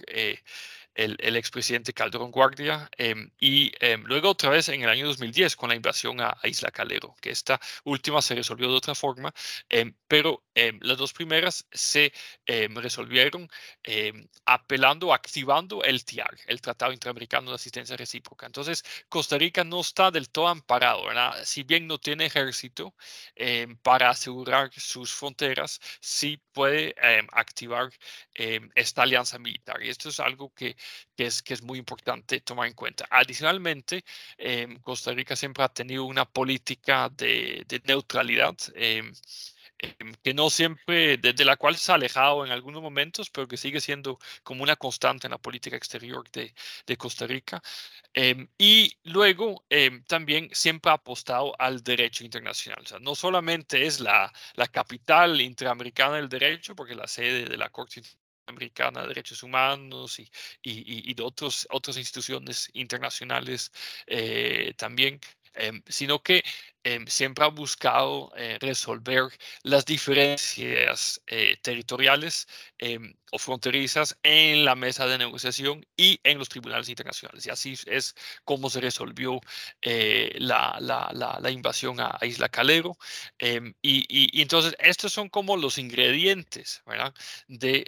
el, 0.96 1.16
el 1.20 1.36
expresidente 1.36 1.92
Calderón 1.92 2.30
Guardia, 2.30 2.88
em, 2.96 3.30
y 3.38 3.72
em, 3.80 4.02
luego 4.04 4.30
otra 4.30 4.50
vez 4.50 4.68
en 4.70 4.82
el 4.82 4.88
año 4.88 5.06
2010 5.06 5.54
con 5.56 5.68
la 5.68 5.74
invasión 5.76 6.20
a, 6.20 6.36
Isla 6.44 6.70
Calero, 6.70 7.14
que 7.20 7.30
esta 7.30 7.60
última 7.84 8.22
se 8.22 8.34
resolvió 8.34 8.68
de 8.68 8.74
otra 8.74 8.94
forma, 8.94 9.32
em, 9.68 9.94
pero 10.08 10.42
las 10.80 10.96
dos 10.96 11.12
primeras 11.12 11.66
se 11.70 12.12
resolvieron 12.46 13.46
apelando, 14.46 15.12
activando 15.12 15.82
el 15.84 16.02
TIAR, 16.02 16.34
el 16.46 16.62
Tratado 16.62 16.92
Interamericano 16.92 17.50
de 17.50 17.56
Asistencia 17.56 17.94
Recíproca. 17.94 18.46
Entonces, 18.46 18.82
Costa 19.10 19.36
Rica 19.36 19.64
no 19.64 19.80
está 19.82 20.10
del 20.10 20.30
todo 20.30 20.48
amparado, 20.48 21.04
¿verdad? 21.06 21.34
Si 21.44 21.62
bien 21.62 21.86
no 21.86 21.98
tiene 21.98 22.24
ejército 22.26 22.94
para 23.82 24.08
asegurar 24.08 24.70
sus 24.72 25.12
fronteras, 25.12 25.78
sí 26.00 26.40
puede 26.52 26.94
activar 27.32 27.90
esta 28.74 29.02
alianza 29.02 29.38
militar. 29.38 29.82
Y 29.82 29.90
esto 29.90 30.08
es 30.08 30.20
algo 30.20 30.54
que, 30.54 30.76
que, 31.16 31.26
es, 31.26 31.42
que 31.42 31.54
es 31.54 31.62
muy 31.62 31.78
importante 31.78 32.40
tomar 32.40 32.68
en 32.68 32.74
cuenta. 32.74 33.06
Adicionalmente, 33.10 34.04
em, 34.38 34.78
Costa 34.80 35.12
Rica 35.12 35.36
siempre 35.36 35.64
ha 35.64 35.68
tenido 35.68 36.04
una 36.04 36.24
política 36.24 37.08
de, 37.10 37.64
de 37.68 37.82
neutralidad. 37.86 38.56
Em, 38.74 39.12
que 40.22 40.34
no 40.34 40.48
siempre, 40.50 41.18
desde 41.18 41.44
la 41.44 41.56
cual 41.56 41.76
se 41.76 41.92
ha 41.92 41.96
alejado 41.96 42.44
en 42.44 42.52
algunos 42.52 42.82
momentos, 42.82 43.30
pero 43.30 43.46
que 43.48 43.56
sigue 43.56 43.80
siendo 43.80 44.18
como 44.42 44.62
una 44.62 44.76
constante 44.76 45.26
en 45.26 45.32
la 45.32 45.38
política 45.38 45.76
exterior 45.76 46.30
de, 46.30 46.54
de 46.86 46.96
Costa 46.96 47.26
Rica. 47.26 47.62
y 48.58 48.96
luego 49.04 49.64
también 50.06 50.48
siempre 50.52 50.90
ha 50.90 50.94
apostado 50.94 51.54
al 51.60 51.82
derecho 51.82 52.24
internacional. 52.24 52.82
O 52.82 52.86
sea, 52.86 52.98
no 52.98 53.14
solamente 53.14 53.86
es 53.86 54.00
la, 54.00 54.32
la 54.54 54.66
capital 54.68 55.40
interamericana 55.40 56.16
del 56.16 56.28
derecho, 56.28 56.74
porque 56.74 56.94
la 56.94 57.06
sede 57.06 57.44
de 57.44 57.56
la 57.56 57.70
Corte 57.70 58.02
Americana 58.46 59.02
de 59.02 59.08
Derechos 59.08 59.42
Humanos 59.42 60.18
y, 60.18 60.22
y, 60.62 61.10
y 61.10 61.14
de 61.14 61.22
otros, 61.22 61.66
otras 61.70 61.96
instituciones 61.96 62.70
internacionales 62.74 63.72
eh, 64.06 64.74
también, 64.76 65.20
em, 65.54 65.82
sino 65.86 66.22
que 66.22 66.42
Em, 66.86 67.04
siempre 67.08 67.44
ha 67.44 67.48
buscado 67.48 68.32
eh, 68.36 68.58
resolver 68.60 69.24
las 69.64 69.84
diferencias 69.84 71.20
eh, 71.26 71.56
territoriales 71.60 72.46
em, 72.78 73.12
o 73.32 73.38
fronterizas 73.40 74.16
en 74.22 74.64
la 74.64 74.76
mesa 74.76 75.04
de 75.08 75.18
negociación 75.18 75.84
y 75.96 76.20
en 76.22 76.38
los 76.38 76.48
tribunales 76.48 76.88
internacionales. 76.88 77.44
Y 77.44 77.50
así 77.50 77.74
es 77.86 78.14
como 78.44 78.70
se 78.70 78.80
resolvió 78.80 79.40
eh, 79.82 80.36
la, 80.38 80.76
la, 80.80 81.10
la, 81.40 81.50
invasión 81.50 81.98
a, 81.98 82.18
Isla 82.22 82.48
Calero. 82.48 82.96
Em, 83.38 83.74
y, 83.82 84.06
y, 84.08 84.40
entonces 84.40 84.76
estos 84.78 85.12
son 85.12 85.28
como 85.28 85.56
los 85.56 85.78
ingredientes 85.78 86.82
¿verdad? 86.86 87.12
De, 87.48 87.84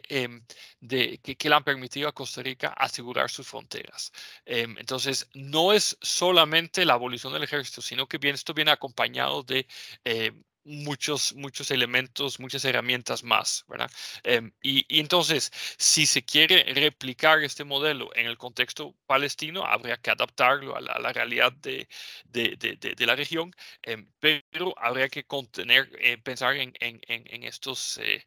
de 0.80 1.18
que, 1.18 1.36
que, 1.36 1.49
le 1.49 1.55
han 1.55 1.62
permitido 1.62 2.09
a 2.09 2.12
Costa 2.12 2.42
Rica 2.42 2.68
asegurar 2.76 3.30
sus 3.30 3.46
fronteras. 3.46 4.12
entonces 4.44 5.28
no 5.34 5.72
es 5.72 5.96
solamente 6.03 6.84
la 6.84 6.94
abolición 6.94 7.32
del 7.32 7.44
ejército, 7.44 7.80
sino 7.80 8.07
que 8.09 8.18
bien, 8.18 8.34
esto 8.34 8.55
viene 8.55 8.72
a 8.72 8.76
acompañado 8.89 9.43
de 9.43 9.66
eh, 10.05 10.32
muchos, 10.64 11.34
muchos 11.34 11.70
elementos, 11.70 12.41
muchas 12.41 12.64
herramientas 12.64 13.22
más, 13.24 13.64
¿verdad? 13.68 13.91
Em, 14.22 14.53
y, 14.62 14.84
entonces, 15.01 15.51
si 15.78 16.07
se 16.07 16.22
quiere 16.24 16.64
replicar 16.74 17.43
este 17.43 17.64
modelo 17.64 18.11
en 18.14 18.26
el 18.26 18.36
contexto 18.36 18.95
palestino, 19.07 19.64
habría 19.64 19.97
que 19.97 20.11
adaptarlo 20.11 20.76
a 20.76 20.80
la, 20.80 21.12
realidad 21.12 21.53
de, 21.53 21.89
de, 22.24 22.57
de, 22.57 23.07
la 23.07 23.16
región, 23.16 23.51
em, 23.82 24.11
pero 24.20 24.74
habría 24.78 25.09
que 25.09 25.24
contener, 25.24 25.91
eh, 26.01 26.18
pensar 26.18 26.57
en, 26.57 26.72
en, 26.80 27.01
en, 27.09 27.45
estos... 27.45 27.99
Eh, 27.99 28.24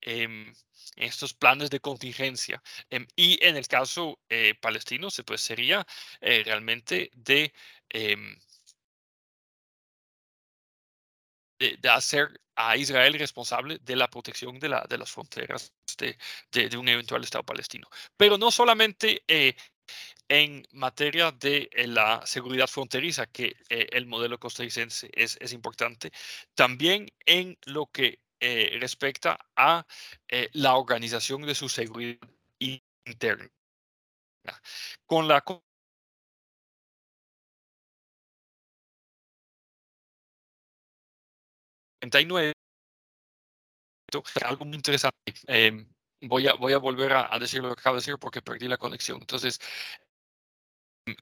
em, 0.00 0.54
estos 0.96 1.32
planes 1.32 1.70
de 1.70 1.80
contingencia. 1.80 2.62
y 3.16 3.38
en 3.42 3.56
el 3.56 3.66
caso 3.66 4.18
palestino, 4.60 5.10
se, 5.10 5.24
pues 5.24 5.40
sería 5.40 5.86
realmente 6.20 7.10
de 7.14 7.52
de, 11.80 11.88
hacer 11.88 12.40
a 12.56 12.76
Israel 12.76 13.14
responsable 13.14 13.78
de 13.82 13.96
la 13.96 14.08
protección 14.08 14.58
de, 14.58 14.68
la, 14.68 14.84
de 14.88 14.98
las 14.98 15.10
fronteras 15.10 15.72
de, 15.98 16.16
de, 16.50 16.76
un 16.76 16.88
eventual 16.88 17.22
Estado 17.22 17.44
palestino. 17.44 17.88
Pero 18.16 18.36
no 18.38 18.50
solamente 18.50 19.22
eh, 19.26 19.54
en 20.28 20.66
materia 20.72 21.32
de 21.32 21.70
eh, 21.72 21.86
la 21.86 22.26
seguridad 22.26 22.66
fronteriza, 22.66 23.26
que 23.26 23.56
eh, 23.68 23.86
el 23.92 24.06
modelo 24.06 24.38
costarricense 24.38 25.10
es, 25.12 25.38
es, 25.40 25.52
importante, 25.52 26.12
también 26.54 27.08
en 27.26 27.58
lo 27.66 27.86
que 27.86 28.20
respecta 28.80 29.38
a 29.54 29.86
la 30.52 30.74
organización 30.74 31.42
de 31.42 31.54
su 31.54 31.68
seguridad 31.68 32.18
interna. 33.04 33.48
Con 35.06 35.28
la 35.28 35.44
39, 42.10 42.52
algo 44.44 44.64
muy 44.64 44.76
interesante. 44.76 45.16
Em, 45.46 45.86
voy, 46.22 46.48
a, 46.48 46.54
voy 46.54 46.72
a 46.72 46.78
volver 46.78 47.12
a, 47.12 47.38
decir 47.38 47.62
lo 47.62 47.74
que 47.74 47.80
acabo 47.80 47.96
de 47.96 48.00
decir 48.00 48.18
porque 48.18 48.42
perdí 48.42 48.68
la 48.68 48.76
conexión. 48.76 49.18
Entonces, 49.20 49.60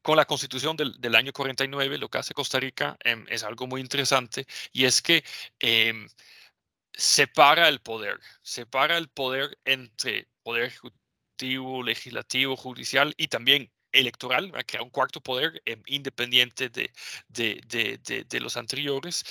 con 0.03 0.16
la 0.16 0.26
constitución 0.26 0.76
del, 0.76 1.01
del 1.01 1.14
año 1.14 1.33
49, 1.33 1.99
lo 1.99 2.09
que 2.09 2.18
hace 2.18 2.35
Costa 2.35 2.61
Rica 2.61 2.97
em, 3.05 3.26
es 3.28 3.43
algo 3.45 3.66
muy 3.66 3.81
interesante 3.81 4.47
y 4.72 4.85
es 4.85 5.03
que 5.03 5.24
em, 5.59 6.09
separa 6.93 7.68
el 7.68 7.81
poder, 7.81 8.18
separa 8.43 8.99
el 8.99 9.09
poder 9.09 9.59
entre 9.64 10.28
poder 10.43 10.64
ejecutivo, 10.64 11.83
legislativo, 11.83 12.57
judicial 12.57 13.14
y 13.16 13.28
también 13.28 13.70
electoral, 13.93 14.53
crea 14.66 14.83
un 14.83 14.91
cuarto 14.91 15.20
poder 15.20 15.62
independiente 15.87 16.68
de, 16.68 16.93
de, 17.28 17.61
de, 17.66 18.24
de, 18.24 18.41
los 18.41 18.57
anteriores. 18.57 19.24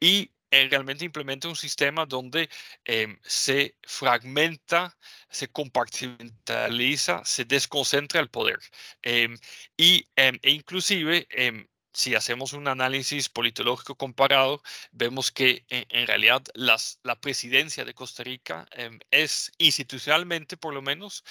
y 0.00 0.30
realmente 0.70 1.04
implementa 1.04 1.48
un 1.48 1.56
sistema 1.56 2.06
donde 2.06 2.48
em, 2.84 3.18
se 3.24 3.76
fragmenta, 3.82 4.96
se 5.30 5.48
compartimentaliza, 5.48 7.24
se 7.24 7.44
desconcentra 7.44 8.20
el 8.20 8.28
poder. 8.28 8.58
Em, 9.02 9.36
y, 9.76 10.06
em, 10.16 10.38
e 10.42 10.50
inclusive, 10.50 11.26
si 11.94 12.14
hacemos 12.14 12.52
un 12.52 12.68
análisis 12.68 13.28
politológico 13.28 13.96
comparado, 13.96 14.62
vemos 14.92 15.30
que 15.30 15.64
en, 15.68 16.06
realidad 16.06 16.42
la 16.54 17.20
presidencia 17.20 17.84
de 17.84 17.94
Costa 17.94 18.22
Rica 18.24 18.66
es 19.10 19.52
institucionalmente, 19.58 20.56
por 20.56 20.74
lo 20.74 20.82
menos, 20.82 21.24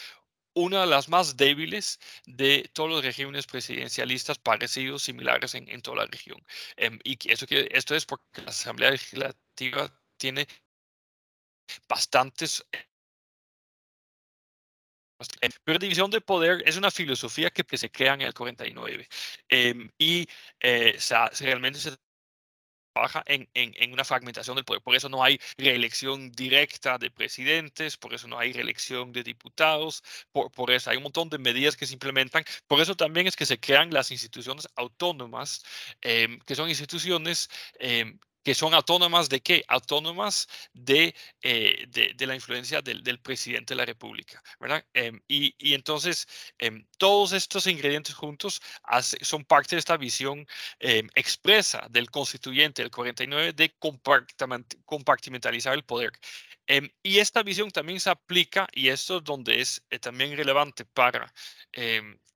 una 0.53 0.81
de 0.81 0.87
las 0.87 1.09
más 1.09 1.37
débiles 1.37 1.99
de 2.25 2.69
todos 2.73 2.89
los 2.89 3.03
regímenes 3.03 3.47
presidencialistas 3.47 4.37
parecidos, 4.39 5.03
similares 5.03 5.55
en, 5.55 5.81
toda 5.81 5.97
la 5.97 6.05
región. 6.07 6.41
Em, 6.77 6.99
y 7.03 7.17
eso, 7.31 7.45
esto 7.49 7.95
es 7.95 8.05
porque 8.05 8.41
la 8.41 8.49
Asamblea 8.49 8.91
Legislativa 8.91 9.91
tiene 10.17 10.47
bastantes... 11.87 12.65
Em, 15.41 15.51
pero 15.63 15.77
división 15.79 16.09
de 16.09 16.19
poder 16.21 16.63
es 16.65 16.77
una 16.77 16.89
filosofía 16.91 17.51
que, 17.51 17.63
se 17.77 17.91
crea 17.91 18.15
en 18.15 18.21
el 18.21 18.33
49 18.33 19.07
y 19.49 19.55
em, 19.55 19.89
eh, 20.59 20.97
realmente 21.39 21.79
se 21.79 21.91
trabaja 22.93 23.23
en, 23.25 23.49
en, 23.53 23.93
una 23.93 24.03
fragmentación 24.03 24.55
del 24.55 24.65
poder. 24.65 24.81
Por 24.81 24.95
eso 24.95 25.09
no 25.09 25.23
hay 25.23 25.39
reelección 25.57 26.31
directa 26.31 26.97
de 26.97 27.11
presidentes, 27.11 27.97
por 27.97 28.13
eso 28.13 28.27
no 28.27 28.37
hay 28.37 28.53
reelección 28.53 29.11
de 29.11 29.23
diputados, 29.23 30.03
por, 30.31 30.51
por 30.51 30.71
eso 30.71 30.89
hay 30.89 30.97
un 30.97 31.03
montón 31.03 31.29
de 31.29 31.37
medidas 31.37 31.77
que 31.77 31.85
se 31.85 31.93
implementan. 31.93 32.43
Por 32.67 32.81
eso 32.81 32.95
también 32.95 33.27
es 33.27 33.35
que 33.35 33.45
se 33.45 33.59
crean 33.59 33.91
las 33.91 34.11
instituciones 34.11 34.67
autónomas, 34.75 35.63
em, 36.01 36.39
que 36.39 36.55
son 36.55 36.69
instituciones 36.69 37.49
eh, 37.79 38.13
que 38.43 38.55
son 38.55 38.73
autónomas 38.73 39.29
de 39.29 39.41
qué? 39.41 39.63
Autónomas 39.67 40.47
de, 40.73 41.15
eh, 41.41 41.85
de, 41.89 42.25
la 42.27 42.35
influencia 42.35 42.81
del, 42.81 43.03
del, 43.03 43.19
presidente 43.19 43.73
de 43.73 43.77
la 43.77 43.85
República, 43.85 44.41
¿verdad? 44.59 44.85
Em, 44.93 45.21
y, 45.27 45.55
y, 45.59 45.73
entonces, 45.73 46.27
em, 46.59 46.85
todos 46.97 47.33
estos 47.33 47.67
ingredientes 47.67 48.15
juntos 48.15 48.61
son 49.21 49.45
parte 49.45 49.75
de 49.75 49.79
esta 49.79 49.97
visión 49.97 50.45
em, 50.79 51.07
expresa 51.15 51.87
del 51.89 52.09
constituyente 52.09 52.81
del 52.81 52.91
49 52.91 53.53
de 53.53 53.75
compartimentalizar 54.85 55.73
el 55.73 55.83
poder. 55.83 56.11
y 57.03 57.19
esta 57.19 57.43
visión 57.43 57.69
también 57.71 57.99
se 57.99 58.09
aplica, 58.09 58.67
y 58.73 58.89
esto 58.89 59.17
es 59.17 59.23
donde 59.23 59.59
es 59.61 59.83
eh, 59.89 59.99
también 59.99 60.37
relevante 60.37 60.85
para 60.85 61.33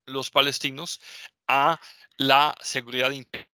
los 0.06 0.30
palestinos, 0.30 1.00
a 1.48 1.80
la 2.18 2.56
seguridad 2.62 3.12
interna 3.12 3.55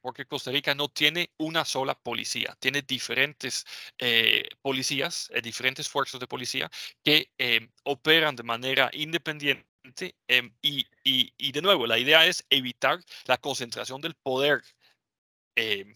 porque 0.00 0.26
Costa 0.26 0.50
Rica 0.50 0.74
no 0.74 0.88
tiene 0.88 1.30
una 1.38 1.64
sola 1.64 1.94
policía, 1.94 2.56
tiene 2.60 2.82
diferentes 2.82 3.64
eh, 3.98 4.48
policías, 4.62 5.30
eh, 5.34 5.40
diferentes 5.42 5.88
fuerzas 5.88 6.20
de 6.20 6.26
policía 6.26 6.70
que 7.02 7.32
em, 7.38 7.70
operan 7.84 8.36
de 8.36 8.42
manera 8.42 8.90
independiente 8.92 9.66
em, 10.28 10.54
y, 10.62 10.86
y, 11.04 11.52
de 11.52 11.62
nuevo, 11.62 11.86
la 11.86 11.98
idea 11.98 12.26
es 12.26 12.46
evitar 12.50 13.00
la 13.26 13.38
concentración 13.38 14.00
del 14.00 14.14
poder 14.14 14.62
em, 15.56 15.94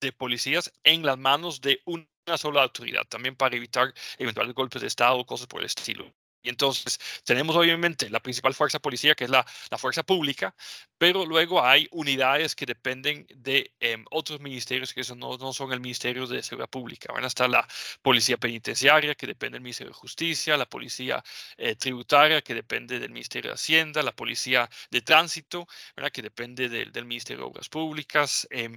de 0.00 0.12
policías 0.12 0.72
en 0.84 1.04
las 1.04 1.18
manos 1.18 1.60
de 1.60 1.80
una 1.86 2.06
sola 2.38 2.62
autoridad, 2.62 3.06
también 3.08 3.36
para 3.36 3.56
evitar 3.56 3.92
eventuales 4.18 4.54
golpes 4.54 4.82
de 4.82 4.88
Estado 4.88 5.18
o 5.18 5.26
cosas 5.26 5.46
por 5.46 5.60
el 5.60 5.66
estilo. 5.66 6.12
Y 6.42 6.48
entonces 6.48 6.98
tenemos 7.24 7.56
obviamente 7.56 8.10
la 8.10 8.20
principal 8.20 8.54
fuerza 8.54 8.78
policía, 8.80 9.14
que 9.14 9.24
es 9.24 9.30
la, 9.30 9.46
la 9.70 9.78
fuerza 9.78 10.02
pública, 10.02 10.54
pero 10.98 11.26
luego 11.26 11.64
hay 11.64 11.88
unidades 11.90 12.54
que 12.54 12.66
dependen 12.66 13.26
de 13.34 13.72
em, 13.80 14.04
otros 14.10 14.40
ministerios 14.40 14.92
que 14.94 15.00
eso 15.00 15.14
no, 15.16 15.36
no, 15.36 15.52
son 15.52 15.72
el 15.72 15.80
Ministerio 15.80 16.26
de 16.26 16.42
Seguridad 16.42 16.70
Pública. 16.70 17.12
Van 17.12 17.24
a 17.24 17.26
estar 17.28 17.48
la 17.50 17.66
Policía 18.02 18.36
Penitenciaria, 18.36 19.14
que 19.14 19.26
depende 19.26 19.56
del 19.56 19.62
Ministerio 19.62 19.92
de 19.92 19.98
Justicia, 19.98 20.56
la 20.56 20.66
Policía 20.66 21.22
eh, 21.56 21.76
Tributaria, 21.76 22.42
que 22.42 22.54
depende 22.54 22.98
del 22.98 23.10
Ministerio 23.10 23.50
de 23.50 23.54
Hacienda, 23.54 24.02
la 24.02 24.12
Policía 24.12 24.68
de 24.90 25.00
Tránsito, 25.02 25.66
¿verdad? 25.96 26.12
que 26.12 26.22
depende 26.22 26.68
del, 26.68 26.92
del 26.92 27.04
Ministerio 27.04 27.44
de 27.44 27.50
Obras 27.50 27.68
Públicas, 27.68 28.46
eh, 28.50 28.68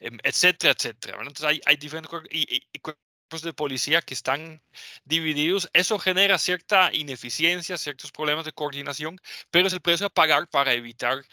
etcétera, 0.00 0.72
etcétera. 0.72 1.18
Entonces 1.18 1.44
hay, 1.44 1.60
hay 1.66 1.76
diferentes... 1.76 2.10
Y, 2.30 2.56
y, 2.56 2.80
de 3.28 3.52
policía 3.52 4.02
que 4.02 4.14
están 4.14 4.62
divididos. 5.04 5.68
Eso 5.72 5.98
genera 5.98 6.38
cierta 6.38 6.90
ineficiencia, 6.94 7.76
ciertos 7.76 8.12
problemas 8.12 8.44
de 8.44 8.52
coordinación, 8.52 9.18
pero 9.50 9.66
es 9.66 9.72
el 9.72 9.80
precio 9.80 10.06
a 10.06 10.10
pagar 10.10 10.48
para 10.48 10.72
evitar 10.72 11.24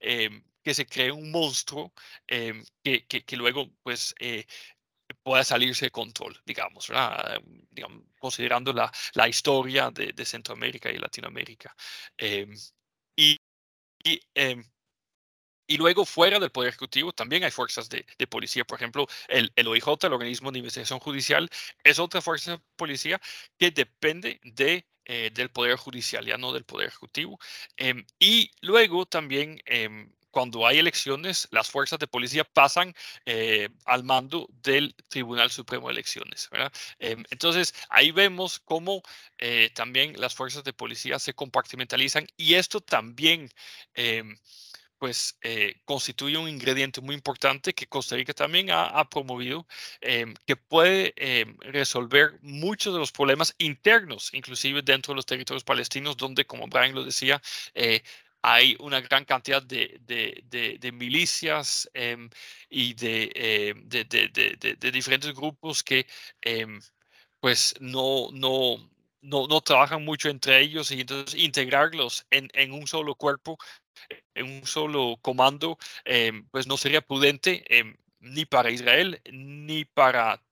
eh, 0.00 0.42
que 0.62 0.74
se 0.74 0.86
cree 0.86 1.12
un 1.12 1.30
monstruo 1.30 1.92
eh, 2.26 2.62
que, 2.82 3.06
que, 3.06 3.24
que, 3.24 3.36
luego 3.36 3.70
pues 3.82 4.14
eh, 4.18 4.44
pueda 5.22 5.44
salirse 5.44 5.86
de 5.86 5.90
control, 5.90 6.40
digamos, 6.44 6.90
digamos 7.70 8.04
considerando 8.18 8.72
la, 8.72 8.92
la 9.14 9.28
historia 9.28 9.90
de, 9.90 10.12
de, 10.12 10.24
Centroamérica 10.24 10.90
y 10.90 10.98
Latinoamérica. 10.98 11.74
y, 13.16 13.38
y 14.04 14.20
y 15.68 15.76
luego, 15.76 16.04
fuera 16.06 16.40
del 16.40 16.50
Poder 16.50 16.70
Ejecutivo, 16.70 17.12
también 17.12 17.44
hay 17.44 17.50
fuerzas 17.52 17.88
de, 17.88 18.04
de 18.18 18.26
policía. 18.26 18.64
Por 18.64 18.78
ejemplo, 18.78 19.06
el, 19.28 19.52
el, 19.54 19.68
OIJ, 19.68 19.86
el 20.06 20.12
Organismo 20.14 20.50
de 20.50 20.58
Investigación 20.58 20.98
Judicial, 20.98 21.48
es 21.84 21.98
otra 21.98 22.22
fuerza 22.22 22.52
de 22.52 22.60
policía 22.76 23.20
que 23.58 23.70
depende 23.70 24.40
de, 24.42 24.86
eh, 25.04 25.30
del 25.34 25.50
Poder 25.50 25.76
Judicial, 25.76 26.24
ya 26.26 26.38
no 26.38 26.52
del 26.52 26.64
Poder 26.64 26.88
Ejecutivo. 26.88 27.38
Eh, 27.76 27.94
y 28.18 28.50
luego 28.62 29.06
también, 29.06 29.60
eh, 29.66 30.08
cuando 30.30 30.66
hay 30.66 30.78
elecciones, 30.78 31.48
las 31.50 31.70
fuerzas 31.70 31.98
de 31.98 32.06
policía 32.06 32.44
pasan 32.44 32.94
eh, 33.26 33.68
al 33.84 34.04
mando 34.04 34.48
del 34.62 34.94
Tribunal 35.08 35.50
Supremo 35.50 35.88
de 35.88 35.92
Elecciones. 35.94 36.48
entonces, 36.98 37.74
ahí 37.88 38.10
vemos 38.10 38.60
cómo 38.60 39.02
eh, 39.38 39.70
también 39.74 40.14
las 40.20 40.34
fuerzas 40.34 40.64
de 40.64 40.72
policía 40.72 41.18
se 41.18 41.34
compartimentalizan 41.34 42.26
y 42.36 42.54
esto 42.54 42.80
también 42.80 43.50
pues 44.98 45.38
eh, 45.42 45.80
constituye 45.84 46.36
un 46.36 46.48
ingrediente 46.48 47.00
muy 47.00 47.14
importante 47.14 47.74
que 47.74 47.86
Costa 47.86 48.16
Rica 48.16 48.34
también 48.34 48.68
ha, 48.70 49.08
promovido, 49.08 49.66
em, 50.00 50.34
que 50.46 50.56
puede 50.56 51.14
em, 51.16 51.56
resolver 51.60 52.38
muchos 52.42 52.92
de 52.92 53.00
los 53.00 53.12
problemas 53.12 53.54
internos, 53.58 54.30
inclusive 54.34 54.82
dentro 54.82 55.12
de 55.12 55.16
los 55.16 55.26
territorios 55.26 55.64
palestinos, 55.64 56.16
donde, 56.16 56.44
como 56.46 56.66
Brian 56.68 56.94
lo 56.94 57.04
decía, 57.04 57.40
eh, 57.74 58.02
hay 58.42 58.76
una 58.80 59.00
gran 59.00 59.24
cantidad 59.24 59.62
de, 59.62 59.98
de, 60.02 60.78
de, 60.80 60.92
milicias 60.92 61.90
em, 61.94 62.30
y 62.70 62.94
de, 62.94 63.74
de, 63.86 64.92
diferentes 64.92 65.34
grupos 65.34 65.82
que 65.82 66.06
pues 67.40 67.74
no, 67.80 68.30
no, 68.32 68.90
no, 69.28 69.46
no, 69.46 69.60
trabajan 69.60 70.04
mucho 70.04 70.28
entre 70.28 70.60
ellos 70.60 70.90
y 70.90 71.00
entonces 71.00 71.34
integrarlos 71.40 72.26
en, 72.30 72.48
en 72.54 72.72
un 72.72 72.86
solo 72.86 73.14
cuerpo 73.14 73.58
en 74.34 74.46
un 74.46 74.64
solo 74.64 75.16
comando, 75.22 75.78
em, 76.04 76.46
pues 76.50 76.66
no 76.66 76.76
sería 76.76 77.00
prudente 77.00 77.64
em, 77.68 77.96
ni 78.20 78.44
para 78.44 78.70
Israel, 78.70 79.20
ni 79.32 79.84
para 79.84 80.42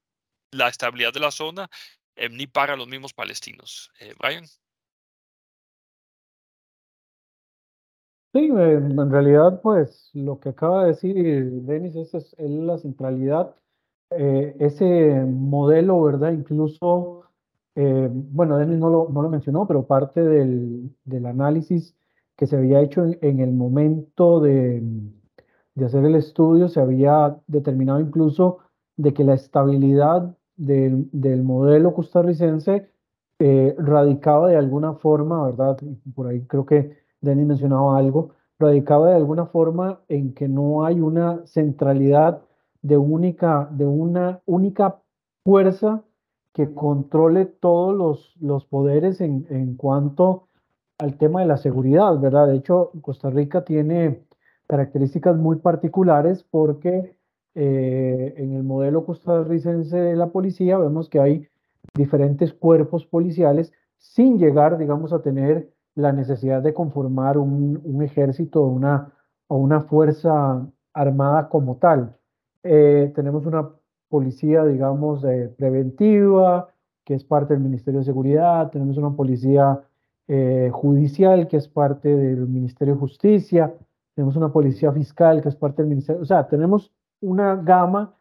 la 0.52 0.68
estabilidad 0.68 1.12
de 1.12 1.20
la 1.20 1.30
zona, 1.30 1.68
em, 2.16 2.34
ni 2.36 2.46
para 2.46 2.76
los 2.76 2.88
mismos 2.88 3.12
palestinos. 3.12 3.90
Eh, 4.00 4.14
Brian. 4.18 4.44
Sí, 8.32 8.48
en 8.48 9.10
realidad, 9.10 9.60
pues 9.62 10.10
lo 10.12 10.38
que 10.38 10.50
acaba 10.50 10.82
de 10.82 10.88
decir 10.88 11.14
Denis 11.62 11.96
es, 11.96 12.12
es, 12.14 12.34
la 12.38 12.76
centralidad, 12.76 13.56
eh, 14.10 14.54
ese 14.60 15.24
modelo, 15.26 16.02
¿verdad? 16.02 16.32
Incluso, 16.32 17.24
eh, 17.76 18.08
bueno, 18.10 18.56
Denis 18.58 18.78
no 18.78 18.88
lo, 18.90 19.28
mencionó, 19.28 19.66
pero 19.66 19.86
parte 19.86 20.22
del, 20.22 20.90
análisis 21.26 21.94
que 22.36 22.46
se 22.46 22.56
había 22.56 22.80
hecho 22.80 23.04
en, 23.20 23.40
el 23.40 23.52
momento 23.52 24.40
de, 24.40 24.82
hacer 25.84 26.04
el 26.04 26.14
estudio, 26.14 26.68
se 26.68 26.80
había 26.80 27.38
determinado 27.46 28.00
incluso 28.00 28.58
de 28.96 29.12
que 29.12 29.24
la 29.24 29.34
estabilidad 29.34 30.34
del, 30.56 31.08
del 31.12 31.42
modelo 31.42 31.92
costarricense 31.94 32.90
eh, 33.38 33.74
radicaba 33.78 34.48
de 34.48 34.56
alguna 34.56 34.94
forma, 34.94 35.44
¿verdad? 35.44 35.76
Por 36.14 36.28
ahí 36.28 36.46
creo 36.46 36.64
que 36.64 36.96
Denis 37.20 37.46
mencionaba 37.46 37.98
algo, 37.98 38.30
radicaba 38.58 39.10
de 39.10 39.16
alguna 39.16 39.46
forma 39.46 40.00
en 40.08 40.32
que 40.32 40.48
no 40.48 40.84
hay 40.86 41.00
una 41.00 41.46
centralidad 41.46 42.40
de, 42.80 42.96
única, 42.96 43.68
de 43.70 43.86
una 43.86 44.40
única 44.46 45.02
fuerza 45.44 46.02
que 46.56 46.72
controle 46.72 47.44
todos 47.44 47.94
los, 47.94 48.34
los 48.40 48.64
poderes 48.64 49.20
en, 49.20 49.46
en 49.50 49.76
cuanto 49.76 50.48
al 50.96 51.18
tema 51.18 51.42
de 51.42 51.46
la 51.46 51.58
seguridad, 51.58 52.18
¿verdad? 52.18 52.46
De 52.46 52.56
hecho, 52.56 52.92
Costa 53.02 53.28
Rica 53.28 53.62
tiene 53.62 54.22
características 54.66 55.36
muy 55.36 55.56
particulares 55.56 56.44
porque 56.50 57.14
eh, 57.54 58.34
en 58.38 58.54
el 58.54 58.62
modelo 58.62 59.04
costarricense 59.04 59.98
de 59.98 60.16
la 60.16 60.28
policía 60.28 60.78
vemos 60.78 61.10
que 61.10 61.20
hay 61.20 61.46
diferentes 61.94 62.54
cuerpos 62.54 63.04
policiales 63.04 63.74
sin 63.98 64.38
llegar, 64.38 64.78
digamos, 64.78 65.12
a 65.12 65.20
tener 65.20 65.68
la 65.94 66.12
necesidad 66.12 66.62
de 66.62 66.72
conformar 66.72 67.36
un, 67.36 67.82
un 67.84 68.02
ejército 68.02 68.62
o 68.62 68.68
una, 68.68 69.12
o 69.48 69.58
una 69.58 69.82
fuerza 69.82 70.66
armada 70.94 71.50
como 71.50 71.76
tal. 71.76 72.16
Eh, 72.62 73.12
tenemos 73.14 73.44
una 73.44 73.68
policía, 74.08 74.64
digamos, 74.64 75.24
eh, 75.24 75.52
preventiva, 75.56 76.68
que 77.04 77.14
es 77.14 77.24
parte 77.24 77.54
del 77.54 77.62
Ministerio 77.62 78.00
de 78.00 78.06
Seguridad, 78.06 78.70
tenemos 78.70 78.96
una 78.96 79.14
policía 79.14 79.80
eh, 80.28 80.70
judicial, 80.72 81.48
que 81.48 81.56
es 81.56 81.68
parte 81.68 82.14
del 82.16 82.48
Ministerio 82.48 82.94
de 82.94 83.00
Justicia, 83.00 83.74
tenemos 84.14 84.36
una 84.36 84.52
policía 84.52 84.92
fiscal, 84.92 85.42
que 85.42 85.48
es 85.48 85.56
parte 85.56 85.82
del 85.82 85.90
Ministerio, 85.90 86.22
o 86.22 86.24
sea, 86.24 86.48
tenemos 86.48 86.92
una 87.20 87.56
gama 87.56 88.14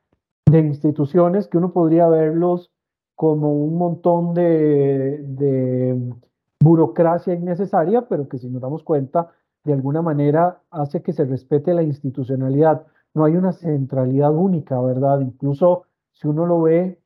de 0.46 0.60
instituciones 0.60 1.48
que 1.48 1.58
uno 1.58 1.72
podría 1.72 2.08
verlos 2.08 2.72
como 3.16 3.54
un 3.54 3.78
montón 3.78 4.34
de, 4.34 5.20
de 5.24 6.14
burocracia 6.60 7.34
innecesaria, 7.34 8.08
pero 8.08 8.28
que 8.28 8.38
si 8.38 8.50
nos 8.50 8.62
damos 8.62 8.84
cuenta, 8.84 9.30
de 9.64 9.74
alguna 9.74 10.02
manera 10.02 10.62
hace 10.70 11.02
que 11.02 11.14
se 11.14 11.26
respete 11.26 11.74
la 11.74 11.84
institucionalidad. 11.84 12.86
No 13.16 13.26
hay 13.26 13.36
una 13.36 13.54
centralidad 13.54 14.36
única, 14.36 14.80
¿verdad? 14.82 15.22
Incluso 15.22 15.86
si 16.12 16.28
uno 16.28 16.46
lo 16.46 16.62
ve, 16.62 17.00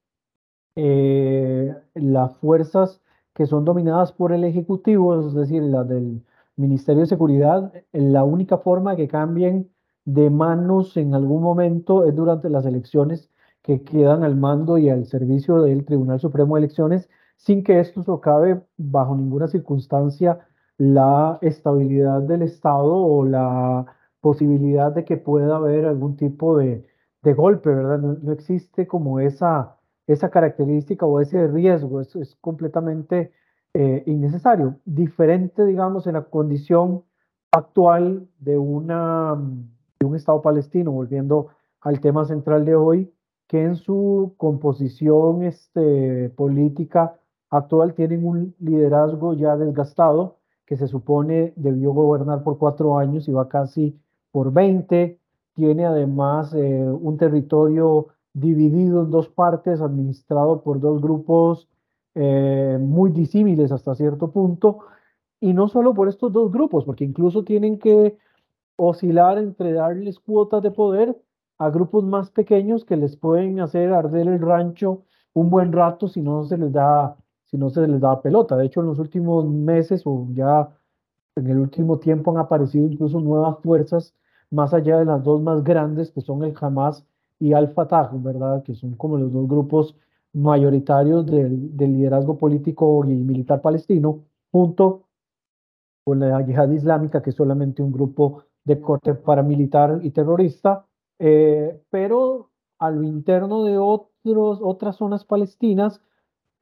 eh, 0.75 1.75
las 1.93 2.37
fuerzas 2.37 3.01
que 3.33 3.45
son 3.47 3.65
dominadas 3.65 4.11
por 4.11 4.33
el 4.33 4.43
Ejecutivo, 4.43 5.19
es 5.19 5.33
decir, 5.33 5.63
las 5.63 5.87
del 5.87 6.23
Ministerio 6.55 7.01
de 7.01 7.07
Seguridad, 7.07 7.73
la 7.93 8.23
única 8.23 8.57
forma 8.57 8.95
que 8.95 9.07
cambien 9.07 9.71
de 10.05 10.29
manos 10.29 10.97
en 10.97 11.13
algún 11.13 11.43
momento 11.43 12.05
es 12.05 12.15
durante 12.15 12.49
las 12.49 12.65
elecciones 12.65 13.29
que 13.61 13.83
quedan 13.83 14.23
al 14.23 14.35
mando 14.35 14.77
y 14.77 14.89
al 14.89 15.05
servicio 15.05 15.61
del 15.61 15.85
Tribunal 15.85 16.19
Supremo 16.19 16.55
de 16.55 16.61
Elecciones, 16.61 17.09
sin 17.37 17.63
que 17.63 17.79
esto 17.79 18.03
socave 18.03 18.61
bajo 18.77 19.15
ninguna 19.15 19.47
circunstancia 19.47 20.39
la 20.77 21.37
estabilidad 21.41 22.21
del 22.21 22.41
Estado 22.41 22.95
o 22.95 23.25
la 23.25 23.85
posibilidad 24.21 24.91
de 24.91 25.05
que 25.05 25.17
pueda 25.17 25.55
haber 25.57 25.85
algún 25.85 26.17
tipo 26.17 26.57
de, 26.57 26.85
golpe, 27.23 27.69
¿verdad? 27.69 27.99
No, 27.99 28.31
existe 28.31 28.87
como 28.87 29.19
esa 29.19 29.75
esa 30.07 30.31
característica 30.31 31.05
o 31.05 31.19
ese 31.19 31.47
riesgo, 31.47 32.01
es, 32.01 32.15
es 32.15 32.35
completamente 32.41 33.31
eh, 33.75 34.01
innecesario. 34.07 34.79
Diferente, 34.85 35.63
digamos, 35.63 36.07
en 36.07 36.13
la 36.13 36.23
condición 36.23 37.03
actual 37.51 38.27
de 38.39 38.57
un 38.57 38.89
Estado 40.15 40.41
palestino, 40.41 40.91
volviendo 40.91 41.49
al 41.81 41.99
tema 41.99 42.25
central 42.25 42.65
de 42.65 42.75
hoy, 42.75 43.13
que 43.47 43.63
en 43.63 43.75
su 43.75 44.33
composición 44.37 45.43
este, 45.43 46.29
política 46.31 47.19
actual 47.51 47.93
tienen 47.93 48.25
un 48.25 48.55
liderazgo 48.59 49.33
ya 49.33 49.57
desgastado, 49.57 50.37
que 50.65 50.75
se 50.75 50.87
supone 50.87 51.53
debió 51.55 51.93
gobernar 51.93 52.43
por 52.43 52.57
cuatro 52.57 52.97
años 52.97 53.27
y 53.27 53.31
va 53.31 53.47
casi 53.47 53.99
por 54.31 54.53
20, 54.53 55.19
tiene 55.53 55.85
además 55.85 56.53
eh, 56.53 56.83
un 56.83 57.17
territorio 57.17 58.07
dividido 58.33 59.03
en 59.03 59.11
dos 59.11 59.29
partes, 59.29 59.81
administrado 59.81 60.61
por 60.61 60.79
dos 60.79 61.01
grupos 61.01 61.67
eh, 62.15 62.77
muy 62.79 63.11
disímiles 63.11 63.71
hasta 63.71 63.95
cierto 63.95 64.31
punto, 64.31 64.79
y 65.39 65.53
no 65.53 65.67
solo 65.67 65.93
por 65.93 66.09
estos 66.09 66.31
dos 66.33 66.51
grupos, 66.51 66.85
porque 66.85 67.05
incluso 67.05 67.43
tienen 67.43 67.79
que 67.79 68.17
oscilar 68.75 69.37
entre 69.37 69.73
darles 69.73 70.19
cuotas 70.19 70.63
de 70.63 70.71
poder 70.71 71.17
a 71.57 71.69
grupos 71.69 72.03
más 72.03 72.31
pequeños 72.31 72.85
que 72.85 72.97
les 72.97 73.17
pueden 73.17 73.59
hacer 73.59 73.93
arder 73.93 74.27
el 74.27 74.39
rancho 74.39 75.03
un 75.33 75.49
buen 75.49 75.71
rato 75.71 76.07
si 76.07 76.21
no 76.21 76.43
se 76.45 76.57
les 76.57 76.71
da, 76.71 77.15
si 77.45 77.57
no 77.57 77.69
se 77.69 77.87
les 77.87 77.99
da 78.01 78.21
pelota. 78.21 78.55
De 78.57 78.65
hecho, 78.65 78.81
en 78.81 78.87
los 78.87 78.99
últimos 78.99 79.45
meses 79.45 80.03
o 80.05 80.27
ya 80.33 80.69
en 81.39 81.47
el 81.47 81.57
último 81.57 81.99
tiempo 81.99 82.31
han 82.31 82.37
aparecido 82.37 82.85
incluso 82.85 83.19
nuevas 83.19 83.59
fuerzas 83.63 84.13
más 84.51 84.73
allá 84.73 84.99
de 84.99 85.05
las 85.05 85.23
dos 85.23 85.41
más 85.41 85.63
grandes, 85.63 86.11
que 86.11 86.21
son 86.21 86.43
el 86.43 86.53
Hamas 86.59 87.05
y 87.39 87.53
Al-Fatah, 87.53 88.11
¿verdad? 88.13 88.63
Que 88.63 88.75
son 88.75 88.95
como 88.95 89.17
los 89.17 89.31
dos 89.31 89.47
grupos 89.47 89.95
mayoritarios 90.33 91.25
del, 91.25 91.71
liderazgo 91.77 92.37
político 92.37 93.03
y 93.05 93.13
militar 93.13 93.61
palestino, 93.61 94.23
junto 94.51 95.03
con 96.03 96.19
la 96.19 96.41
yihad 96.45 96.69
islámica, 96.71 97.21
que 97.21 97.31
es 97.31 97.35
solamente 97.35 97.81
un 97.81 97.91
grupo 97.91 98.43
de 98.63 98.79
corte 98.81 99.13
paramilitar 99.15 99.99
y 100.03 100.11
terrorista, 100.11 100.85
eh, 101.19 101.81
pero 101.89 102.49
a 102.79 102.91
lo 102.91 103.03
interno 103.03 103.63
de 103.63 103.77
otros, 103.77 104.59
otras 104.61 104.97
zonas 104.97 105.25
palestinas 105.25 106.01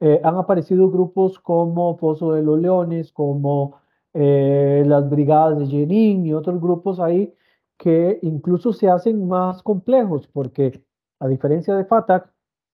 eh, 0.00 0.20
han 0.22 0.36
aparecido 0.36 0.90
grupos 0.90 1.38
como 1.38 1.96
Pozo 1.96 2.32
de 2.32 2.42
los 2.42 2.60
Leones, 2.60 3.12
como 3.12 3.80
eh, 4.14 4.84
las 4.86 5.08
brigadas 5.08 5.58
de 5.58 5.66
Jenin 5.66 6.26
y 6.26 6.34
otros 6.34 6.60
grupos 6.60 7.00
ahí 7.00 7.34
que 7.76 8.18
incluso 8.22 8.72
se 8.72 8.88
hacen 8.88 9.28
más 9.28 9.62
complejos, 9.62 10.26
porque 10.26 10.82
a 11.20 11.28
diferencia 11.28 11.74
de 11.76 11.84
Fatah 11.84 12.30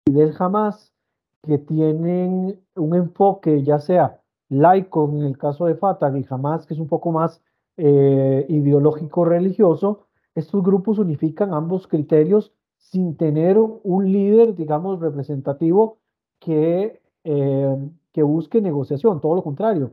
y 0.05 0.13
del 0.13 0.33
Hamas, 0.37 0.93
que 1.41 1.57
tienen 1.57 2.59
un 2.75 2.95
enfoque 2.95 3.63
ya 3.63 3.79
sea 3.79 4.21
laico 4.49 5.09
en 5.09 5.23
el 5.23 5.37
caso 5.37 5.65
de 5.65 5.75
Fatah 5.75 6.17
y 6.17 6.25
Hamas, 6.29 6.65
que 6.65 6.73
es 6.73 6.79
un 6.79 6.87
poco 6.87 7.11
más 7.11 7.41
eh, 7.77 8.45
ideológico 8.49 9.25
religioso, 9.25 10.07
estos 10.35 10.63
grupos 10.63 10.99
unifican 10.99 11.53
ambos 11.53 11.87
criterios 11.87 12.53
sin 12.77 13.17
tener 13.17 13.57
un 13.57 14.11
líder, 14.11 14.55
digamos, 14.55 14.99
representativo 14.99 15.97
que, 16.39 17.01
eh, 17.23 17.89
que 18.11 18.23
busque 18.23 18.61
negociación, 18.61 19.21
todo 19.21 19.35
lo 19.35 19.43
contrario. 19.43 19.91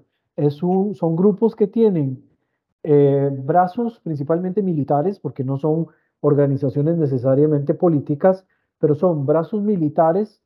Son 0.51 1.17
grupos 1.17 1.55
que 1.55 1.67
tienen 1.67 2.25
eh, 2.83 3.31
brazos 3.33 4.01
principalmente 4.01 4.63
militares, 4.63 5.19
porque 5.19 5.45
no 5.45 5.59
son 5.59 5.89
organizaciones 6.21 6.97
necesariamente 6.97 7.75
políticas, 7.75 8.47
pero 8.79 8.95
son 8.95 9.27
brazos 9.27 9.63
militares 9.63 10.43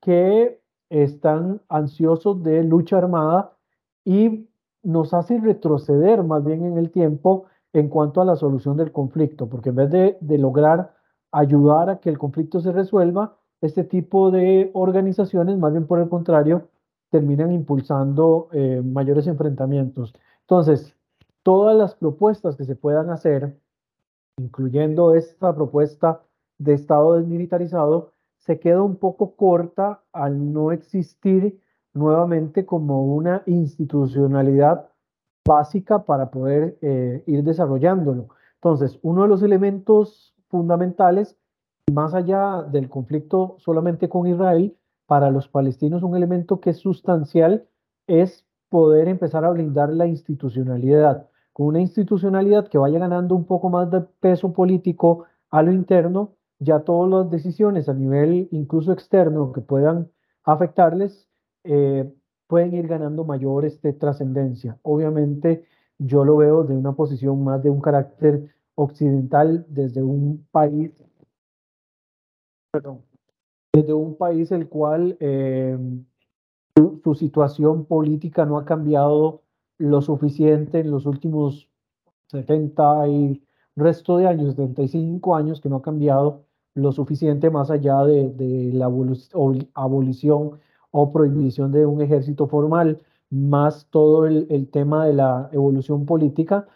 que 0.00 0.60
están 0.90 1.60
ansiosos 1.68 2.42
de 2.42 2.62
lucha 2.62 2.98
armada 2.98 3.52
y 4.04 4.48
nos 4.82 5.12
hacen 5.12 5.44
retroceder 5.44 6.22
más 6.22 6.44
bien 6.44 6.64
en 6.64 6.78
el 6.78 6.90
tiempo 6.90 7.46
en 7.72 7.88
cuanto 7.88 8.20
a 8.20 8.24
la 8.24 8.36
solución 8.36 8.76
del 8.76 8.92
conflicto, 8.92 9.48
porque 9.48 9.70
en 9.70 9.76
vez 9.76 9.90
de, 9.90 10.38
lograr 10.38 10.94
ayudar 11.30 11.90
a 11.90 11.98
que 12.00 12.08
el 12.08 12.18
conflicto 12.18 12.60
se 12.60 12.72
resuelva, 12.72 13.36
este 13.60 13.84
tipo 13.84 14.30
de 14.30 14.70
organizaciones, 14.72 15.58
más 15.58 15.72
bien 15.72 15.86
por 15.86 15.98
el 15.98 16.08
contrario, 16.08 16.68
terminan 17.10 17.52
impulsando 17.52 18.48
eh, 18.52 18.82
mayores 18.84 19.26
enfrentamientos. 19.26 20.14
Entonces, 20.42 20.94
todas 21.42 21.76
las 21.76 21.94
propuestas 21.94 22.56
que 22.56 22.64
se 22.64 22.76
puedan 22.76 23.10
hacer, 23.10 23.56
incluyendo 24.38 25.14
esta 25.14 25.54
propuesta 25.54 26.22
de 26.58 26.74
Estado 26.74 27.14
desmilitarizado, 27.14 28.12
se 28.38 28.58
queda 28.58 28.82
un 28.82 28.96
poco 28.96 29.34
corta 29.34 30.02
al 30.12 30.52
no 30.52 30.72
existir 30.72 31.60
nuevamente 31.94 32.64
como 32.64 33.04
una 33.04 33.42
institucionalidad 33.46 34.88
básica 35.46 36.04
para 36.04 36.30
poder 36.30 36.78
eh, 36.82 37.22
ir 37.26 37.42
desarrollándolo. 37.42 38.28
Entonces, 38.54 38.98
uno 39.02 39.22
de 39.22 39.28
los 39.28 39.42
elementos 39.42 40.34
fundamentales, 40.48 41.36
más 41.92 42.14
allá 42.14 42.62
del 42.62 42.88
conflicto 42.88 43.56
solamente 43.58 44.08
con 44.08 44.26
Israel, 44.26 44.76
para 45.08 45.30
los 45.30 45.48
palestinos 45.48 46.02
un 46.04 46.14
elemento 46.16 46.60
que 46.60 46.70
es 46.70 46.78
sustancial 46.78 47.66
es 48.06 48.46
poder 48.68 49.08
empezar 49.08 49.44
a 49.44 49.50
blindar 49.50 49.90
la 49.92 50.06
institucionalidad 50.06 51.26
con 51.58 51.66
una 51.66 51.80
institucionalidad 51.80 52.68
que 52.68 52.78
vaya 52.78 53.00
ganando 53.00 53.34
un 53.34 53.44
poco 53.44 53.68
más 53.68 53.90
de 53.90 54.02
peso 54.20 54.52
político 54.52 55.24
a 55.50 55.60
lo 55.60 55.72
interno, 55.72 56.36
ya 56.60 56.84
todas 56.84 57.10
las 57.10 57.30
decisiones 57.32 57.88
a 57.88 57.94
nivel 57.94 58.46
incluso 58.52 58.92
externo 58.92 59.50
que 59.50 59.60
puedan 59.60 60.08
afectarles, 60.44 61.28
eh, 61.64 62.08
pueden 62.46 62.74
ir 62.74 62.86
ganando 62.86 63.24
mayor 63.24 63.64
este, 63.64 63.92
trascendencia. 63.92 64.78
Obviamente 64.82 65.64
yo 65.98 66.24
lo 66.24 66.36
veo 66.36 66.62
de 66.62 66.76
una 66.76 66.92
posición 66.92 67.42
más 67.42 67.60
de 67.60 67.70
un 67.70 67.80
carácter 67.80 68.54
occidental 68.76 69.66
desde 69.68 70.04
un 70.04 70.46
país, 70.52 70.92
perdón, 72.70 73.07
desde 73.78 73.92
un 73.92 74.16
país 74.16 74.50
el 74.50 74.68
cual 74.68 75.16
eh, 75.20 75.78
su 77.04 77.14
situación 77.14 77.84
política 77.84 78.44
no 78.44 78.58
ha 78.58 78.64
cambiado 78.64 79.42
lo 79.78 80.02
suficiente 80.02 80.80
en 80.80 80.90
los 80.90 81.06
últimos 81.06 81.68
70 82.28 83.08
y 83.08 83.42
resto 83.76 84.16
de 84.16 84.26
años, 84.26 84.54
75 84.54 85.36
años, 85.36 85.60
que 85.60 85.68
no 85.68 85.76
ha 85.76 85.82
cambiado 85.82 86.44
lo 86.74 86.92
suficiente 86.92 87.50
más 87.50 87.70
allá 87.70 88.04
de, 88.04 88.70
la 88.72 88.86
abolición 89.74 90.60
o 90.90 91.12
prohibición 91.12 91.72
de 91.72 91.86
un 91.86 92.02
ejército 92.02 92.48
formal, 92.48 93.00
más 93.30 93.86
todo 93.90 94.26
el, 94.26 94.68
tema 94.70 95.06
de 95.06 95.14
la 95.14 95.48
evolución 95.52 96.06
política. 96.06 96.66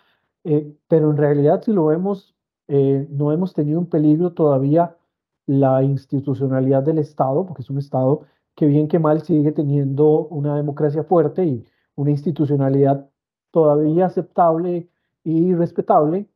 Eh, 0.45 0.73
pero 0.89 1.11
en 1.11 1.17
realidad, 1.17 1.63
si 1.63 1.73
lo 1.73 1.87
vemos, 1.87 2.35
eh, 2.69 3.07
no 3.11 3.33
hemos 3.33 3.55
tenido 3.55 3.81
en 3.81 3.87
peligro 3.87 4.33
todavía 4.33 4.97
la 5.47 5.83
institucionalidad 5.83 6.83
del 6.83 6.99
Estado, 6.99 7.47
porque 7.47 7.63
es 7.63 7.71
un 7.71 7.79
Estado 7.79 8.23
que 8.55 8.67
bien 8.67 8.89
que 8.89 8.99
mal 8.99 9.23
sigue 9.23 9.53
teniendo 9.53 10.27
una 10.29 10.57
democracia 10.57 11.05
fuerte 11.05 11.45
y 11.45 11.65
una 11.95 12.11
institucionalidad 12.11 13.09
todavía 13.51 14.07
aceptable 14.07 14.89
y 15.25 15.55
respetable, 15.55 16.29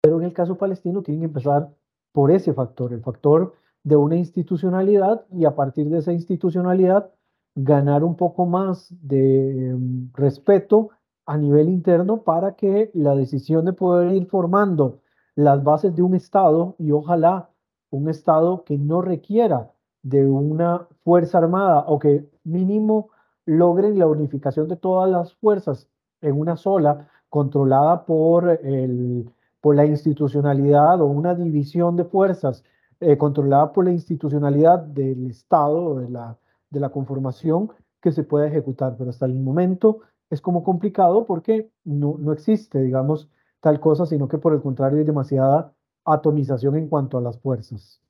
pero 0.00 0.18
en 0.18 0.24
el 0.24 0.32
caso 0.32 0.56
palestino 0.56 1.02
tienen 1.02 1.20
que 1.20 1.26
empezar 1.26 1.70
por 2.12 2.30
ese 2.30 2.54
factor, 2.54 2.92
el 2.92 3.02
factor 3.02 3.54
de 3.82 3.96
una 3.96 4.16
institucionalidad 4.16 5.24
y 5.30 5.44
a 5.44 5.54
partir 5.54 5.88
de 5.88 5.98
esa 5.98 6.12
institucionalidad 6.12 7.10
ganar 7.54 8.04
un 8.04 8.16
poco 8.16 8.46
más 8.46 8.94
de 9.00 9.74
mm, 9.76 10.12
respeto 10.14 10.90
a 11.24 11.36
nivel 11.36 11.68
interno 11.68 12.22
para 12.22 12.54
que 12.54 12.90
la 12.94 13.14
decisión 13.14 13.64
de 13.64 13.72
poder 13.72 14.12
ir 14.12 14.26
formando 14.26 15.00
las 15.34 15.62
bases 15.62 15.94
de 15.94 16.02
un 16.02 16.14
Estado 16.14 16.76
y 16.78 16.92
ojalá 16.92 17.50
un 17.90 18.08
Estado 18.08 18.64
que 18.64 18.78
no 18.78 19.02
requiera 19.02 19.72
de 20.02 20.28
una 20.28 20.86
fuerza 21.04 21.38
armada 21.38 21.84
o 21.86 21.98
que 21.98 22.28
mínimo 22.44 23.10
logren 23.44 23.98
la 23.98 24.06
unificación 24.06 24.68
de 24.68 24.76
todas 24.76 25.10
las 25.10 25.34
fuerzas 25.34 25.88
en 26.20 26.38
una 26.38 26.56
sola, 26.56 27.08
controlada 27.28 28.04
por, 28.04 28.48
el, 28.48 29.30
por 29.60 29.76
la 29.76 29.84
institucionalidad 29.84 31.00
o 31.00 31.06
una 31.06 31.34
división 31.34 31.96
de 31.96 32.04
fuerzas 32.04 32.64
eh, 33.00 33.18
controlada 33.18 33.72
por 33.72 33.84
la 33.84 33.92
institucionalidad 33.92 34.78
del 34.78 35.30
Estado, 35.30 35.98
de 35.98 36.08
la, 36.08 36.38
de 36.70 36.80
la 36.80 36.90
conformación 36.90 37.70
que 38.00 38.12
se 38.12 38.24
pueda 38.24 38.46
ejecutar. 38.46 38.96
Pero 38.96 39.10
hasta 39.10 39.26
el 39.26 39.34
momento 39.34 40.00
es 40.30 40.40
como 40.40 40.62
complicado 40.64 41.26
porque 41.26 41.70
no, 41.84 42.16
no 42.18 42.32
existe, 42.32 42.80
digamos, 42.80 43.28
tal 43.60 43.80
cosa, 43.80 44.06
sino 44.06 44.28
que 44.28 44.38
por 44.38 44.54
el 44.54 44.62
contrario 44.62 44.98
hay 44.98 45.04
demasiada 45.04 45.72
atomización 46.06 46.76
en 46.76 46.88
cuanto 46.88 47.18
a 47.18 47.20
las 47.20 47.38
fuerzas. 47.40 48.00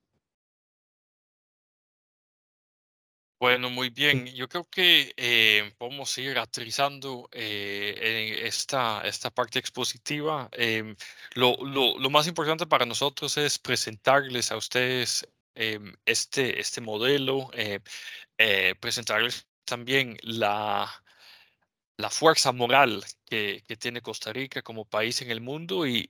Bueno, 3.39 3.69
muy 3.71 3.91
bien. 3.91 4.27
Yo 4.29 4.49
creo 4.49 4.65
que 4.65 5.13
eh, 5.17 5.71
podemos 5.77 6.17
ir 6.17 6.39
aterrizando 6.39 7.29
eh, 7.33 8.39
en 8.41 8.47
esta, 8.47 9.03
esta 9.07 9.31
parte 9.31 9.59
expositiva. 9.59 10.49
Em, 10.53 10.97
lo, 11.35 11.57
lo, 11.65 11.99
lo, 11.99 12.11
más 12.11 12.27
importante 12.27 12.67
para 12.67 12.87
nosotros 12.87 13.37
es 13.37 13.59
presentarles 13.59 14.51
a 14.53 14.57
ustedes 14.57 15.29
em, 15.55 15.95
este, 16.07 16.59
este 16.61 16.81
modelo, 16.81 17.51
eh, 17.53 17.81
presentarles 18.81 19.47
también 19.65 20.17
la, 20.23 20.91
la 21.99 22.11
fuerza 22.11 22.53
moral 22.53 23.05
que, 23.25 23.63
tiene 23.79 24.03
Costa 24.03 24.33
Rica 24.33 24.63
como 24.63 24.85
país 24.85 25.23
en 25.23 25.31
el 25.31 25.41
mundo 25.41 25.87
y, 25.87 26.07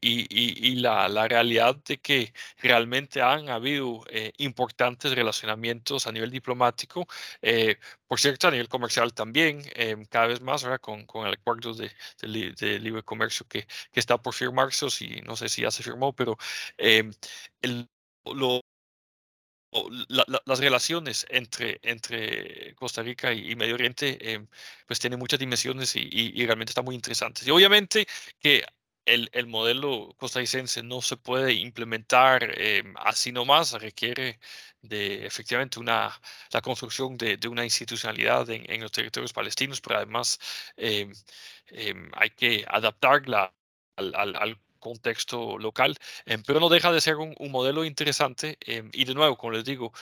la, 0.76 1.28
realidad 1.28 1.76
de 1.76 1.98
que 1.98 2.32
realmente 2.58 3.22
han 3.22 3.48
habido 3.48 4.02
eh, 4.10 4.32
importantes 4.38 5.14
relacionamientos 5.14 6.06
a 6.06 6.12
nivel 6.12 6.30
diplomático, 6.30 7.06
eh, 7.42 7.78
por 8.06 8.20
cierto, 8.20 8.48
a 8.48 8.50
nivel 8.50 8.68
comercial 8.68 9.14
también, 9.14 9.62
eh, 9.74 9.96
cada 10.10 10.26
vez 10.28 10.40
más 10.40 10.64
ahora 10.64 10.78
con, 10.78 11.06
con 11.06 11.26
el 11.26 11.34
acuerdo 11.34 11.74
de, 11.74 11.90
libre 12.78 13.02
comercio 13.02 13.46
que, 13.48 13.66
que, 13.92 14.00
está 14.00 14.18
por 14.18 14.34
firmarse, 14.34 14.86
y 15.00 15.22
no 15.22 15.36
sé 15.36 15.48
si 15.48 15.62
ya 15.62 15.70
se 15.70 15.82
firmó, 15.82 16.12
pero 16.14 16.36
el, 17.62 17.88
lo, 18.34 18.60
las 20.08 20.58
relaciones 20.58 21.26
entre, 21.30 21.80
entre 21.82 22.74
Costa 22.76 23.02
Rica 23.02 23.32
y, 23.32 23.54
Medio 23.56 23.74
Oriente, 23.74 24.18
eh, 24.20 24.46
pues 24.86 24.98
tienen 24.98 25.18
muchas 25.18 25.38
dimensiones 25.38 25.94
y, 25.96 26.44
realmente 26.46 26.70
están 26.70 26.84
muy 26.84 26.94
interesantes. 26.94 27.46
Y 27.46 27.50
obviamente 27.50 28.06
que 28.40 28.64
el, 29.04 29.30
el, 29.32 29.46
modelo 29.46 30.14
costarricense 30.18 30.82
no 30.82 31.00
se 31.00 31.16
puede 31.16 31.52
implementar 31.54 32.42
eh, 32.56 32.82
así 32.96 33.32
nomás, 33.32 33.72
requiere 33.72 34.38
de 34.82 35.26
efectivamente 35.26 35.78
una, 35.80 36.12
la 36.52 36.60
construcción 36.60 37.16
de, 37.16 37.36
de 37.36 37.48
una 37.48 37.64
institucionalidad 37.64 38.48
en, 38.50 38.70
en, 38.70 38.80
los 38.82 38.92
territorios 38.92 39.32
palestinos, 39.32 39.80
pero 39.80 39.96
además 39.96 40.38
eh, 40.76 41.12
eh, 41.68 41.94
hay 42.14 42.30
que 42.30 42.64
adaptarla 42.68 43.52
al, 43.96 44.14
al, 44.14 44.36
al 44.36 44.58
contexto 44.86 45.58
local, 45.58 45.96
pero 46.46 46.60
no 46.60 46.68
deja 46.68 46.92
de 46.92 47.00
ser 47.00 47.16
un, 47.16 47.34
modelo 47.50 47.84
interesante 47.84 48.58
y 48.92 49.04
de 49.04 49.14
nuevo, 49.14 49.36
como 49.36 49.52
les 49.52 49.64
digo, 49.64 49.92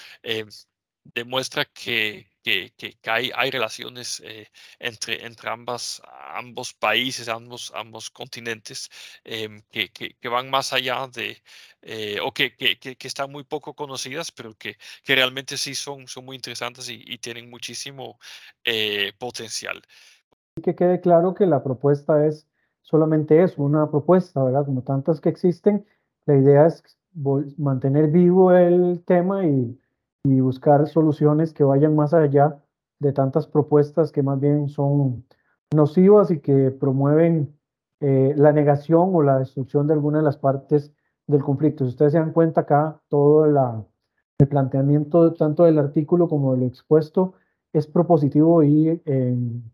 demuestra 1.04 1.64
que, 1.66 2.26
que, 2.42 2.72
que 2.76 3.10
hay, 3.10 3.30
hay, 3.34 3.50
relaciones 3.50 4.20
eh, 4.24 4.48
entre, 4.78 5.24
entre 5.24 5.50
ambas, 5.50 6.02
ambos 6.34 6.72
países, 6.74 7.28
ambos, 7.28 7.72
ambos 7.74 8.10
continentes, 8.10 8.90
que, 9.24 9.90
que, 9.90 10.28
van 10.28 10.50
más 10.50 10.72
allá 10.72 11.06
de, 11.08 11.42
eh, 11.82 12.18
o 12.22 12.32
que, 12.32 12.54
están 13.00 13.30
muy 13.30 13.44
poco 13.44 13.74
conocidas, 13.74 14.32
pero 14.32 14.54
que, 14.54 14.76
realmente 15.06 15.56
sí 15.56 15.74
son, 15.74 16.08
son 16.08 16.24
muy 16.24 16.36
interesantes 16.36 16.88
y, 16.88 17.02
y 17.06 17.18
tienen 17.18 17.50
muchísimo 17.50 18.18
eh, 18.64 19.12
potencial. 19.18 19.82
Que 20.62 20.74
quede 20.74 21.00
claro 21.00 21.34
que 21.34 21.46
la 21.46 21.62
propuesta 21.62 22.26
es 22.26 22.46
solamente 22.84 23.42
eso, 23.42 23.62
una 23.62 23.90
propuesta, 23.90 24.44
¿verdad? 24.44 24.64
Como 24.64 24.82
tantas 24.82 25.20
que 25.20 25.30
existen, 25.30 25.84
la 26.26 26.36
idea 26.36 26.66
es 26.66 26.82
mantener 27.58 28.10
vivo 28.10 28.52
el 28.52 29.02
tema 29.04 29.46
y 29.46 29.76
buscar 30.22 30.86
soluciones 30.86 31.52
que 31.52 31.64
vayan 31.64 31.96
más 31.96 32.14
allá 32.14 32.60
de 33.00 33.12
tantas 33.12 33.46
propuestas 33.46 34.12
que 34.12 34.22
más 34.22 34.38
bien 34.40 34.68
son 34.68 35.24
nocivas 35.74 36.30
y 36.30 36.40
que 36.40 36.70
promueven 36.70 37.54
eh, 38.00 38.34
la 38.36 38.52
negación 38.52 39.10
o 39.14 39.22
la 39.22 39.38
destrucción 39.38 39.86
de 39.86 39.94
alguna 39.94 40.18
de 40.18 40.24
las 40.24 40.36
partes 40.36 40.92
del 41.26 41.42
conflicto. 41.42 41.84
Si 41.84 41.90
ustedes 41.90 42.12
se 42.12 42.18
dan 42.18 42.32
cuenta 42.32 42.62
acá, 42.62 43.00
todo 43.08 43.46
el 43.46 44.48
planteamiento 44.48 45.32
tanto 45.34 45.64
del 45.64 45.78
artículo 45.78 46.28
como 46.28 46.54
del 46.54 46.64
expuesto 46.64 47.34
es 47.72 47.86
propositivo 47.86 48.62
y 48.62 49.00
en, 49.04 49.64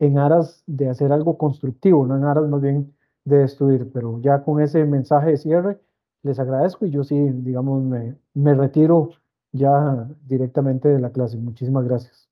en 0.00 0.18
aras 0.18 0.64
de 0.66 0.88
hacer 0.90 1.12
algo 1.12 1.38
constructivo, 1.38 2.06
no 2.06 2.16
en 2.16 2.24
aras 2.24 2.48
más 2.48 2.62
bien 2.62 2.94
de 3.24 3.38
destruir. 3.38 3.90
Pero 3.92 4.20
ya 4.22 4.42
con 4.44 4.62
ese 4.62 4.84
mensaje 4.86 5.32
de 5.32 5.38
cierre, 5.38 5.80
les 6.22 6.38
agradezco 6.40 6.86
y 6.86 6.90
yo 6.92 7.04
sí, 7.04 7.16
digamos, 7.18 7.82
me, 7.84 8.16
me 8.34 8.54
retiro 8.54 9.10
ya 9.52 10.08
directamente 10.26 10.88
de 10.88 11.00
la 11.00 11.12
clase. 11.12 11.38
Muchísimas 11.38 11.84
gracias. 11.86 12.29